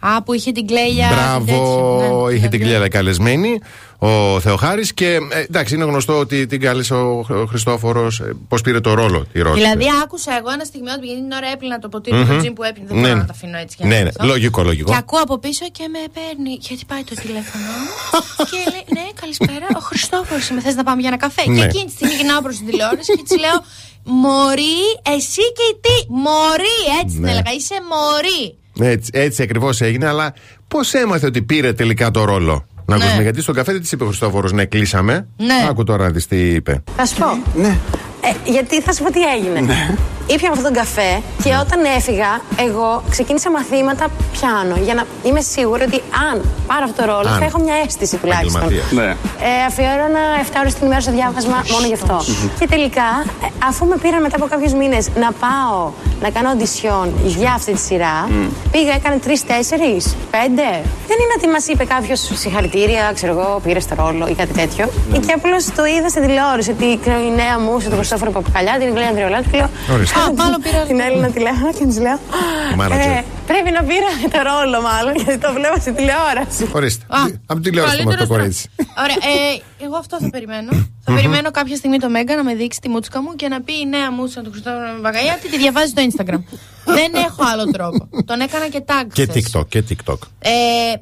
Α, 0.00 0.22
που 0.22 0.32
είχε 0.32 0.52
την 0.52 0.66
κλέια. 0.66 1.08
Μπράβο, 1.12 2.30
είχε 2.30 2.48
την 2.48 2.60
κλέλα 2.60 2.88
καλεσμένη 2.88 3.58
ο 3.98 4.40
Θεοχάρης. 4.40 4.94
Και 4.94 5.18
ε, 5.30 5.40
εντάξει, 5.40 5.74
είναι 5.74 5.84
γνωστό 5.84 6.18
ότι 6.18 6.46
την 6.46 6.60
κάλεσε 6.60 6.94
ο 6.94 7.46
Χριστόφορος. 7.48 8.22
Πώς 8.48 8.60
πήρε 8.60 8.80
το 8.80 8.94
ρόλο, 8.94 9.26
τη 9.32 9.40
ρώτησε. 9.40 9.64
Δηλαδή, 9.64 9.84
άκουσα 10.02 10.36
εγώ 10.38 10.50
ένα 10.52 10.64
στιγμιότυπο 10.64 11.04
γιατί 11.06 11.20
την 11.22 11.32
ώρα 11.32 11.48
έπλυνα 11.52 11.78
το 11.78 11.88
ποτήρι 11.88 12.16
Μμμ. 12.16 12.28
του 12.28 12.36
τζιμ 12.36 12.52
που 12.52 12.62
έπλυνα. 12.62 12.86
Δεν 12.88 12.96
Ναι, 12.96 13.02
μπορώ 13.02 13.14
ναι. 13.14 13.20
να 13.20 13.26
τα 13.26 13.32
αφήνω 13.32 13.56
έτσι. 13.58 13.76
για 13.78 13.86
Ναι, 13.88 13.96
να 13.98 14.02
ναι. 14.04 14.10
καθώ. 14.10 14.26
Λογικό, 14.32 14.62
λογικό. 14.62 14.90
Και 14.90 14.96
ακούω 14.96 15.20
από 15.26 15.38
πίσω 15.38 15.64
και 15.76 15.84
με 15.94 15.98
παίρνει. 16.16 16.54
Γιατί 16.60 16.84
πάει 16.90 17.02
το 17.10 17.14
τηλέφωνο 17.24 17.64
μου. 17.80 17.88
και 18.50 18.60
λέει: 18.72 18.84
Ναι, 18.96 19.06
καλησπέρα. 19.20 19.66
Ο 19.80 19.82
Χριστόφορος 19.90 20.50
με 20.54 20.60
θες 20.60 20.74
να 20.80 20.84
πάμε 20.88 21.00
για 21.00 21.08
ένα 21.12 21.18
καφέ; 21.26 21.42
Και 21.42 21.50
Ναι. 21.50 21.64
εκείνη 21.70 21.84
τη 21.84 21.92
στιγμή 21.96 22.14
γυρνάω 22.14 22.40
προς 22.46 22.56
την 22.58 22.66
τηλεόραση 22.66 23.10
και 23.18 23.24
της 23.28 23.36
λέω: 23.44 23.58
Μωρή, 24.06 24.78
εσύ 25.16 25.40
και 25.40 25.76
τι; 25.80 26.12
Μωρή, 26.12 27.00
έτσι 27.02 27.14
την 27.14 27.24
Ναι. 27.24 27.30
έλεγα. 27.30 27.52
Είσαι 27.56 27.74
μωρή. 27.90 28.56
Έτσι, 28.92 29.10
έτσι 29.14 29.42
ακριβώς 29.42 29.80
έγινε, 29.80 30.06
αλλά 30.06 30.34
πώς 30.68 30.94
έμαθε 30.94 31.26
ότι 31.26 31.42
πήρε 31.42 31.72
τελικά 31.72 32.10
το 32.10 32.24
ρόλο; 32.24 32.66
Να 32.86 32.96
Ναι. 32.96 33.02
ακούσουμε, 33.02 33.22
γιατί 33.22 33.40
στον 33.42 33.54
καφέ 33.54 33.72
δεν 33.72 33.80
της 33.80 33.92
είπε 33.92 34.04
ο 34.04 34.06
Χριστόφορος, 34.06 34.52
ναι, 34.52 34.64
κλείσαμε. 34.64 35.28
Ναι. 35.36 35.66
Άκου 35.68 35.84
τώρα 35.84 36.04
να 36.04 36.10
δεις 36.10 36.26
τι 36.26 36.36
είπε. 36.36 36.82
Θα 36.96 37.06
σου 37.06 37.16
πω. 37.16 37.60
Ναι. 37.60 37.78
Ε, 38.28 38.50
γιατί 38.50 38.80
θα 38.80 38.92
σου 38.92 39.02
πω 39.02 39.10
τι 39.10 39.20
έγινε. 39.36 39.58
Ήπια 40.34 40.48
με 40.50 40.54
αυτόν 40.56 40.72
τον 40.72 40.82
καφέ 40.82 41.12
και 41.42 41.50
όταν 41.64 41.78
έφυγα, 41.96 42.30
εγώ 42.66 43.02
ξεκίνησα 43.10 43.50
μαθήματα 43.50 44.06
πιάνο 44.32 44.76
για 44.86 44.94
να 44.94 45.02
είμαι 45.26 45.40
σίγουρη 45.40 45.82
ότι 45.82 46.02
αν 46.30 46.36
πάρω 46.66 46.84
αυτό 46.88 46.96
το 47.02 47.04
ρόλο 47.12 47.28
Αν. 47.28 47.38
θα 47.38 47.44
έχω 47.44 47.58
μια 47.66 47.74
αίσθηση 47.84 48.16
τουλάχιστον. 48.16 48.60
Επαγγελματίας. 48.62 48.92
Ναι. 48.98 49.10
Ε, 49.48 49.64
αφιέρωνα 49.68 50.22
7 50.42 50.60
ώρες 50.60 50.74
την 50.74 50.86
ημέρα 50.86 51.00
στο 51.00 51.12
διάβασμα 51.18 51.58
μόνο 51.72 51.86
γι' 51.86 51.98
αυτό. 52.00 52.18
Και 52.58 52.66
τελικά, 52.74 53.08
ε, 53.44 53.46
αφού 53.68 53.82
με 53.86 53.96
πήραν 54.02 54.20
μετά 54.22 54.36
από 54.36 54.46
κάποιους 54.52 54.72
μήνες 54.80 55.04
να 55.24 55.30
πάω 55.44 55.90
να 56.24 56.28
κάνω 56.30 56.48
οντισιόν 56.50 57.06
για 57.24 57.52
αυτή 57.58 57.72
τη 57.72 57.80
σειρά, 57.88 58.16
πήγα, 58.72 58.92
έκανε 58.98 59.16
τρει-τέσσερι, 59.24 59.92
πέντε. 60.36 60.68
Δεν 61.10 61.16
είναι 61.22 61.34
ότι 61.38 61.46
μας 61.54 61.66
είπε 61.66 61.84
κάποιος 61.84 62.20
συγχαρητήρια, 62.42 63.02
ξέρω 63.14 63.32
εγώ, 63.36 63.60
πήρες 63.64 63.86
το 63.86 63.94
ρόλο 64.02 64.26
ή 64.32 64.34
κάτι 64.34 64.52
τέτοιο. 64.60 64.84
Και 65.26 65.32
απλώς 65.38 65.64
το 65.78 65.84
είδα 65.84 66.08
στην 66.08 66.22
τηλεόραση 66.22 66.70
ότι 66.70 66.84
η 67.28 67.30
νέα 67.40 67.58
μου, 67.64 67.72
τον 67.90 67.98
Χριστόφορο 68.18 68.30
Παπακαλιά, 68.30 68.74
την 68.78 68.94
Γλέα 68.94 69.08
Ανδρεολάτη, 69.08 69.48
και 69.50 69.56
λέω. 69.56 69.70
Ορίστε. 69.94 70.18
Α, 70.20 70.32
μάλλον 70.40 70.60
πήρα 70.62 70.82
την 70.90 71.00
Έλληνα 71.00 71.28
τηλέφωνο 71.30 71.72
και 71.78 71.84
της 71.90 71.98
λέω. 72.00 72.18
Μάνατζερ. 72.76 73.10
«Ε, 73.12 73.24
Πρέπει 73.46 73.70
να 73.70 73.82
πήρα 73.90 74.10
το 74.34 74.40
ρόλο, 74.50 74.78
μάλλον, 74.88 75.14
γιατί 75.22 75.38
το 75.38 75.52
βλέπω 75.52 75.76
στην 75.80 75.94
τηλεόραση. 75.94 76.62
Ορίστε. 76.72 77.04
Από 77.46 77.60
την 77.60 77.62
τηλεόραση 77.62 78.02
το 78.02 78.08
αυτό 78.08 78.26
το 78.26 78.28
κορίτσι. 78.34 78.64
Ωραία, 79.04 79.18
ε, 79.32 79.84
εγώ 79.84 79.96
αυτό 79.96 80.14
θα 80.20 80.30
περιμένω. 80.30 80.70
θα 81.04 81.12
περιμένω 81.14 81.50
κάποια 81.50 81.76
στιγμή 81.76 81.98
το 81.98 82.08
Μέγκα 82.08 82.36
να 82.36 82.44
με 82.44 82.54
δείξει 82.54 82.80
τη 82.80 82.88
μούτσκα 82.88 83.22
μου 83.22 83.30
και 83.40 83.48
να 83.48 83.60
πει 83.62 83.72
η 83.84 83.86
νέα 83.86 84.12
μούτσκα 84.12 84.40
του 84.42 84.50
Χριστόφερου 84.50 85.00
Βαγαϊάτη 85.00 85.48
τη 85.48 85.56
διαβάζει 85.56 85.90
στο 85.94 86.02
Instagram. 86.08 86.40
Δεν 86.86 87.14
έχω 87.14 87.42
άλλο 87.52 87.64
τρόπο. 87.70 88.08
Τον 88.24 88.40
έκανα 88.40 88.68
και 88.68 88.84
tag. 88.86 89.06
Και 89.12 89.26
χθες. 89.26 89.50
TikTok, 89.54 89.68
και 89.68 89.84
TikTok. 89.88 90.18
Ε, 90.38 90.50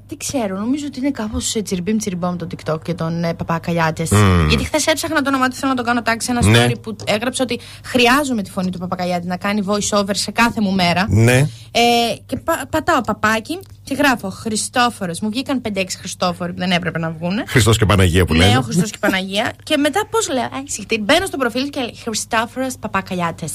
δεν 0.09 0.19
ξέρω, 0.19 0.59
νομίζω 0.59 0.87
ότι 0.87 0.99
είναι 0.99 1.11
κάπως 1.11 1.57
τσιριμπίμ 1.65 1.97
τσιριμπόμ 1.97 2.37
το 2.37 2.47
TikTok 2.51 2.83
και 2.83 2.95
τον 2.95 3.25
ε, 3.25 3.35
Παπακαλιάτες. 3.35 4.11
Μμμ. 4.11 4.49
Γιατί 4.49 4.65
χθες 4.65 4.87
έψαχνα 4.87 5.23
το 5.23 5.29
όνομά 5.29 5.49
του, 5.49 5.55
θέλω 5.55 5.71
να 5.73 5.77
το 5.77 5.83
κάνω 5.83 6.01
tag 6.05 6.17
σε 6.19 6.31
ένα 6.31 6.47
Ναι. 6.47 6.67
story 6.67 6.75
που 6.83 6.97
έγραψε 7.05 7.43
ότι 7.43 7.61
χρειάζομαι 7.85 8.43
τη 8.43 8.51
φωνή 8.51 8.71
του 8.71 8.79
Παπακαλιάτη 8.79 9.27
να 9.27 9.37
κάνει 9.37 9.63
voice 9.67 9.99
over 9.99 10.11
σε 10.13 10.31
κάθε 10.31 10.61
μου 10.61 10.73
μέρα. 10.73 11.07
Ναι. 11.09 11.37
Ε, 11.71 11.81
και 12.27 12.37
πα- 12.37 12.67
πατάω 12.71 13.01
παπάκι 13.01 13.59
και 13.85 13.95
γράφω 13.95 14.31
Χριστόφορος. 14.31 15.21
Μου 15.21 15.29
βγήκαν 15.31 15.61
5-6 15.61 15.85
Χριστόφοροι 15.99 16.53
που 16.53 16.59
δεν 16.59 16.71
έπρεπε 16.71 16.99
να 16.99 17.11
βγουν. 17.11 17.43
Χριστός 17.47 17.79
και 17.79 17.87
Παναγία 17.87 18.25
που 18.25 18.33
Ναι, 18.35 18.45
λένε. 18.45 18.59
ο 18.59 18.63
Χριστός 18.63 18.91
και 18.91 18.97
η 18.97 19.01
Παναγία. 19.01 19.53
και 19.63 19.77
μετά 19.77 20.07
πώς 20.11 20.29
λέω, 20.29 20.43
«Α, 20.45 20.63
σιχτίρι». 20.67 21.03
Μπαίνω 21.03 21.27
στο 21.27 21.37
προφίλ 21.37 21.71
και 21.71 21.81
λέει 21.81 21.95
Χριστόφορος 22.03 22.75
Παπακαλιάτες. 22.81 23.53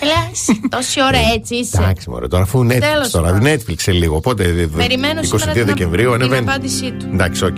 Και 0.00 0.06
λέω, 0.06 0.28
«Εσύ, 0.32 0.60
τόση 0.68 1.02
ώρα 1.02 1.18
έτσι 1.34 1.54
είσαι. 1.56 1.78
Εντάξει, 1.82 2.10
μωρέ, 2.10 2.28
τώρα 2.28 2.42
αφού 2.42 2.66
Netflix 2.66 2.78
Τέλος 2.80 3.10
τώρα. 3.10 3.30
πάντων. 3.32 3.52
Netflix 3.54 3.74
σε 3.76 3.92
λίγο. 3.92 4.16
Οπότε 4.16 4.44
ε, 4.44 4.66
Περιμένω 4.76 5.20
22 5.20 5.24
σήμερα 5.24 5.52
την, 5.52 5.64
Δεκεμβρίου 5.66 6.12
την 6.12 6.22
ανεβαίνει. 6.22 6.48
απάντησή 6.48 6.90
του. 6.92 7.08
Εντάξει, 7.12 7.44
οκ. 7.44 7.56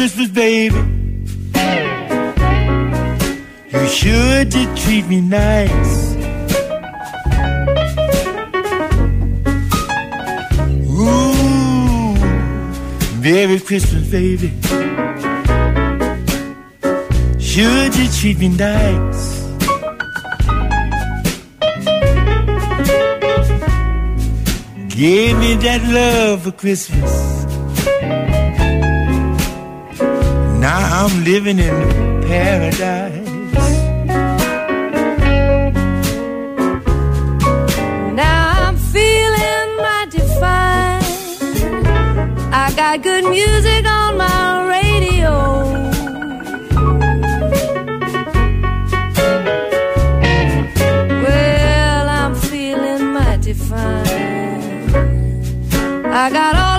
Christmas, 0.00 0.30
baby. 0.30 0.76
You 3.70 3.86
sure 3.86 4.44
did 4.46 4.74
treat 4.78 5.06
me 5.08 5.20
nice. 5.20 6.14
Ooh, 10.88 12.14
Merry 13.20 13.60
Christmas, 13.60 14.10
baby. 14.10 14.50
Sure 17.38 17.90
did 17.90 18.10
treat 18.10 18.38
me 18.38 18.48
nice. 18.48 19.40
Give 24.88 25.38
me 25.38 25.56
that 25.56 25.82
love 25.92 26.44
for 26.44 26.52
Christmas. 26.52 27.29
I'm 30.82 31.24
living 31.24 31.58
in 31.58 32.22
paradise. 32.22 33.28
Now 38.14 38.40
I'm 38.66 38.76
feeling 38.76 39.68
mighty 39.76 40.20
fine. 40.40 41.02
I 42.52 42.72
got 42.76 43.02
good 43.02 43.24
music 43.24 43.84
on 43.86 44.16
my 44.16 44.68
radio. 44.68 45.32
Well, 51.24 52.08
I'm 52.08 52.34
feeling 52.34 53.12
mighty 53.12 53.52
fine. 53.52 54.06
I 56.12 56.30
got 56.30 56.54
all 56.56 56.69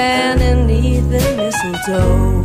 standing 0.00 0.66
neath 0.66 1.10
the 1.10 1.20
mistletoe. 1.36 2.39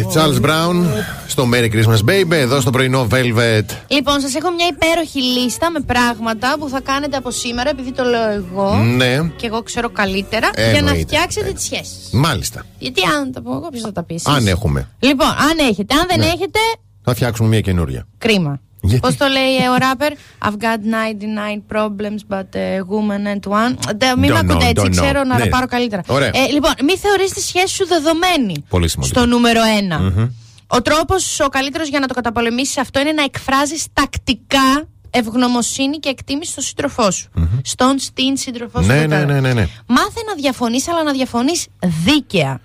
Up. 0.00 0.04
Bonnie 0.04 0.06
Wright, 0.06 0.16
Charles 0.16 0.40
Brown 0.46 0.84
στο 1.26 1.48
Merry 1.52 1.70
Christmas 1.72 2.08
Baby, 2.10 2.30
εδώ 2.32 2.60
στο 2.60 2.70
πρωινό 2.70 3.06
Velvet. 3.10 3.64
Λοιπόν, 3.88 4.20
σας 4.20 4.34
έχω 4.34 4.50
μια 4.50 4.66
υπέροχη 4.66 5.22
λίστα 5.22 5.70
με 5.70 5.80
πράγματα 5.80 6.56
που 6.58 6.68
θα 6.68 6.80
κάνετε 6.80 7.16
από 7.16 7.30
σήμερα, 7.30 7.70
επειδή 7.70 7.92
το 7.92 8.04
λέω 8.04 8.28
εγώ. 8.30 8.74
Ναι, 8.76 9.18
Και 9.36 9.46
εγώ 9.46 9.62
ξέρω 9.62 9.90
καλύτερα, 9.90 10.50
Ε, 10.54 10.62
για 10.62 10.70
να 10.72 10.76
εννοείται. 10.78 11.00
φτιάξετε 11.02 11.52
τις 11.52 11.62
σχέσεις. 11.64 12.08
μάλιστα. 12.12 12.66
Γιατί 12.78 13.00
αν 13.18 13.32
τα 13.32 13.42
πω 13.42 13.52
εγώ, 13.52 13.68
ποιος 13.68 13.82
θα 13.82 13.92
τα 13.92 14.02
πει. 14.02 14.20
Αν 14.24 14.46
έχουμε. 14.46 14.88
Λοιπόν, 14.98 15.26
αν 15.28 15.66
έχετε. 15.70 15.94
Αν 15.94 16.04
δεν 16.08 16.18
Ναι. 16.18 16.26
έχετε, 16.26 16.58
Θα 17.04 17.14
φτιάξουμε 17.14 17.48
μια 17.48 17.60
καινούρια. 17.60 18.06
κρίμα. 18.18 18.60
Γιατί; 18.92 19.06
Πώς 19.06 19.16
το 19.16 19.26
λέει 19.26 19.56
ε, 19.56 19.68
ο 19.68 19.74
ράπερ, 19.76 20.12
I've 20.44 20.62
got 20.64 20.78
99 20.78 21.76
problems, 21.76 22.36
but 22.36 22.48
a 22.56 22.78
woman 22.92 23.24
and 23.34 23.52
one. 23.52 23.94
Ντε, 23.96 24.16
Μην 24.16 24.30
Don't 24.30 24.32
με 24.32 24.38
ακούτε 24.38 24.54
know, 24.64 24.68
έτσι, 24.68 24.84
don't 24.86 24.86
know. 24.86 25.00
ξέρω 25.02 25.24
να 25.24 25.36
Ναι. 25.36 25.44
ραπάρω 25.44 25.66
καλύτερα. 25.66 26.02
Ωραία. 26.06 26.28
Ε, 26.28 26.50
λοιπόν, 26.52 26.72
μην 26.84 26.98
θεωρείς 26.98 27.30
τη 27.32 27.40
σχέση 27.40 27.74
σου 27.74 27.86
δεδομένη. 27.86 28.64
Πολύ 28.68 28.88
σημαντικό. 28.88 29.18
Στο 29.20 29.28
νούμερο 29.28 29.60
ένα. 29.78 29.98
Μμμ. 29.98 30.28
Ο 30.66 30.82
τρόπος 30.82 31.40
ο 31.40 31.48
καλύτερος 31.48 31.88
για 31.88 32.00
να 32.00 32.06
το 32.06 32.14
καταπολεμήσεις 32.14 32.76
αυτό 32.78 33.00
είναι 33.00 33.12
να 33.12 33.22
εκφράζεις 33.22 33.86
τακτικά 33.92 34.86
ευγνωμοσύνη 35.10 35.98
και 35.98 36.08
εκτίμηση 36.08 36.50
στον 36.50 36.62
σύντροφό 36.64 37.10
σου. 37.10 37.30
Στον 37.62 37.98
στην 37.98 38.36
σύντροφό 38.36 38.80
σου. 38.82 38.86
Ναι, 38.88 38.94
εδώ 38.96 39.06
ναι, 39.06 39.08
πέρα. 39.08 39.24
ναι, 39.26 39.40
ναι, 39.40 39.52
ναι. 39.52 39.68
Μάθε 39.86 40.20
να 40.28 40.34
διαφωνείς, 40.36 40.88
αλλά 40.88 41.02
να 41.02 41.12
διαφωνείς 41.12 41.66
δίκαια. 42.04 42.60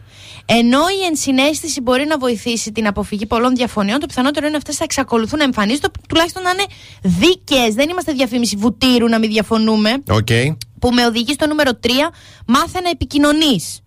Ενώ 0.49 0.79
η 1.01 1.05
ενσυναίσθηση 1.05 1.81
μπορεί 1.81 2.05
να 2.05 2.17
βοηθήσει 2.17 2.71
την 2.71 2.87
αποφυγή 2.87 3.25
πολλών 3.25 3.55
διαφωνιών, 3.55 3.99
το 3.99 4.05
πιθανότερο 4.05 4.47
είναι 4.47 4.57
αυτές 4.57 4.75
θα 4.75 4.83
εξακολουθούν 4.83 5.37
να 5.37 5.43
εμφανίζονται, 5.43 5.87
τουλάχιστον 6.09 6.43
να 6.43 6.49
είναι 6.49 6.65
δίκαιες. 7.01 7.73
Δεν 7.73 7.89
είμαστε 7.89 8.11
διαφήμιση 8.13 8.55
βουτύρου 8.55 9.07
να 9.07 9.19
μην 9.19 9.29
διαφωνούμε. 9.29 9.91
Οκ. 10.09 10.27
Που 10.79 10.89
με 10.93 11.05
οδηγεί 11.05 11.33
στο 11.33 11.47
νούμερο 11.47 11.71
3, 11.83 11.89
μάθε 12.47 12.81
να 12.81 12.89
επικοινωνείς. 12.89 13.79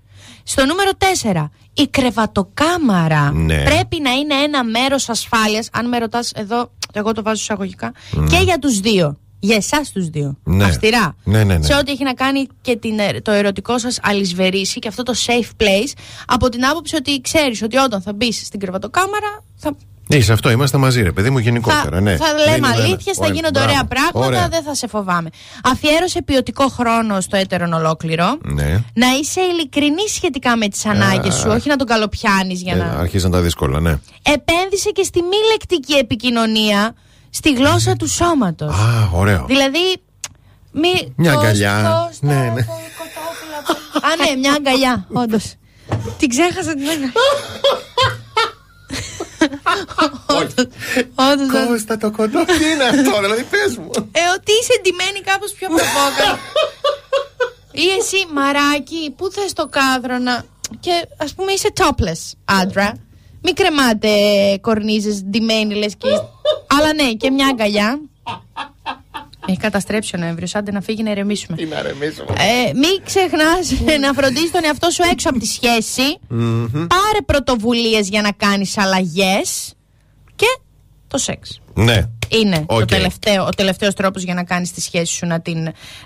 Στο 0.42 0.66
νούμερο 0.66 0.90
4, 0.98 1.50
η 1.74 1.86
κρεβατοκάμαρα 1.88 3.30
Ναι. 3.32 3.62
πρέπει 3.62 4.00
να 4.00 4.10
είναι 4.10 4.34
ένα 4.34 4.64
μέρος 4.64 5.08
ασφάλειας. 5.08 5.68
Αν 5.72 5.88
με 5.88 5.98
ρωτάς 5.98 6.32
εδώ, 6.34 6.70
εγώ 6.92 7.12
το 7.12 7.22
βάζω 7.22 7.40
εισαγωγικά, 7.40 7.92
και 8.30 8.36
για 8.36 8.58
τους 8.58 8.80
δύο. 8.80 9.18
Για 9.42 9.56
εσάς 9.56 9.90
τους 9.92 10.08
δύο. 10.08 10.36
Ναι. 10.44 10.64
Αυστηρά. 10.64 11.16
Ναι, 11.24 11.44
ναι, 11.44 11.56
ναι. 11.58 11.64
Σε 11.64 11.74
ό,τι 11.74 11.92
έχει 11.92 12.04
να 12.04 12.14
κάνει 12.14 12.46
και 12.60 12.76
την, 12.76 12.98
ε, 12.98 13.20
το 13.22 13.30
ερωτικό 13.30 13.78
σας 13.78 13.98
αλυσβερίσι 14.02 14.78
και 14.78 14.88
αυτό 14.88 15.02
το 15.02 15.14
safe 15.26 15.62
place, 15.62 15.92
από 16.26 16.48
την 16.48 16.64
άποψη 16.66 16.96
ότι 16.96 17.20
ξέρεις 17.20 17.62
ότι 17.62 17.76
όταν 17.76 18.02
θα 18.02 18.12
μπεις 18.12 18.36
στην 18.46 18.60
κρεβατοκάμαρα 18.60 19.42
θα 19.56 19.76
Ναι, 20.08 20.20
σε 20.20 20.32
αυτό 20.32 20.50
είμαστε 20.50 20.78
μαζί, 20.78 21.02
ρε 21.02 21.12
παιδί 21.12 21.30
μου, 21.30 21.38
γενικότερα. 21.38 21.82
θα, 21.90 22.00
ναι. 22.00 22.16
θα 22.16 22.26
Δεν 22.26 22.36
λέμε 22.36 22.56
είναι 22.56 22.66
ένα- 22.66 22.84
αλήθειες, 22.84 23.16
θα 23.16 23.22
Ωραία, 23.22 23.34
γίνονται 23.34 23.58
μπράβο. 23.58 23.70
ωραία 23.72 23.84
πράγματα, 23.84 24.26
Ωραία. 24.26 24.48
δεν 24.48 24.62
θα 24.62 24.74
σε 24.74 24.86
φοβάμαι. 24.86 25.28
Αφιέρωσε 25.64 26.22
ποιοτικό 26.22 26.68
χρόνο 26.68 27.20
στο 27.20 27.36
έτερον 27.36 27.72
ολόκληρο. 27.72 28.38
Ναι. 28.42 28.82
Να 28.94 29.06
είσαι 29.20 29.40
ειλικρινή 29.40 30.08
σχετικά 30.08 30.56
με 30.56 30.68
τις 30.68 30.86
ανάγκες 30.86 31.34
σου, 31.34 31.48
όχι 31.50 31.68
να 31.68 31.76
τον 31.76 31.86
καλοπιάνεις 31.86 32.62
για 32.62 32.72
Ε, 32.74 32.76
να. 32.76 32.84
αρχίζαν 32.84 33.30
τα 33.30 33.40
δύσκολα, 33.40 33.80
ναι. 33.80 33.98
Επένδυσε 34.22 34.90
και 34.90 35.02
στη 35.02 35.22
μη 35.22 35.36
λεκτική 35.52 35.92
επικοινωνία 35.94 36.94
στη 37.30 37.52
γλώσσα 37.52 37.96
του 37.96 38.08
σώματος. 38.08 38.74
Α, 38.74 39.10
ωραίο. 39.12 39.44
Δηλαδή. 39.48 40.02
Μη, 40.72 41.12
Μια 41.16 41.32
το- 41.32 41.38
αγκαλιά. 41.38 42.08
το- 42.20 42.26
Ναι, 42.26 42.34
ναι. 42.34 42.60
Α, 44.02 44.16
ναι, 44.26 44.36
μια 44.38 44.52
αγκαλιά, 44.52 45.06
όντως. 45.12 45.54
Την 46.18 46.28
ξέχασα 46.28 46.74
την 46.74 46.88
αγκαλιά. 46.88 47.12
Όντως, 51.14 51.66
Κώστα 51.66 51.96
το 51.96 52.10
κοντό, 52.10 52.44
τι 52.44 52.70
είναι 52.70 52.84
αυτό, 52.84 53.20
δηλαδή 53.20 53.42
πες 53.42 53.76
μου. 53.76 53.90
Ε, 53.94 54.20
ότι 54.36 54.52
είσαι 54.62 54.80
ντυμένη 54.82 55.20
κάπως 55.20 55.52
πιο 55.52 55.66
προβόκα. 55.68 56.38
Ή 57.72 57.88
εσύ, 57.98 58.26
μαράκι, 58.32 59.14
πού 59.16 59.30
θες 59.30 59.52
το 59.52 59.66
κάδρο 59.66 60.18
να. 60.18 60.44
και 60.80 60.90
ας 61.16 61.34
πούμε 61.34 61.52
είσαι 61.52 61.68
topless 61.76 62.32
άντρα. 62.44 62.92
Μην 63.42 63.54
κρεμάτε 63.54 64.08
κορνίζες 64.60 65.22
ντυμένοι 65.24 65.74
λες 65.74 65.94
και. 65.96 66.08
Αλλά 66.78 66.94
ναι, 66.94 67.12
και 67.12 67.30
μια 67.30 67.46
αγκαλιά. 67.46 68.00
Έχει 69.46 69.58
καταστρέψει 69.58 70.16
ο 70.16 70.18
Νοέμβριος. 70.18 70.54
Άντε 70.54 70.70
να 70.72 70.80
φύγει 70.80 71.02
να 71.02 71.10
ηρεμήσουμε. 71.10 71.56
Τι 71.56 71.64
να 71.64 71.82
ρεμίσουμε. 71.82 72.26
Ε, 72.38 72.72
μην 72.72 73.02
ξεχνάς 73.04 73.70
να 74.00 74.12
φροντίσει 74.12 74.50
τον 74.52 74.64
εαυτό 74.64 74.90
σου 74.90 75.02
έξω 75.12 75.28
από 75.28 75.38
τη 75.38 75.46
σχέση. 75.46 76.18
Πάρε 76.72 77.20
πρωτοβουλίες 77.26 78.08
για 78.08 78.22
να 78.22 78.32
κάνεις 78.32 78.78
αλλαγές. 78.78 79.72
Και 80.36 80.58
το 81.08 81.18
σεξ. 81.18 81.60
Ναι. 81.74 82.08
Είναι 82.28 82.64
Οκ. 82.66 82.78
το 82.78 82.84
τελευταίο, 82.84 83.44
ο 83.44 83.48
τελευταίος 83.50 83.94
τρόπος 83.94 84.22
για 84.22 84.34
να 84.34 84.44
κάνεις 84.44 84.72
τη 84.72 84.80
σχέση 84.80 85.12
σου 85.14 85.26
να 85.26 85.40
την, 85.40 85.62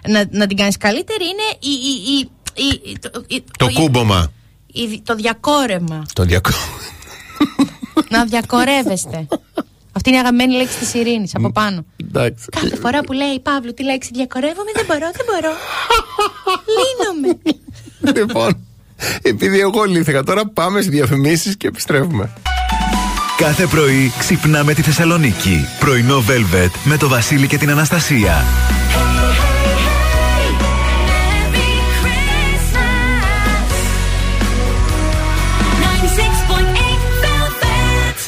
να, 0.09 0.25
να 0.31 0.47
την 0.47 0.57
κάνεις 0.57 0.77
καλύτερη 0.77 1.25
είναι 1.25 1.75
η, 1.75 1.79
η, 1.91 2.19
η, 2.19 2.29
η- 2.65 2.91
η- 2.91 2.99
το, 2.99 3.25
η- 3.27 3.45
Το 3.59 3.67
το- 3.67 3.73
κούμπωμα. 3.73 4.33
η- 4.73 5.01
το 5.05 5.15
διακόρεμα. 5.15 6.03
Το 6.13 6.25
διακό. 6.25 6.51
Να 8.09 8.25
διακορεύεστε. 8.25 9.27
Αυτή 9.93 10.09
είναι 10.09 10.19
η 10.19 10.21
αγαπημένη 10.21 10.55
λέξη 10.55 10.79
της 10.79 10.95
Ειρήνης 10.95 11.35
από 11.35 11.53
πάνω. 11.53 11.85
Εντάξει. 11.97 12.47
Κάθε 12.61 12.77
φορά 12.77 13.01
που 13.01 13.13
λέει 13.13 13.41
Παύλου 13.43 13.75
τη 13.75 13.85
λέξη 13.85 14.11
διακορεύομαι 14.13 14.71
δεν 14.75 14.85
μπορώ, 14.87 15.11
δεν 15.13 15.27
μπορώ. 15.31 15.53
Λύνομαι. 16.77 17.39
Λοιπόν, 18.21 18.67
επειδή 19.23 19.61
εγώ 19.61 19.85
λύθηκα, 19.85 20.23
τώρα 20.23 20.47
πάμε 20.47 20.81
στις 20.81 20.93
διαφημίσεις 20.93 21.57
και 21.57 21.67
επιστρέφουμε. 21.67 22.31
Κάθε 23.37 23.67
πρωί 23.67 24.13
ξυπνάμε 24.19 24.75
τη 24.75 24.83
Θεσσαλονίκη. 24.83 25.67
Πρωινό 25.79 26.25
Velvet 26.29 26.71
με 26.85 26.97
το 26.97 27.09
Βασίλη 27.09 27.47
και 27.47 27.59
την 27.59 27.71
Αναστασία. 27.71 28.45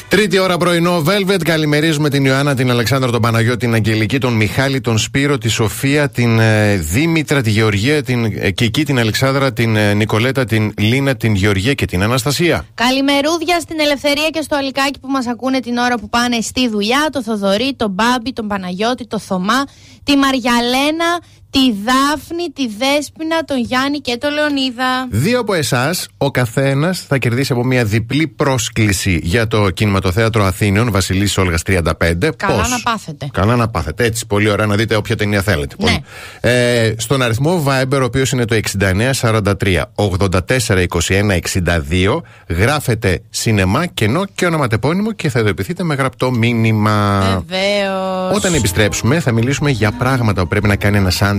Τρίτη 0.09 0.39
ώρα 0.39 0.57
πρωινό, 0.57 1.03
Velvet. 1.05 1.41
Καλημερίζουμε 1.43 2.09
την 2.09 2.25
Ιωάννα, 2.25 2.55
την 2.55 2.69
Αλεξάνδρα, 2.69 3.11
τον 3.11 3.21
Παναγιώτη, 3.21 3.57
την 3.57 3.73
Αγγελική, 3.73 4.17
τον 4.17 4.33
Μιχάλη, 4.33 4.81
τον 4.81 4.97
Σπύρο, 4.97 5.37
τη 5.37 5.49
Σοφία, 5.49 6.09
την 6.09 6.39
ε, 6.39 6.75
Δήμητρα, 6.75 7.41
τη 7.41 7.49
Γεωργία, 7.49 8.03
την 8.03 8.25
ε, 8.39 8.51
Κική, 8.51 8.85
την 8.85 8.99
Αλεξάνδρα, 8.99 9.53
την 9.53 9.75
ε, 9.75 9.93
Νικολέτα, 9.93 10.45
την 10.45 10.73
Λίνα, 10.77 11.15
την 11.15 11.35
Γεωργία 11.35 11.73
και 11.73 11.85
την 11.85 12.03
Αναστασία. 12.03 12.65
Καλημερούδια 12.73 13.59
στην 13.59 13.79
Ελευθερία 13.79 14.29
και 14.29 14.41
στο 14.41 14.55
Αλικάκι 14.55 14.99
που 14.99 15.07
μας 15.07 15.27
ακούνε 15.27 15.59
την 15.59 15.77
ώρα 15.77 15.97
που 15.97 16.09
πάνε 16.09 16.41
στη 16.41 16.69
δουλειά. 16.69 17.07
Το 17.11 17.23
Θοδωρή, 17.23 17.73
τον 17.75 17.91
Μπάμπη, 17.91 18.33
τον 18.33 18.47
Παναγιώτη, 18.47 19.07
το 19.07 19.19
Θωμά, 19.19 19.63
τη 20.03 20.17
Μαριαλένα, 20.17 21.19
τη 21.49 21.59
Δάφνη, 21.85 22.49
τη 22.53 22.67
Δέσποινα, 22.67 23.43
τον 23.43 23.59
Γιάννη 23.59 23.99
και 23.99 24.17
τον 24.17 24.33
Λεωνίδα. 24.33 25.07
Δύο 25.09 25.39
από 25.39 25.53
εσάς, 25.53 26.07
ο 26.17 26.31
καθένας 26.31 26.99
θα 27.07 27.17
κερδίσει 27.17 27.51
από 27.51 27.63
μια 27.63 27.85
διπλή 27.85 28.27
πρόσκληση 28.27 29.19
για 29.23 29.47
το 29.47 29.69
κινηματοθέατρο 29.69 30.43
Αθήνων, 30.43 30.91
Βασιλής 30.91 31.37
Όλγας 31.37 31.61
35. 31.63 32.31
Καλά 32.35 32.61
Πώς; 32.61 32.69
να 32.69 32.79
πάθετε. 32.83 33.29
Καλά 33.31 33.55
να 33.55 33.67
πάθετε. 33.67 34.03
Έτσι, 34.05 34.25
πολύ 34.25 34.49
ωραία 34.49 34.65
να 34.65 34.75
δείτε 34.75 34.95
όποια 34.95 35.15
ταινία 35.15 35.41
θέλετε. 35.41 35.75
Ναι. 35.79 35.85
Πολύ. 35.85 36.03
Ε, 36.41 36.93
στον 36.97 37.21
αριθμό 37.21 37.63
Viber, 37.67 37.99
ο 38.01 38.03
οποίος 38.03 38.31
είναι 38.31 38.45
το 38.45 38.55
6943 38.55 39.83
84 39.95 40.85
21 40.87 41.39
62, 41.65 42.21
γράφετε 42.47 43.21
σινεμά, 43.29 43.85
κενό 43.85 44.25
και 44.35 44.45
ονοματεπώνυμο 44.45 45.11
και 45.11 45.29
θα 45.29 45.39
ειδοποιηθείτε 45.39 45.83
με 45.83 45.95
γραπτό 45.95 46.31
μήνυμα. 46.31 47.19
Βεβαίως. 47.47 48.35
Όταν 48.35 48.53
επιστρέψουμε, 48.53 49.19
θα 49.19 49.31
μιλήσουμε 49.31 49.69
για 49.69 49.91
πράγματα 49.91 50.41
που 50.41 50.47
πρέπει 50.47 50.67
να 50.67 50.75
κάνει 50.75 50.97
ένας 50.97 51.21
άντρα 51.21 51.36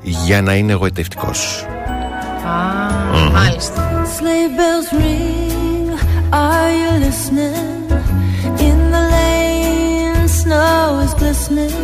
για 0.00 0.42
να 0.42 0.54
είναι 0.54 0.72
εγωιτευτικό. 0.72 1.30
Μάλιστα. 3.32 4.04
Sleigh 4.18 4.50
bells 4.58 4.88
ring, 5.00 5.88
are 6.44 6.70
you 6.80 6.90
listening? 7.06 7.84
In 8.68 8.78
the 8.94 9.04
lane, 9.16 10.28
snow 10.40 11.00
is 11.04 11.12
glistening. 11.20 11.76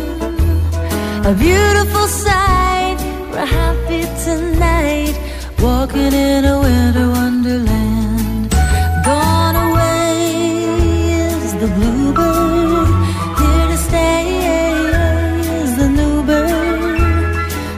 A 1.31 1.33
beautiful 1.45 2.07
sight, 2.23 2.99
we're 3.31 3.51
happy 3.61 4.03
tonight, 4.25 5.15
walking 5.63 6.13
in 6.27 6.41
a 6.53 6.55
winter 6.63 7.07
wonderland. 7.17 7.76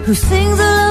Who 0.10 0.15
sings 0.15 0.60
a 0.60 0.89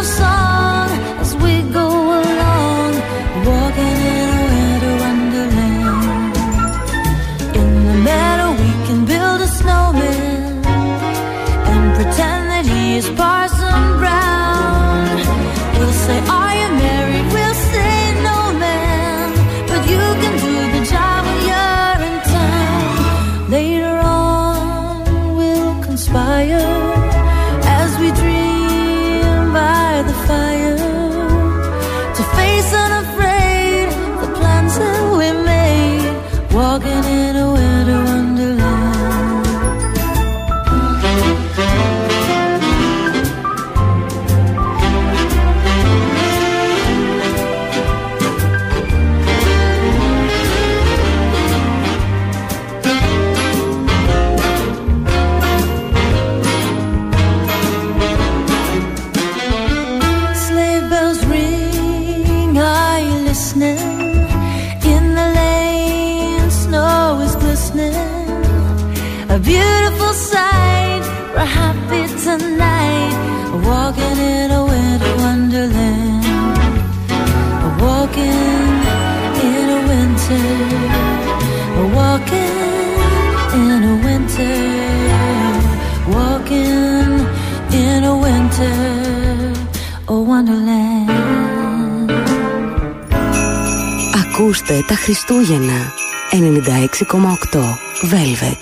6,8 96.99 97.79
Velvet. 98.11 98.59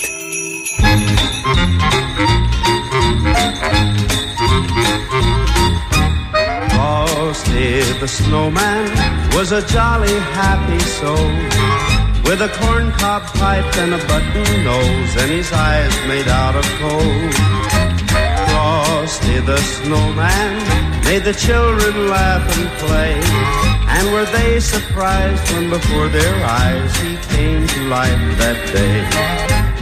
Frosty 6.70 7.80
the 7.98 8.06
snowman 8.06 8.90
was 9.34 9.52
a 9.52 9.66
jolly 9.66 10.18
happy 10.36 10.78
soul 10.80 11.32
with 12.28 12.42
a 12.42 12.50
corncob 12.60 13.22
pipe 13.40 13.74
and 13.78 13.94
a 13.94 13.98
button 14.06 14.64
nose 14.64 15.16
and 15.16 15.30
his 15.30 15.50
eyes 15.50 15.96
made 16.06 16.28
out 16.28 16.56
of 16.56 16.64
coal. 16.78 17.30
Frosty 18.50 19.40
the 19.40 19.56
snowman 19.56 20.76
made 21.06 21.24
the 21.24 21.32
children 21.32 22.08
laugh 22.08 22.44
and 22.58 22.68
play, 22.84 23.14
and 23.96 24.12
were 24.12 24.26
they 24.26 24.60
surprised 24.60 25.42
when 25.54 25.70
before 25.70 26.08
their 26.08 26.34
eyes 26.44 26.94
he 26.98 27.15
came 27.36 27.66
to 27.68 27.80
life 27.88 28.22
that 28.40 28.58
day? 28.72 28.96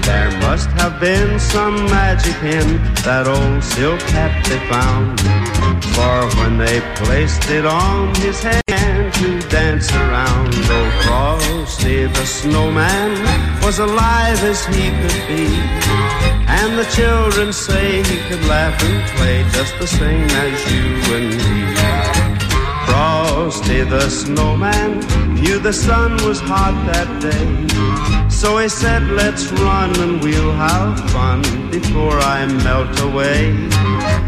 There 0.09 0.31
must 0.47 0.69
have 0.81 1.01
been 1.01 1.39
some 1.39 1.77
magic 1.87 2.39
in 2.43 2.67
that 3.07 3.27
old 3.27 3.63
silk 3.63 4.03
hat 4.15 4.35
they 4.49 4.61
found. 4.69 5.21
For 5.95 6.17
when 6.39 6.59
they 6.59 6.79
placed 7.01 7.49
it 7.51 7.65
on 7.65 8.15
his 8.17 8.43
hand 8.43 9.15
to 9.21 9.29
dance 9.49 9.89
around, 9.93 10.51
oh 10.77 10.89
Frosty 11.05 12.07
the 12.19 12.27
snowman 12.27 13.13
was 13.65 13.79
alive 13.79 14.41
as 14.53 14.61
he 14.67 14.85
could 15.01 15.21
be. 15.31 15.47
And 16.59 16.71
the 16.81 16.89
children 16.99 17.53
say 17.53 18.03
he 18.03 18.19
could 18.29 18.45
laugh 18.47 18.77
and 18.83 19.01
play 19.17 19.39
just 19.57 19.75
the 19.79 19.87
same 19.87 20.29
as 20.45 20.57
you 20.73 20.85
and 21.17 21.29
me. 21.39 22.24
Frosty 22.87 23.83
the 23.83 24.09
snowman 24.09 25.01
knew 25.35 25.59
the 25.59 25.73
sun 25.73 26.13
was 26.27 26.41
hot 26.41 26.75
that 26.93 27.09
day. 27.21 28.29
So 28.31 28.59
he 28.59 28.69
said, 28.69 29.03
let's 29.11 29.51
run 29.53 29.99
and 30.01 30.23
we'll 30.23 30.53
have 30.53 30.99
fun 31.11 31.43
before 31.71 32.19
I 32.21 32.47
melt 32.47 32.99
away. 33.01 33.55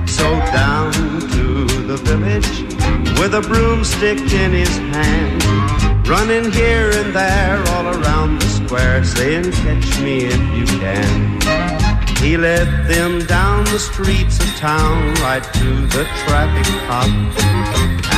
So 0.06 0.24
down 0.52 0.92
to 0.92 1.64
the 1.86 1.96
village 1.96 2.62
with 3.18 3.34
a 3.34 3.40
broomstick 3.40 4.20
in 4.32 4.52
his 4.52 4.76
hand, 4.94 6.08
running 6.08 6.50
here 6.52 6.90
and 6.90 7.14
there 7.14 7.62
all 7.74 7.88
around 7.88 8.40
the 8.40 8.48
square, 8.48 9.04
saying, 9.04 9.52
catch 9.52 10.00
me 10.00 10.26
if 10.26 10.40
you 10.56 10.78
can. 10.78 11.25
He 12.20 12.36
led 12.36 12.88
them 12.88 13.24
down 13.26 13.64
the 13.64 13.78
streets 13.78 14.40
of 14.40 14.48
town 14.56 15.14
right 15.20 15.42
to 15.42 15.86
the 15.94 16.04
traffic 16.24 16.66
cop. 16.88 17.08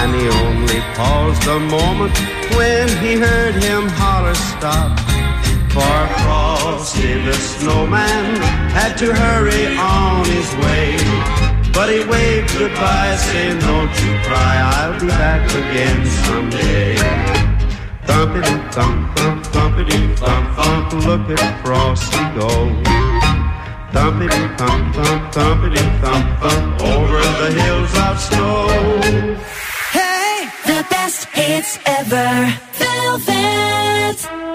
And 0.00 0.14
he 0.14 0.28
only 0.46 0.80
paused 0.94 1.46
a 1.46 1.58
moment 1.58 2.16
when 2.56 2.88
he 3.02 3.16
heard 3.16 3.54
him 3.56 3.88
holler 3.88 4.34
stop. 4.34 4.98
For 5.74 5.98
Frosty 6.22 7.22
the 7.24 7.34
snowman 7.34 8.36
had 8.70 8.96
to 8.98 9.12
hurry 9.12 9.76
on 9.76 10.24
his 10.24 10.48
way. 10.64 10.96
But 11.72 11.90
he 11.90 12.04
waved 12.04 12.56
goodbye 12.58 13.16
saying, 13.16 13.60
don't 13.60 13.92
you 14.02 14.12
cry, 14.26 14.54
I'll 14.74 14.98
be 15.00 15.06
back 15.06 15.48
again 15.50 16.06
someday. 16.24 16.96
Thumpity 18.06 18.72
thump 18.72 19.16
thump 19.16 19.44
thumpity 19.44 20.16
thump 20.16 20.56
thump, 20.56 21.06
look 21.06 21.38
at 21.38 21.64
Frosty 21.64 22.24
go. 22.38 23.27
Thumpity 23.92 24.58
thump 24.58 24.94
thump 24.94 25.32
thumpity 25.32 26.00
thump 26.02 26.40
thump 26.40 26.82
over 26.82 27.20
the 27.40 27.50
hills 27.60 27.94
of 28.06 28.20
snow. 28.20 28.68
Hey, 29.92 30.48
the 30.66 30.86
best 30.90 31.24
hits 31.26 31.78
ever. 31.86 32.52
Velvet. 32.72 34.47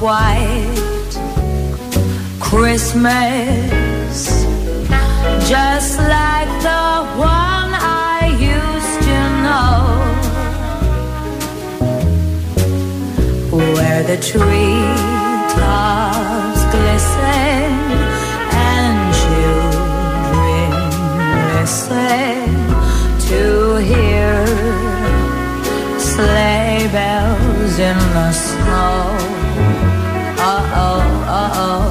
White 0.00 1.12
Christmas, 2.38 4.16
just 5.48 5.98
like 5.98 6.48
the 6.62 7.04
one 7.18 7.70
I 7.74 8.30
used 8.38 9.02
to 9.08 9.18
know, 9.44 9.74
where 13.74 14.02
the 14.04 14.18
tree 14.22 14.84
tops 15.58 16.62
glisten 16.74 17.70
and 18.70 19.14
children 19.22 20.70
listen 21.56 22.46
to 23.28 23.42
hear 23.76 24.46
sleigh 25.98 26.88
bells 26.92 27.78
in 27.78 27.98
the 28.14 28.32
snow. 28.32 29.17
Oh. 31.60 31.88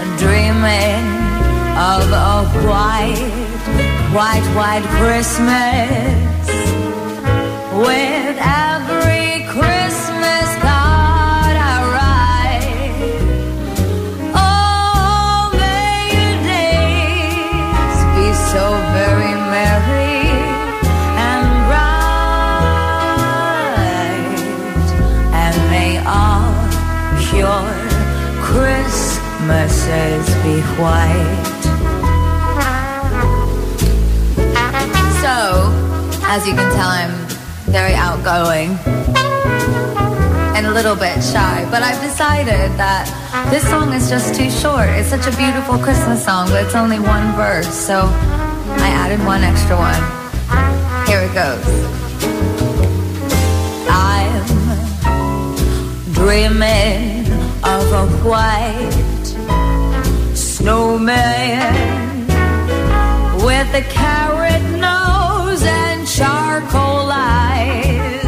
I'm 0.00 0.16
dreaming 0.16 1.06
of 1.76 2.02
a 2.12 2.44
white, 2.66 3.18
white, 4.14 4.46
white 4.54 4.86
Christmas 4.98 6.46
with 7.84 8.13
Christmases 29.94 30.34
be 30.42 30.60
white. 30.80 31.44
So, 35.22 35.70
as 36.26 36.46
you 36.46 36.54
can 36.54 36.70
tell, 36.74 36.88
I'm 36.88 37.14
very 37.70 37.94
outgoing 37.94 38.76
and 40.56 40.66
a 40.66 40.72
little 40.72 40.96
bit 40.96 41.22
shy, 41.22 41.66
but 41.70 41.82
I've 41.82 42.00
decided 42.00 42.72
that 42.76 43.06
this 43.50 43.68
song 43.68 43.92
is 43.92 44.08
just 44.08 44.34
too 44.34 44.50
short. 44.50 44.88
It's 44.90 45.08
such 45.08 45.26
a 45.32 45.36
beautiful 45.36 45.78
Christmas 45.78 46.24
song, 46.24 46.48
but 46.48 46.64
it's 46.64 46.74
only 46.74 46.98
one 46.98 47.32
verse, 47.34 47.72
so 47.72 48.02
I 48.82 48.88
added 48.88 49.24
one 49.24 49.42
extra 49.44 49.76
one. 49.76 50.02
Here 51.06 51.20
it 51.22 51.34
goes. 51.34 51.64
I'm 53.88 54.44
dreaming 56.12 57.30
of 57.62 57.92
a 57.92 58.06
white 58.28 59.03
snowman 60.64 62.26
with 63.44 63.70
a 63.74 63.84
carrot 63.90 64.62
nose 64.80 65.62
and 65.62 66.08
charcoal 66.08 67.10
eyes. 67.12 68.24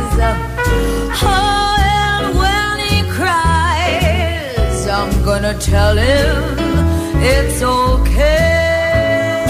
Oh, 1.23 1.77
and 1.81 2.37
when 2.43 2.77
he 2.91 2.99
cries, 3.17 4.87
I'm 4.87 5.25
gonna 5.25 5.59
tell 5.59 5.97
him 5.97 6.59
it's 7.23 7.63
okay 7.63 9.47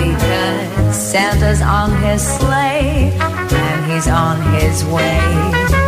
because 0.00 0.96
Santa's 0.96 1.60
on 1.60 1.90
his 2.02 2.22
sleigh 2.22 3.12
and 3.20 3.92
he's 3.92 4.08
on 4.08 4.40
his 4.54 4.86
way. 4.86 5.87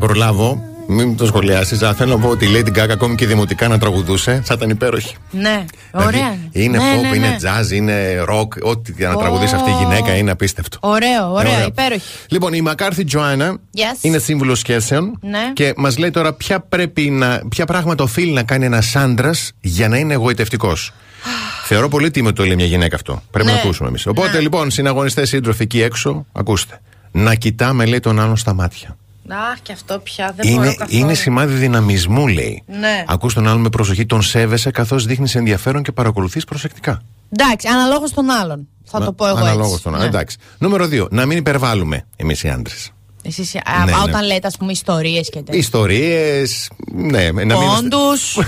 Προλάβω, 0.00 0.62
μην 0.88 1.16
το 1.16 1.26
σχολιάσεις. 1.26 1.82
Αλλά 1.82 1.94
θέλω 1.94 2.16
να 2.16 2.18
πω 2.22 2.28
ότι 2.28 2.44
η 2.44 2.48
Lady 2.54 2.78
Gaga 2.78 2.88
ακόμη 2.90 3.14
και 3.14 3.26
δημοτικά 3.26 3.68
να 3.68 3.78
τραγουδούσε, 3.78 4.40
θα 4.44 4.54
ήταν 4.56 4.70
υπέροχη. 4.70 5.14
Ναι, 5.30 5.64
ωραία. 5.92 6.08
Δηλαδή, 6.10 6.48
είναι 6.52 6.78
ναι, 6.78 6.84
pop, 6.98 7.02
ναι, 7.02 7.08
ναι. 7.08 7.16
είναι 7.16 7.36
jazz, 7.42 7.70
είναι 7.72 8.24
rock. 8.28 8.48
Ό,τι 8.62 8.92
για 8.96 9.08
να 9.08 9.16
τραγουδήσει 9.16 9.54
αυτή 9.54 9.70
η 9.70 9.74
γυναίκα 9.78 10.16
είναι 10.16 10.30
απίστευτο. 10.30 10.78
Ωραίο, 10.80 11.32
ωραία, 11.32 11.54
Ωραίο. 11.54 11.66
υπέροχη. 11.66 12.02
Λοιπόν, 12.28 12.52
η 12.52 12.60
Μακάρθη 12.60 13.04
Τζοάννα 13.04 13.56
Yes. 13.76 13.80
είναι 14.00 14.18
σύμβουλος 14.18 14.58
σχέσεων 14.58 15.18
Ναι. 15.20 15.50
και 15.54 15.72
μας 15.76 15.98
λέει 15.98 16.10
τώρα 16.10 16.32
ποια, 16.32 16.60
πρέπει 16.60 17.10
να, 17.10 17.40
ποια 17.48 17.64
πράγματα 17.64 18.04
οφείλει 18.04 18.32
να 18.32 18.42
κάνει 18.42 18.64
ένας 18.64 18.96
άντρας 18.96 19.52
για 19.60 19.88
να 19.88 19.96
είναι 19.96 20.12
εγωιτευτικός. 20.12 20.92
Θεωρώ 21.68 21.88
πολύ 21.88 22.10
τίμιο 22.10 22.32
το 22.32 22.44
λέει 22.44 22.54
μια 22.56 22.64
γυναίκα 22.66 22.96
αυτό. 22.96 23.22
Πρέπει 23.30 23.48
Ναι. 23.48 23.54
να 23.54 23.58
ακούσουμε 23.58 23.88
εμείς. 23.88 24.06
Οπότε 24.06 24.40
λοιπόν, 24.40 24.70
συναγωνιστές 24.70 25.28
σύντροφοι 25.28 25.62
εκεί 25.62 25.82
έξω, 25.82 26.26
ακούστε. 26.32 26.80
Να 27.12 27.34
κοιτάμε, 27.34 27.84
λέει, 27.84 28.00
τον 28.00 28.20
άλλον 28.20 28.36
στα 28.36 28.54
μάτια. 28.54 28.96
Αχ, 29.32 29.60
και 29.62 29.72
αυτό 29.72 29.98
πια 29.98 30.32
δεν 30.36 30.52
μπορώ 30.52 30.62
Είναι, 30.64 30.74
καθόλου. 30.74 30.98
είναι 30.98 31.14
σημάδι 31.14 31.54
δυναμισμού, 31.54 32.26
λέει. 32.28 32.62
Ναι. 32.66 33.04
Ακούς 33.08 33.34
τον 33.34 33.48
άλλον 33.48 33.60
με 33.60 33.68
προσοχή, 33.68 34.06
τον 34.06 34.22
σέβεσαι 34.22 34.70
καθώς 34.70 35.04
δείχνεις 35.04 35.34
ενδιαφέρον 35.34 35.82
και 35.82 35.92
παρακολουθείς 35.92 36.44
προσεκτικά. 36.44 37.02
Εντάξει, 37.36 37.68
αναλόγως 37.68 38.12
των 38.12 38.30
άλλων. 38.30 38.68
Θα 38.84 39.00
το 39.04 39.12
πω 39.12 39.26
εγώ 39.26 39.36
Αναλόγως 39.36 39.70
έτσι. 39.70 39.82
τον 39.82 39.92
άλλο. 39.94 40.02
Ναι. 40.02 40.08
Εντάξει. 40.08 40.36
Νούμερο 40.58 40.86
2. 40.86 41.06
Να 41.10 41.26
μην 41.26 41.38
υπερβάλλουμε 41.38 42.06
εμείς 42.16 42.42
οι 42.42 42.48
άντρες. 42.48 42.92
Εσείς, 43.22 43.54
α, 43.54 43.60
Ναι, 43.84 43.92
α, 43.92 43.96
ναι. 43.96 44.02
όταν 44.02 44.26
λέτε, 44.26 44.46
ας 44.46 44.56
πούμε, 44.56 44.72
ιστορίες 44.72 45.28
και 45.30 45.38
τέτοια. 45.42 45.58
Ιστορίες. 45.58 46.70
Ναι, 46.94 47.30
να 47.30 47.58
μην. 47.58 47.68
Πόντους. 47.74 48.34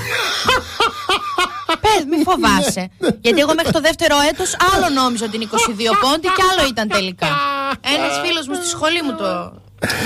Πες, 1.84 2.04
μη 2.10 2.16
φοβάσαι. 2.24 2.90
Γιατί 3.20 3.40
εγώ 3.40 3.54
μέχρι 3.54 3.72
το 3.72 3.80
δεύτερο 3.80 4.16
έτος 4.30 4.56
άλλο 4.74 4.88
νόμιζα 5.00 5.24
ότι 5.24 5.36
είναι 5.36 5.46
22 5.50 5.56
πόντι 6.00 6.28
και 6.36 6.42
άλλο 6.50 6.68
ήταν 6.68 6.88
τελικά. 6.88 7.26
Ένας 7.94 8.12
φίλος 8.24 8.46
μου 8.48 8.54
στη 8.54 8.66
σχολή 8.68 9.02
μου 9.02 9.14
το, 9.16 9.52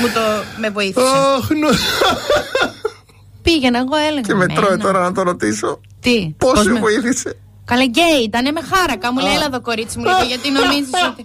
μου 0.00 0.06
το 0.14 0.20
με 0.60 0.70
βοήθησε. 0.70 1.06
Αχ, 1.36 1.48
νο- 1.50 1.78
Πήγαινα, 3.42 3.78
εγώ 3.78 3.96
έλεγα. 3.96 4.20
Και 4.20 4.34
με 4.34 4.46
τρώει 4.46 4.64
«Εμένα». 4.66 4.82
τώρα 4.82 5.00
να 5.00 5.12
το 5.12 5.22
ρωτήσω. 5.22 5.80
Τι, 6.00 6.34
Πώς 6.38 6.52
πώς 6.52 6.62
σε 6.62 6.70
με- 6.70 6.80
βοήθησε; 6.80 7.36
Καλέ 7.64 7.84
γκέι 7.84 8.22
ήταν 8.24 8.52
με 8.52 8.60
χάρακα. 8.74 9.12
Μου 9.12 9.18
λέει, 9.20 9.34
έλα 9.34 9.44
εδώ 9.44 9.60
κορίτσι 9.60 9.98
μου, 9.98 10.04
λίγο, 10.04 10.22
γιατί 10.28 10.50
νομίζεις 10.50 10.90
ότι 11.10 11.24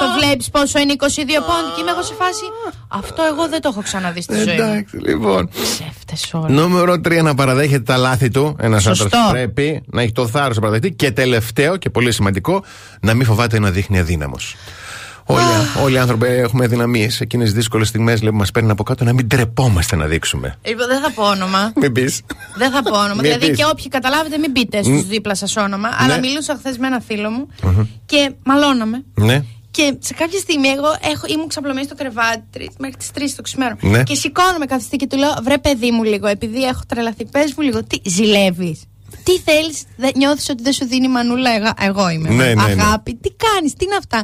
το 0.00 0.06
βλέπεις 0.18 0.50
πόσο 0.50 0.78
είναι 0.78 0.92
22 0.92 1.04
πόντι 1.48 1.70
και 1.74 1.80
είμαι 1.80 1.90
εγώ 1.90 2.02
σε 2.02 2.14
φάση. 2.14 2.42
Αυτό 2.88 3.22
εγώ 3.32 3.48
δεν 3.48 3.60
το 3.60 3.68
έχω 3.72 3.82
ξαναδεί 3.82 4.22
στη 4.22 4.34
ζωή 4.34 4.44
μου. 4.44 4.50
Εντάξει, 4.52 4.96
λοιπόν. 4.96 5.48
Ψεύτες 5.62 6.30
όλα. 6.34 6.48
Νούμερο 6.48 6.92
3. 6.94 7.22
Να 7.22 7.34
παραδέχεται 7.34 7.82
τα 7.82 7.96
λάθη 7.96 8.28
του. 8.30 8.56
Ένας 8.60 8.82
Σωστό. 8.82 9.04
άντρα 9.04 9.30
πρέπει 9.30 9.82
να 9.86 10.02
έχει 10.02 10.12
το 10.12 10.26
θάρρος 10.28 10.54
να 10.56 10.60
παραδεχτεί. 10.62 10.92
Και 10.96 11.10
τελευταίο 11.10 11.76
και 11.76 11.90
πολύ 11.90 12.12
σημαντικό, 12.12 12.64
να 13.00 13.14
μην 13.14 13.26
φοβάται 13.26 13.58
να 13.58 13.70
δείχνει 13.70 13.98
αδύναμος. 13.98 14.56
Όλοι, 15.30 15.42
όλοι 15.84 15.94
οι 15.94 15.98
άνθρωποι 15.98 16.26
έχουμε 16.26 16.64
αδυναμίε. 16.64 17.08
Εκείνες 17.18 17.50
τι 17.50 17.56
δύσκολες 17.56 17.88
στιγμές 17.88 18.20
που 18.20 18.34
μας 18.34 18.50
παίρνουν 18.50 18.70
από 18.70 18.82
κάτω 18.82 19.04
να 19.04 19.12
μην 19.12 19.28
τρεπόμαστε 19.28 19.96
να 19.96 20.06
δείξουμε. 20.06 20.58
Λοιπόν, 20.62 20.86
δεν 20.86 21.00
θα 21.00 21.10
πω 21.10 21.22
όνομα. 21.22 21.72
Μην 21.76 21.92
πεις. 21.92 22.20
Δεν 22.56 22.70
θα 22.70 22.82
πω 22.82 22.96
όνομα. 22.98 23.14
Μην 23.14 23.22
δηλαδή 23.22 23.46
πεις. 23.48 23.56
και 23.56 23.64
όποιοι 23.64 23.88
καταλάβετε, 23.88 24.38
μην 24.38 24.50
μπείτε 24.50 24.82
στους 24.82 25.04
Μ. 25.04 25.08
δίπλα 25.08 25.34
σας 25.34 25.56
όνομα. 25.56 25.88
Αλλά 25.98 26.14
Ναι. 26.18 26.26
μιλούσα 26.28 26.54
χθες 26.58 26.78
με 26.78 26.86
ένα 26.86 27.00
φίλο 27.00 27.30
μου 27.30 27.48
και 28.06 28.30
μαλώναμε. 28.44 29.04
Ναι. 29.14 29.42
Και 29.70 29.96
σε 29.98 30.14
κάποια 30.14 30.38
στιγμή 30.38 30.68
εγώ 30.68 30.86
έχω, 31.12 31.26
ήμουν 31.28 31.48
ξαπλωμένη 31.48 31.86
στο 31.86 31.94
κρεβάτι 31.94 32.42
τρεις- 32.50 32.74
μέχρι 32.78 32.96
τις 32.96 33.10
3 33.14 33.34
το 33.36 33.42
ξημέρωμα. 33.42 33.78
Ναι. 33.82 34.02
Και 34.02 34.14
σηκώνομαι 34.14 34.66
κάθε 34.66 34.82
στιγμή 34.82 35.06
και 35.06 35.06
του 35.06 35.16
λέω: 35.22 35.30
Βρε, 35.42 35.58
παιδί 35.58 35.90
μου 35.90 36.02
λίγο, 36.04 36.26
επειδή 36.26 36.62
έχω 36.64 36.80
τρελαθεί, 36.88 37.24
πες 37.24 37.54
μου 37.56 37.62
λίγο, 37.62 37.84
τι 37.84 38.10
ζηλεύεις. 38.10 38.82
Τι 39.28 39.34
θέλεις, 39.48 39.78
νιώθεις 40.20 40.48
ότι 40.52 40.62
δεν 40.62 40.72
σου 40.78 40.86
δίνει 40.92 41.06
η 41.10 41.14
μανούλα, 41.16 41.50
εγώ, 41.58 41.70
εγώ 41.88 42.04
είμαι. 42.14 42.28
Ναι, 42.28 42.44
ναι, 42.44 42.54
ναι. 42.54 42.82
Αγάπη, 42.82 43.10
τι 43.22 43.30
κάνεις, 43.44 43.72
τι 43.78 43.84
είναι 43.86 43.98
αυτά. 44.02 44.20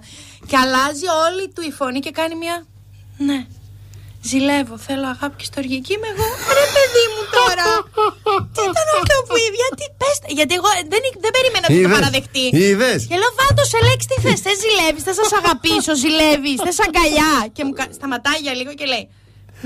Και 0.48 0.56
αλλάζει 0.64 1.06
όλη 1.26 1.44
του 1.54 1.62
η 1.70 1.72
φωνή 1.78 1.98
και 2.04 2.10
κάνει 2.20 2.34
μια. 2.44 2.56
Ναι. 3.28 3.38
Ζηλεύω, 4.30 4.76
θέλω 4.86 5.06
αγάπη 5.14 5.36
και 5.40 5.46
στοργική 5.52 5.92
είμαι 5.96 6.08
εγώ. 6.14 6.26
Ρε 6.60 6.66
παιδί 6.74 7.04
μου 7.12 7.22
τώρα. 7.38 7.68
τι 8.54 8.60
ήταν 8.72 8.86
αυτό 8.98 9.14
που 9.28 9.34
είπε, 9.44 9.56
γιατί 9.64 9.84
πες, 10.00 10.16
Γιατί 10.38 10.52
εγώ 10.60 10.68
δεν, 10.92 11.00
δεν 11.24 11.32
περίμενα 11.36 11.64
να 11.66 11.70
το 11.74 11.80
Είδες, 11.80 11.96
παραδεχτεί. 11.98 12.44
είδες. 12.66 13.00
Και 13.08 13.16
λέω 13.22 13.32
βάτο 13.40 13.62
σε 13.72 13.78
λέξη 13.88 14.06
τι 14.10 14.16
θες, 14.24 14.38
θες 14.44 14.58
ζηλεύεις, 14.64 15.02
θες 15.06 15.16
να 15.22 15.26
σ' 15.32 15.36
αγαπήσω, 15.42 15.92
ζηλεύεις, 16.02 16.56
θες 16.66 16.78
αγκαλιά. 16.86 17.32
Και 17.56 17.62
μου 17.66 17.72
κα- 17.78 17.92
σταματάει 17.98 18.40
για 18.46 18.54
λίγο 18.60 18.72
και 18.80 18.86
λέει 18.92 19.04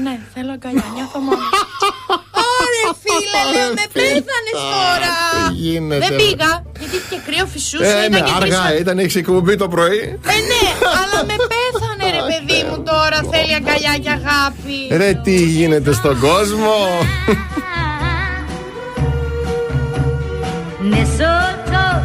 ναι, 0.05 0.15
θέλω 0.35 0.51
αγκαλιά, 0.57 0.87
νιώθω 0.97 1.19
μόνο. 1.27 1.45
Ωρε 2.69 2.97
φίλε, 3.05 3.43
λέω, 3.55 3.69
με 3.79 3.85
πέθανες 3.99 4.57
τώρα. 4.75 5.13
Τι 5.33 5.55
γίνεται, 5.65 5.99
Δεν 6.05 6.11
ρε. 6.11 6.17
πήγα, 6.23 6.51
γιατί 6.81 6.99
και 7.11 7.19
κρύο 7.27 7.47
φυσούσε, 7.55 7.85
Ε, 7.85 7.91
ήταν 7.91 8.11
ναι, 8.11 8.21
και 8.27 8.33
τρεις 8.41 8.55
αργά 8.57 8.79
ήταν, 8.83 8.99
έχεις 8.99 9.17
εκπομπή 9.17 9.55
το 9.57 9.69
πρωί. 9.75 10.01
ε, 10.35 10.39
ναι, 10.51 10.65
αλλά 11.01 11.19
με 11.31 11.37
πέθανε 11.53 12.07
ρε 12.19 12.23
παιδί 12.29 12.61
μου 12.69 12.77
τώρα. 12.91 13.19
Θέλει 13.33 13.55
αγκαλιά 13.61 13.95
και 14.05 14.11
αγάπη. 14.19 14.77
Ρε, 15.01 15.11
τι 15.25 15.35
γίνεται 15.57 15.93
στον 15.93 16.15
κόσμο; 16.21 16.77
mistletoe 20.93 21.99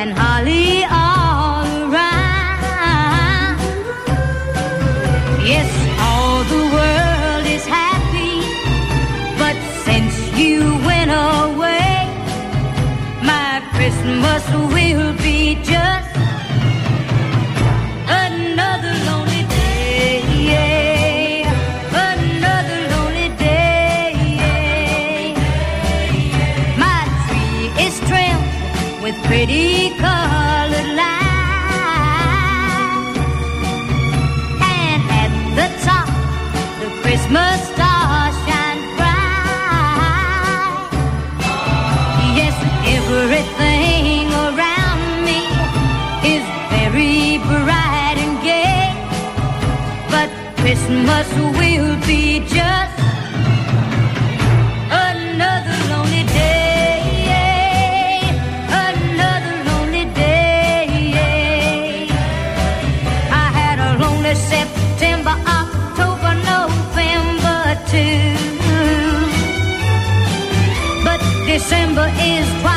and 0.00 0.10
holly 0.20 0.68
Be 52.06 52.38
just 52.40 52.98
another 54.88 55.76
lonely 55.90 56.22
day. 56.22 58.20
Another 58.68 59.56
lonely 59.68 60.04
day. 60.14 60.86
I 63.32 63.46
had 63.58 63.76
a 63.80 63.90
lonely 64.02 64.34
September, 64.36 65.34
October, 65.58 66.32
November 66.52 67.60
too. 67.90 68.36
But 71.04 71.20
December 71.46 72.08
is 72.20 72.46
twice 72.60 72.75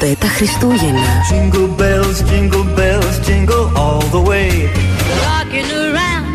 Ακούστε 0.00 0.16
τα 0.20 0.32
Χριστούγεννα. 0.32 1.08
Jingle 1.30 1.68
bells, 1.80 2.18
jingle 2.30 2.66
bells, 2.78 3.16
jingle 3.26 3.66
all 3.82 4.02
the 4.14 4.22
way. 4.30 4.50
Rocking 5.26 5.70
around 5.84 6.26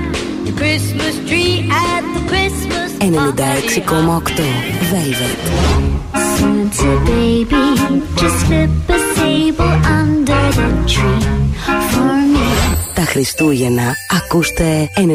the 0.46 0.54
Christmas 0.62 1.14
tree 1.30 1.56
at 1.92 2.04
the 2.16 2.24
Christmas 2.32 2.90
96,8 3.00 4.40
Velvet. 4.92 5.40
Santa 6.36 6.92
baby, 7.10 7.66
just 8.22 8.38
slip 8.44 8.72
a 8.96 9.00
sable 9.16 9.76
under 10.00 10.44
the 10.60 10.70
tree 10.94 11.24
for 11.92 12.14
me. 12.34 12.48
Τα 12.94 13.06
Χριστούγεννα 13.06 13.96
ακούστε 14.18 14.90
96,8 14.96 15.06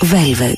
Velvet. 0.00 0.55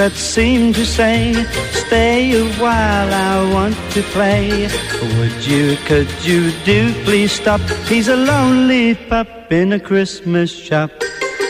that 0.00 0.12
seem 0.12 0.72
to 0.72 0.86
say, 0.86 1.34
Stay 1.84 2.32
a 2.32 2.46
while, 2.54 3.10
I 3.12 3.52
want 3.52 3.76
to 3.92 4.02
play. 4.16 4.66
Would 5.18 5.46
you, 5.46 5.76
could 5.88 6.10
you 6.24 6.52
do, 6.64 6.94
please 7.04 7.32
stop? 7.32 7.60
He's 7.86 8.08
a 8.08 8.16
lonely 8.16 8.94
pup 8.94 9.52
in 9.52 9.74
a 9.74 9.78
Christmas 9.78 10.50
shop. 10.50 10.90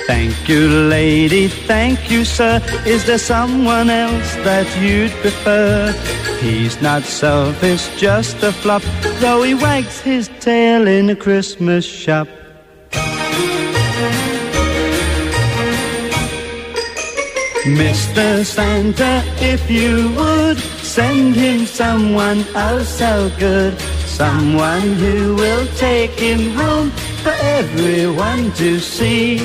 Thank 0.09 0.49
you, 0.49 0.67
lady, 0.69 1.47
thank 1.47 2.11
you, 2.11 2.25
sir. 2.25 2.61
Is 2.85 3.07
there 3.07 3.19
someone 3.19 3.89
else 3.89 4.35
that 4.47 4.67
you'd 4.83 5.13
prefer? 5.23 5.93
He's 6.41 6.83
not 6.83 7.05
selfish, 7.05 7.87
just 8.01 8.43
a 8.43 8.51
flop, 8.51 8.83
though 9.21 9.45
he 9.45 9.55
wags 9.55 10.01
his 10.01 10.27
tail 10.41 10.89
in 10.89 11.09
a 11.09 11.15
Christmas 11.15 11.85
shop. 11.85 12.27
Mr. 17.77 18.45
Santa, 18.45 19.23
if 19.39 19.71
you 19.71 20.13
would 20.17 20.59
send 20.83 21.37
him 21.37 21.65
someone 21.67 22.45
else 22.55 22.89
so 22.89 23.31
good, 23.39 23.79
someone 24.07 24.95
who 24.95 25.37
will 25.37 25.67
take 25.77 26.11
him 26.11 26.51
home 26.51 26.91
for 27.23 27.33
everyone 27.41 28.51
to 28.53 28.81
see. 28.81 29.39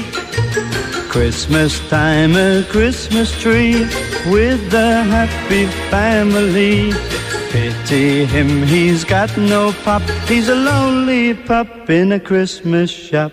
Christmas 1.07 1.79
time, 1.87 2.35
a 2.35 2.63
Christmas 2.69 3.29
tree 3.39 3.81
with 4.25 4.71
the 4.71 5.03
happy 5.03 5.67
family. 5.91 6.93
Pity 7.51 8.25
him, 8.25 8.63
he's 8.63 9.03
got 9.03 9.37
no 9.37 9.71
pop, 9.83 10.01
he's 10.27 10.49
a 10.49 10.55
lonely 10.55 11.35
pup 11.35 11.89
in 11.89 12.11
a 12.11 12.19
Christmas 12.19 12.89
shop. 12.89 13.31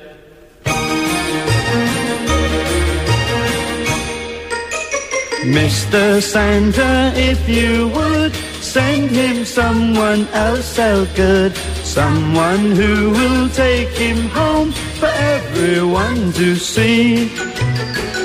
Mr. 5.53 6.23
Santa, 6.23 7.13
if 7.15 7.47
you 7.47 7.89
would 7.89 8.35
send 8.65 9.11
him 9.11 9.45
someone 9.45 10.27
else 10.29 10.65
so 10.65 11.07
good, 11.15 11.55
someone 11.85 12.71
who 12.71 13.11
will 13.11 13.51
take 13.51 13.91
him 13.91 14.17
home 14.31 14.73
for 14.73 15.13
everyone 15.37 16.33
to 16.33 16.57
see. 16.57 17.31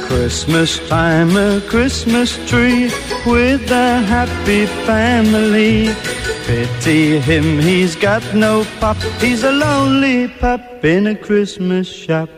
Christmas 0.08 0.80
time, 0.88 1.36
a 1.36 1.60
Christmas 1.68 2.38
tree 2.50 2.86
with 3.26 3.70
a 3.72 4.00
happy 4.08 4.66
family. 4.88 5.94
Pity 6.46 7.20
him, 7.20 7.60
he's 7.60 7.98
got 7.98 8.24
no 8.34 8.66
pop, 8.80 8.96
he's 9.20 9.44
a 9.44 9.52
lonely 9.52 10.30
pup 10.30 10.86
in 10.86 11.08
a 11.08 11.16
Christmas 11.16 11.90
shop. 11.90 12.30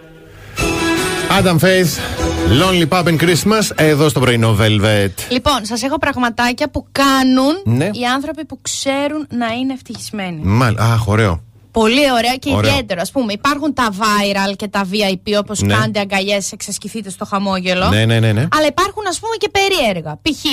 Adam 1.29 1.59
Faith, 1.59 2.18
Lonely 2.49 2.87
Pub 2.89 3.07
in 3.07 3.17
Christmas, 3.21 3.69
εδώ 3.75 4.09
στο 4.09 4.19
πρωινό 4.19 4.57
Velvet. 4.59 5.09
Λοιπόν, 5.29 5.59
σας 5.65 5.83
έχω 5.83 5.97
πραγματάκια 5.97 6.69
που 6.69 6.85
κάνουν 6.91 7.53
Ναι. 7.63 7.85
οι 7.85 8.05
άνθρωποι 8.15 8.45
που 8.45 8.59
ξέρουν 8.61 9.27
να 9.29 9.47
είναι 9.47 9.73
ευτυχισμένοι. 9.73 10.41
Μάλ, 10.43 10.75
αχ, 10.77 11.07
ωραίο. 11.07 11.43
Πολύ 11.71 12.11
ωραία 12.11 12.35
και 12.35 12.51
Ωραίο. 12.53 12.69
ιδιαίτερο. 12.71 13.01
Α 13.01 13.11
πούμε, 13.11 13.33
υπάρχουν 13.33 13.73
τα 13.73 13.89
viral 13.93 14.55
και 14.55 14.67
τα 14.67 14.87
VIP 14.91 15.33
όπως 15.39 15.61
Ναι. 15.61 15.73
κάντε 15.73 15.99
αγκαλιές, 15.99 16.51
εξασκηθείτε 16.51 17.09
στο 17.09 17.25
χαμόγελο. 17.25 17.89
Ναι, 17.89 18.05
ναι, 18.05 18.19
ναι, 18.19 18.31
ναι. 18.31 18.47
Αλλά 18.57 18.65
υπάρχουν 18.67 19.03
ας 19.09 19.19
πούμε 19.19 19.35
και 19.37 19.49
περίεργα. 19.49 20.19
Π.χ. 20.21 20.45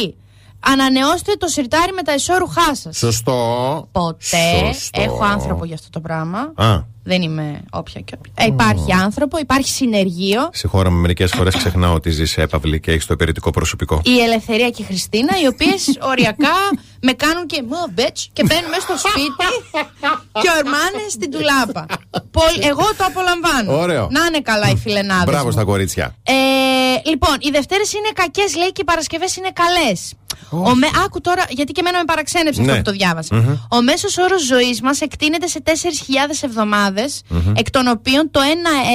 Ανανεώστε 0.60 1.32
το 1.38 1.46
σιρτάρι 1.48 1.92
με 1.92 2.02
τα 2.02 2.14
ισόρουχά 2.14 2.74
σας. 2.74 2.96
Σωστό. 2.98 3.88
Ποτέ 3.92 4.72
Σωστό. 4.72 5.02
έχω 5.02 5.24
άνθρωπο 5.24 5.64
για 5.64 5.74
αυτό 5.74 5.90
το 5.90 6.00
πράγμα. 6.00 6.52
Α, 6.54 6.82
Δεν 7.02 7.22
είμαι 7.22 7.60
όποια 7.70 8.00
και 8.00 8.14
όποια. 8.18 8.32
Ε, 8.36 8.44
υπάρχει 8.44 8.92
άνθρωπο, 8.92 9.38
υπάρχει 9.38 9.68
συνεργείο. 9.70 10.48
συγχώραμε 10.52 10.96
μερικές 11.00 11.32
φορές 11.36 11.54
ξεχνάω 11.56 11.94
ότι 11.94 12.10
ζεις 12.10 12.30
σε 12.30 12.42
έπαυλη 12.42 12.80
και 12.80 12.90
έχεις 12.90 13.06
το 13.06 13.14
υπηρετικό 13.14 13.50
προσωπικό. 13.50 14.00
Η 14.04 14.18
Ελευθερία 14.20 14.70
και 14.70 14.82
η 14.82 14.84
Χριστίνα, 14.84 15.40
οι 15.42 15.46
οποίες 15.46 15.96
οριακά 16.10 16.54
με 17.02 17.12
κάνουν 17.12 17.46
και 17.46 17.62
μου 17.68 17.76
bitch 17.96 18.20
και 18.32 18.42
μπαίνουν 18.46 18.68
μέσα 18.70 18.80
στο 18.80 18.96
σπίτι 19.08 19.46
και 20.42 20.48
ορμάνε 20.58 21.02
στην 21.10 21.30
τουλάπα. 21.30 21.86
Πολ- 22.30 22.64
εγώ 22.64 22.86
το 22.96 23.04
απολαμβάνω. 23.04 23.78
Ωραίο. 23.80 24.08
Να 24.10 24.24
είναι 24.24 24.40
καλά 24.40 24.68
οι 24.70 24.76
φιλενάδες. 24.76 25.24
Μπράβο 25.24 25.50
στα 25.50 25.64
κορίτσια. 25.64 26.14
Ε, 26.22 26.32
λοιπόν, 27.08 27.34
οι 27.38 27.50
Δευτέρες 27.50 27.92
είναι 27.92 28.08
κακές, 28.14 28.56
λέει, 28.56 28.72
και 28.72 28.80
οι 28.80 28.84
Παρασκευές 28.84 29.36
είναι 29.36 29.50
καλές. 29.52 30.12
Ο 30.50 30.74
με... 30.74 30.86
Άκου 31.04 31.20
τώρα, 31.20 31.44
γιατί 31.48 31.72
και 31.72 31.80
εμένα 31.80 31.98
με 31.98 32.04
παραξένεψε 32.04 32.60
Ναι. 32.60 32.66
αυτό 32.66 32.76
που 32.82 32.90
το 32.90 32.96
διάβασα. 32.96 33.34
Μμμ. 33.36 33.56
Ο 33.70 33.82
μέσος 33.82 34.18
όρος 34.18 34.44
ζωής 34.46 34.80
μας 34.80 35.00
εκτείνεται 35.00 35.46
σε 35.46 35.62
4.000 35.64 35.70
εβδομάδες, 36.40 37.22
Μμμ. 37.28 37.52
εκ 37.56 37.70
των 37.70 37.86
οποίων 37.88 38.30
το 38.30 38.40
1 38.40 38.44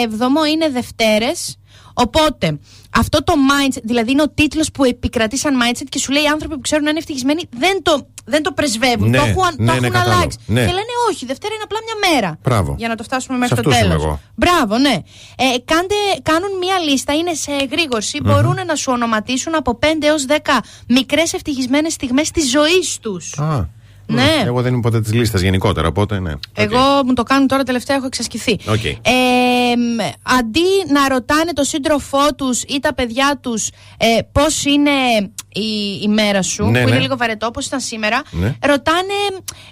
έβδομο 0.03 0.45
είναι 0.45 0.69
Δευτέρες. 0.69 1.55
Οπότε, 1.93 2.59
αυτό 2.97 3.23
το 3.23 3.33
mindset, 3.49 3.81
δηλαδή 3.83 4.11
είναι 4.11 4.21
ο 4.21 4.29
τίτλος 4.29 4.71
που 4.71 4.83
επικρατεί 4.83 5.37
σαν 5.37 5.53
mindset 5.61 5.85
και 5.89 5.99
σου 5.99 6.11
λέει 6.11 6.23
οι 6.23 6.27
άνθρωποι 6.27 6.55
που 6.55 6.61
ξέρουν 6.61 6.83
να 6.83 6.89
είναι 6.89 6.99
ευτυχισμένοι 6.99 7.41
δεν 7.57 7.81
το, 7.83 8.07
δεν 8.25 8.43
το 8.43 8.51
πρεσβεύουν. 8.51 9.09
Ναι, 9.09 9.17
το 9.17 9.23
έχουν, 9.23 9.43
ναι, 9.43 9.55
το 9.55 9.63
ναι, 9.63 9.71
έχουν 9.71 9.81
κατάλαβα. 9.83 10.15
αλλάξει. 10.15 10.37
Ναι. 10.45 10.59
Και 10.59 10.65
λένε 10.71 10.93
όχι, 11.09 11.25
Δευτέρα 11.25 11.53
είναι 11.53 11.63
απλά 11.63 11.77
μια 11.85 12.11
μέρα. 12.13 12.37
Μπράβο. 12.43 12.75
Για 12.77 12.87
να 12.87 12.95
το 12.95 13.03
φτάσουμε 13.03 13.37
μέχρι 13.37 13.55
Σε 13.55 13.61
το 13.61 13.69
αυτούς 13.69 13.83
είμαι 13.85 13.93
τέλος. 13.93 14.05
εγώ. 14.05 14.19
Μπράβο, 14.35 14.77
ναι. 14.77 14.95
Ε, 15.37 15.45
κάντε, 15.65 15.95
κάνουν 16.23 16.57
μία 16.59 16.79
λίστα, 16.79 17.13
είναι 17.13 17.33
σε 17.33 17.51
εγρήγορση. 17.51 18.19
Μπορούν 18.23 18.57
να 18.65 18.75
σου 18.75 18.91
ονοματίσουν 18.91 19.55
από 19.55 19.79
5 19.81 19.85
έως 19.99 20.25
10 20.27 20.33
μικρές 20.87 21.33
ευτυχισμένες 21.33 21.93
στιγμές 21.93 22.31
της 22.31 22.49
ζωής 22.49 22.97
τους. 23.01 23.37
Α, 23.39 23.69
Ναι. 24.13 24.43
Εγώ 24.45 24.61
δεν 24.61 24.71
είμαι 24.73 24.81
ποτέ 24.81 25.01
της 25.01 25.13
λίστας 25.13 25.41
γενικότερα, 25.41 25.87
οπότε 25.87 26.19
ναι. 26.19 26.31
Εγώ 26.53 26.79
μου 27.05 27.13
το 27.13 27.23
κάνουν 27.23 27.47
τώρα 27.47 27.63
τελευταία, 27.63 27.95
έχω 27.95 28.05
εξασκηθεί. 28.05 28.51
Οκ. 28.67 28.83
Ε, 28.85 28.95
μ, 29.75 29.99
αντί 30.39 30.91
να 30.93 31.07
ρωτάνε 31.07 31.53
το 31.53 31.63
σύντροφό 31.63 32.33
τους 32.37 32.61
ή 32.63 32.79
τα 32.81 32.93
παιδιά 32.93 33.39
τους 33.41 33.67
ε, 33.97 34.05
πώς 34.31 34.63
είναι 34.65 34.91
η, 35.53 35.99
η 36.03 36.07
μέρα 36.07 36.41
σου, 36.41 36.63
Ναι, 36.65 36.79
που 36.81 36.85
ναι. 36.85 36.91
είναι 36.91 37.01
λίγο 37.01 37.17
βαρετό, 37.17 37.45
πώς 37.47 37.59
ήταν 37.65 37.79
σήμερα, 37.79 38.21
Ναι. 38.31 38.55
ρωτάνε 38.61 39.13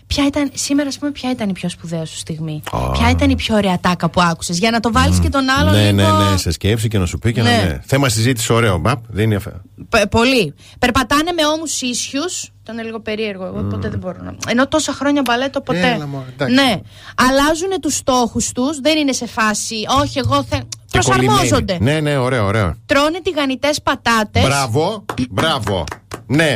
ποια 0.07 0.25
ήταν, 0.25 0.49
σήμερα, 0.53 0.87
ας 0.89 0.97
πούμε, 0.97 1.11
ποια 1.11 1.31
ήταν 1.31 1.49
η 1.49 1.53
πιο 1.53 1.69
σπουδαία 1.69 2.05
σου 2.05 2.17
στιγμή; 2.17 2.61
Α. 2.71 2.91
Ποια 2.91 3.09
ήταν 3.09 3.29
η 3.29 3.35
πιο 3.35 3.55
ωραία 3.55 3.79
ατάκα 3.79 4.09
που 4.09 4.21
άκουσες; 4.21 4.57
Για 4.57 4.71
να 4.71 4.79
το 4.79 4.91
βάλεις 4.91 5.19
και 5.19 5.29
τον 5.29 5.49
άλλον 5.59 5.73
ναι, 5.73 5.91
λίγο. 5.91 6.17
ναι, 6.17 6.29
ναι, 6.31 6.37
σε 6.37 6.51
σκέψη 6.51 6.87
και 6.87 6.97
να 6.97 7.05
σου 7.05 7.17
πει 7.19 7.33
και 7.33 7.41
να 7.41 7.49
Ναι. 7.49 7.63
ναι. 7.63 7.79
Θέμα 7.85 8.09
συζήτηση 8.09 8.53
ωραίο. 8.53 8.77
Μπαπ, 8.77 9.03
δεν 9.07 9.23
είναι 9.23 9.35
αφέ. 9.35 9.61
Π- 9.89 10.07
πολύ. 10.07 10.53
Περπατάνε 10.79 11.31
με 11.31 11.45
ώμου 11.45 11.63
ίσιους. 11.91 12.49
Ήταν 12.71 12.85
λίγο 12.85 12.99
περίεργο. 12.99 13.45
Εγώ 13.45 13.61
ποτέ 13.63 13.89
δεν 13.89 13.99
μπορώ 13.99 14.17
να. 14.23 14.35
Ενώ 14.47 14.67
τόσα 14.67 14.93
χρόνια 14.93 15.21
μπαλέτο 15.25 15.61
ποτέ. 15.61 15.91
Έλα, 15.93 16.07
μωρέ, 16.07 16.25
εντάξει. 16.33 16.53
ναι. 16.55 16.79
Αλλάζουν 17.15 17.69
τους 17.81 17.95
στόχους 17.95 18.51
τους. 18.51 18.79
Δεν 18.79 18.97
είναι 18.97 19.11
σε 19.11 19.27
φάση. 19.27 19.75
Όχι, 20.01 20.19
εγώ 20.19 20.43
θε... 20.43 20.57
Και 20.57 20.65
Προσαρμόζονται. 20.91 21.73
κολλημένοι. 21.77 22.01
Ναι, 22.01 22.11
ναι, 22.11 22.17
ωραίο, 22.17 22.45
ωραίο. 22.45 22.75
Τρώνε 22.85 23.19
τηγανιτές 23.23 23.81
πατάτες. 23.81 24.43
Μπράβο, 24.43 25.05
μπράβο. 25.29 25.83
Ναι. 26.27 26.53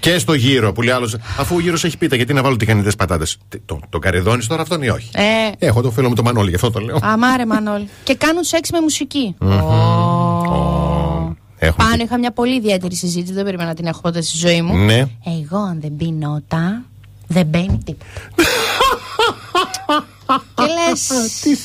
Και 0.00 0.18
στο 0.18 0.34
γύρο 0.34 0.72
που 0.72 0.82
λέει 0.82 0.94
άλλος, 0.94 1.16
αφού 1.38 1.54
ο 1.56 1.60
γύρος 1.60 1.84
έχει 1.84 1.96
πίτα, 1.98 2.16
γιατί 2.16 2.32
να 2.32 2.42
βάλω 2.42 2.56
τηγανιτές 2.56 2.96
πατάτες; 2.96 3.36
Το, 3.64 3.80
το 3.88 3.98
καριδώνει 3.98 4.44
τώρα 4.44 4.62
αυτόν 4.62 4.82
ή 4.82 4.88
όχι; 4.88 5.10
Ε, 5.14 5.66
Έχω 5.66 5.80
το 5.80 5.90
φίλο 5.90 6.08
μου 6.08 6.14
το 6.14 6.22
Μανώλη, 6.22 6.48
γι' 6.48 6.54
αυτό 6.54 6.70
το 6.70 6.80
λέω. 6.80 6.98
αμάρε 7.02 7.46
Μανώλη. 7.46 7.88
Και 8.04 8.14
κάνουν 8.14 8.44
σεξ 8.44 8.70
με 8.70 8.80
μουσική. 8.80 9.36
Έχουμε 11.62 11.88
Πάνω 11.88 12.02
είχα 12.02 12.18
μια 12.18 12.30
πολύ 12.32 12.54
ιδιαίτερη 12.56 12.94
συζήτηση. 12.96 13.32
Δεν 13.32 13.44
περίμενα 13.44 13.68
να 13.68 13.74
την 13.74 13.86
έχω 13.86 14.00
ποτέ 14.00 14.20
στη 14.22 14.36
ζωή 14.36 14.62
μου. 14.62 14.76
Ναι. 14.76 15.04
Εγώ, 15.24 15.58
αν 15.58 15.80
δεν 15.80 15.90
μπει 15.92 16.10
νότα, 16.12 16.82
δεν 17.26 17.46
μπαίνει 17.46 17.82
τίποτα. 17.84 18.10
και 20.54 20.62
λες. 20.62 21.08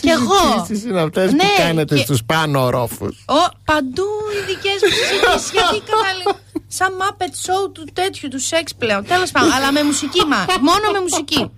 Κι 0.02 0.10
εγώ. 0.10 0.66
Τι 0.68 0.82
είναι 0.90 1.02
αυτές 1.02 1.30
που 1.30 1.36
Ναι, 1.36 1.44
κάνετε 1.58 1.96
και- 1.96 2.02
στους 2.02 2.24
πάνω 2.24 2.64
ορόφου. 2.64 3.06
Ο, 3.06 3.42
παντού 3.66 4.08
οι 4.36 4.40
δικές 4.48 4.78
μου 4.84 4.90
συζητήσεις. 5.00 5.52
γιατί 5.52 5.78
καταλήγω. 5.92 6.36
Σαν 6.68 6.90
Muppet 7.00 7.34
Show 7.46 7.72
του 7.74 7.88
τέτοιου, 7.94 8.30
του 8.30 8.40
σεξ 8.40 8.76
πλέον. 8.76 9.06
Τέλος 9.06 9.32
πάντων, 9.32 9.52
αλλά 9.52 9.72
με 9.72 9.84
μουσική 9.84 10.26
μα. 10.26 10.38
Μόνο 10.62 10.86
με 10.92 11.00
μουσική. 11.02 11.52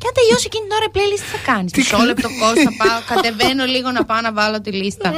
Και 0.00 0.06
αν 0.08 0.14
τελειώσει 0.18 0.46
εκείνη 0.50 0.64
την 0.66 0.74
ώρα 0.78 0.86
η 0.90 0.92
playlist, 0.96 1.22
τι 1.26 1.30
θα 1.36 1.40
κάνεις; 1.50 1.70
Μισό 1.76 1.98
λεπτό 2.10 2.28
Κώστα, 2.40 2.70
πάω, 2.80 2.98
κατεβαίνω 3.10 3.64
λίγο 3.74 3.88
να 3.96 4.02
πάω 4.08 4.20
να 4.20 4.32
βάλω 4.38 4.60
τη 4.60 4.70
λίστα. 4.80 5.08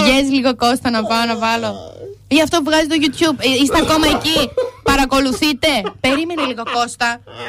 Βγαίνει 0.00 0.30
λίγο 0.38 0.50
Κώστα 0.56 0.88
να 0.96 1.02
πάω 1.10 1.24
να 1.30 1.36
βάλω. 1.44 1.70
Ή 2.28 2.38
αυτό 2.44 2.56
που 2.58 2.64
βγάζει 2.70 2.86
το 2.92 2.96
YouTube. 3.04 3.38
Ε, 3.46 3.48
Είστε 3.62 3.78
ακόμα 3.84 4.06
εκεί. 4.16 4.38
Παρακολουθείτε. 4.90 5.68
Περίμενε 6.00 6.42
λίγο 6.50 6.62
Κώστα. 6.76 7.08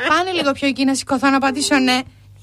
Πάνε 0.10 0.32
λίγο 0.32 0.52
πιο 0.58 0.68
εκεί 0.68 0.84
να 0.86 0.94
σηκωθώ 0.96 1.30
να 1.30 1.40
πατήσω 1.40 1.76
ναι. 1.88 1.98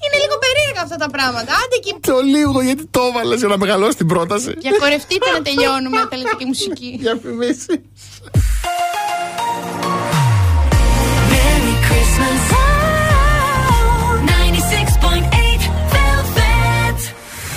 Είναι 0.05 0.17
λίγο 0.23 0.35
περίεργα 0.45 0.81
αυτά 0.85 0.95
τα 1.03 1.09
πράγματα. 1.15 1.51
Άντε 1.61 1.75
εκεί. 1.81 1.91
Το 2.11 2.19
λίγο 2.35 2.61
γιατί 2.61 2.87
το 2.95 3.01
έβαλες 3.09 3.39
για 3.39 3.47
να 3.47 3.57
μεγαλώσει 3.57 3.97
την 3.97 4.07
πρόταση. 4.07 4.53
Για 4.59 4.71
χορευτείτε 4.79 5.31
να 5.31 5.41
τελειώνουμε. 5.41 5.97
Θέλετε 6.09 6.33
και 6.37 6.45
μουσική. 6.45 6.97
Διαφημίσεις. 6.99 7.65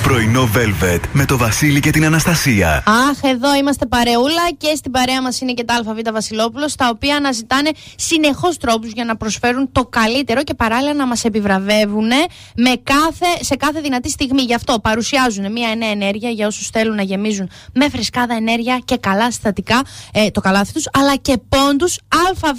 Πρωινό 0.07 0.49
Velvet 0.55 1.01
με 1.13 1.25
το 1.25 1.37
Βασίλη 1.37 1.81
και 1.81 1.91
την 1.91 2.05
Αναστασία. 2.05 2.83
Αχ, 2.87 3.33
εδώ 3.33 3.55
είμαστε 3.55 3.87
παρεούλα 3.87 4.51
και 4.59 4.75
στην 4.77 4.91
παρέα 4.91 5.23
μας 5.23 5.41
είναι 5.41 5.53
και 5.53 5.65
τα 5.65 5.75
ΑΒ 5.75 5.99
Βασιλόπουλος, 6.13 6.75
τα 6.75 6.89
οποία 6.89 7.17
αναζητάνε 7.17 7.71
συνεχώς 7.97 8.57
τρόπους 8.59 8.93
για 8.93 9.05
να 9.05 9.17
προσφέρουν 9.17 9.73
το 9.73 9.85
καλύτερο 9.85 10.43
και 10.43 10.55
παράλληλα 10.55 10.95
να 10.95 11.07
μας 11.07 11.25
επιβραβεύουν 11.25 12.09
με 12.57 12.73
κάθε, 12.83 13.27
σε 13.41 13.57
κάθε 13.57 13.81
δυνατή 13.81 14.11
στιγμή. 14.11 14.43
Γι' 14.43 14.55
αυτό 14.55 14.79
παρουσιάζουν 14.83 15.53
μια 15.53 15.75
νέα 15.75 15.91
ενέργεια 15.91 16.31
για 16.31 16.47
όσους 16.47 16.69
θέλουν 16.69 16.95
να 16.95 17.03
γεμίζουν 17.03 17.51
με 17.75 17.89
φρεσκάδα 17.89 18.35
ενέργεια 18.35 18.81
και 18.85 18.97
καλά 18.97 19.31
συστατικά 19.31 19.83
ε, 20.13 20.31
το 20.31 20.41
καλάθι 20.41 20.73
τους, 20.73 20.89
αλλά 20.93 21.17
και 21.17 21.39
πόντους 21.49 21.99
ΑΒ. 22.09 22.59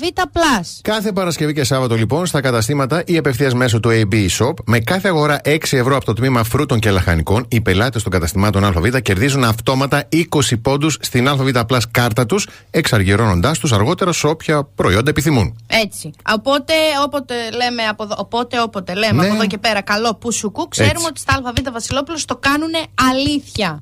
Κάθε 0.82 1.12
Παρασκευή 1.12 1.54
και 1.54 1.64
Σάββατο 1.64 1.96
λοιπόν 1.96 2.26
στα 2.26 2.42
καταστήματα 2.42 3.04
ή 3.06 3.18
απευθείας 3.18 3.54
μέσω 3.54 3.80
του 3.80 3.90
AB 3.90 4.14
Shop 4.40 4.54
με 4.66 4.80
κάθε 4.80 5.08
αγορά 5.08 5.42
6 5.46 5.58
ευρώ 5.72 5.96
από 5.96 6.06
το 6.06 6.14
τμήμα 6.14 6.44
φρούτων 6.44 6.80
και 6.80 6.90
λαχανικών 6.90 7.37
οι 7.48 7.62
πελάτες 7.62 8.04
των 8.04 8.12
καταστημάτων 8.12 8.64
ΑΒ 8.64 8.98
κερδίζουν 9.02 9.44
αυτόματα 9.44 10.08
20 10.12 10.26
πόντους 10.62 10.98
στην 11.02 11.28
ΑΒ 11.28 11.50
Plus 11.68 11.80
κάρτα 11.92 12.26
τους 12.26 12.48
εξαργυρώνοντάς 12.70 13.60
τους 13.60 13.72
αργότερα 13.72 14.12
σε 14.14 14.28
όποια 14.28 14.64
προϊόντα 14.76 15.10
επιθυμούν. 15.10 15.56
Έτσι. 15.68 16.12
Οπότε, 16.36 16.74
όποτε 17.06 17.34
λέμε 17.52 17.84
από 17.84 18.04
εδώ, 18.04 18.16
οπότε, 18.18 18.62
όποτε 18.62 18.94
λέμε 18.94 19.22
Ναι. 19.22 19.28
από 19.28 19.36
εδώ 19.36 19.48
και 19.48 19.58
πέρα 19.58 19.82
καλό 19.82 20.16
που 20.16 20.32
σου 20.32 20.52
κου, 20.52 20.68
ξέρουμε 20.68 20.94
Έτσι. 20.94 21.06
ότι 21.10 21.20
στα 21.20 21.42
ΑΒ 21.46 21.72
Βασιλόπουλο 21.74 22.18
το 22.26 22.36
κάνουν 22.36 22.72
αλήθεια. 23.12 23.82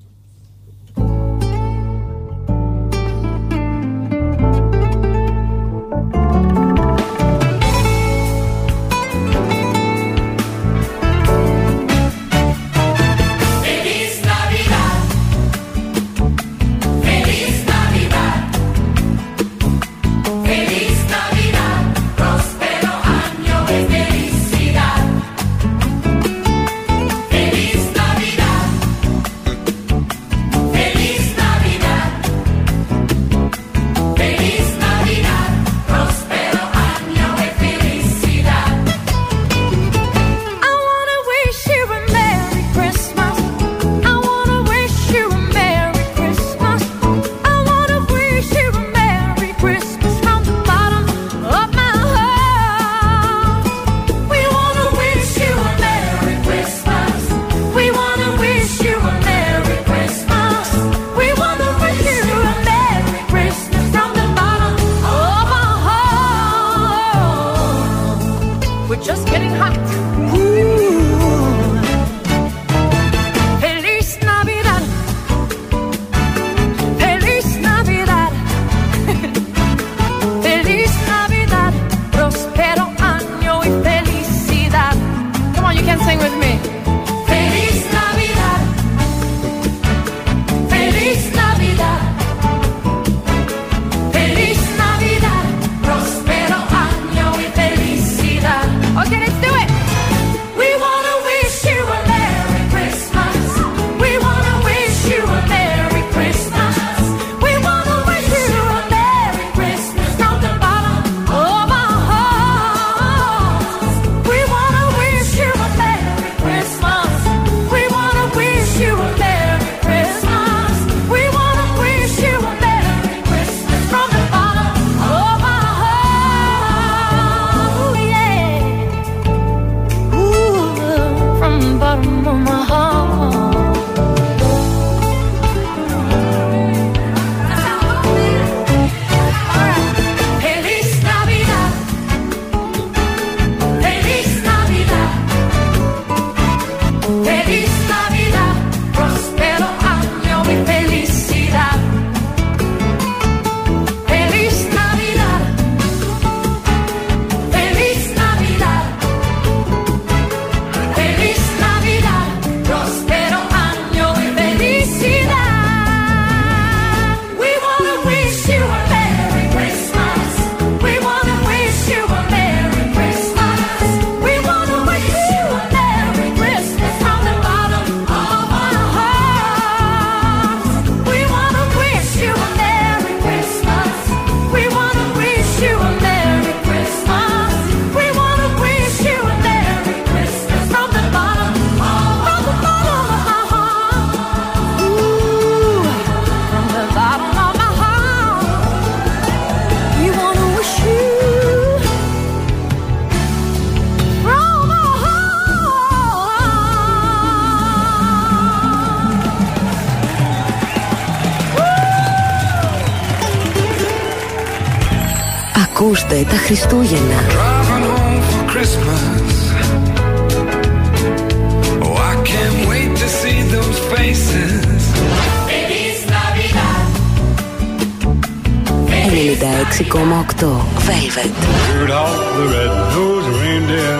Reindeer 233.42 234.00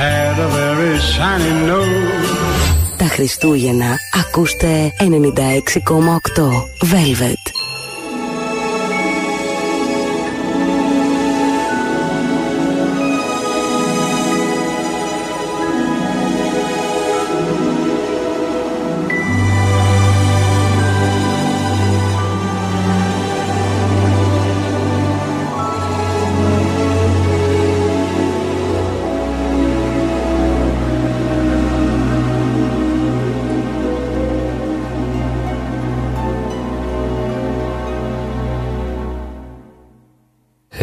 had 0.00 0.36
a 0.46 0.48
very 0.58 0.98
shiny 1.10 1.54
nose. 1.70 2.16
Τα 2.96 3.04
Χριστούγεννα 3.04 3.96
ακούστε 4.14 4.92
96,8 4.98 5.06
Velvet. 6.80 7.55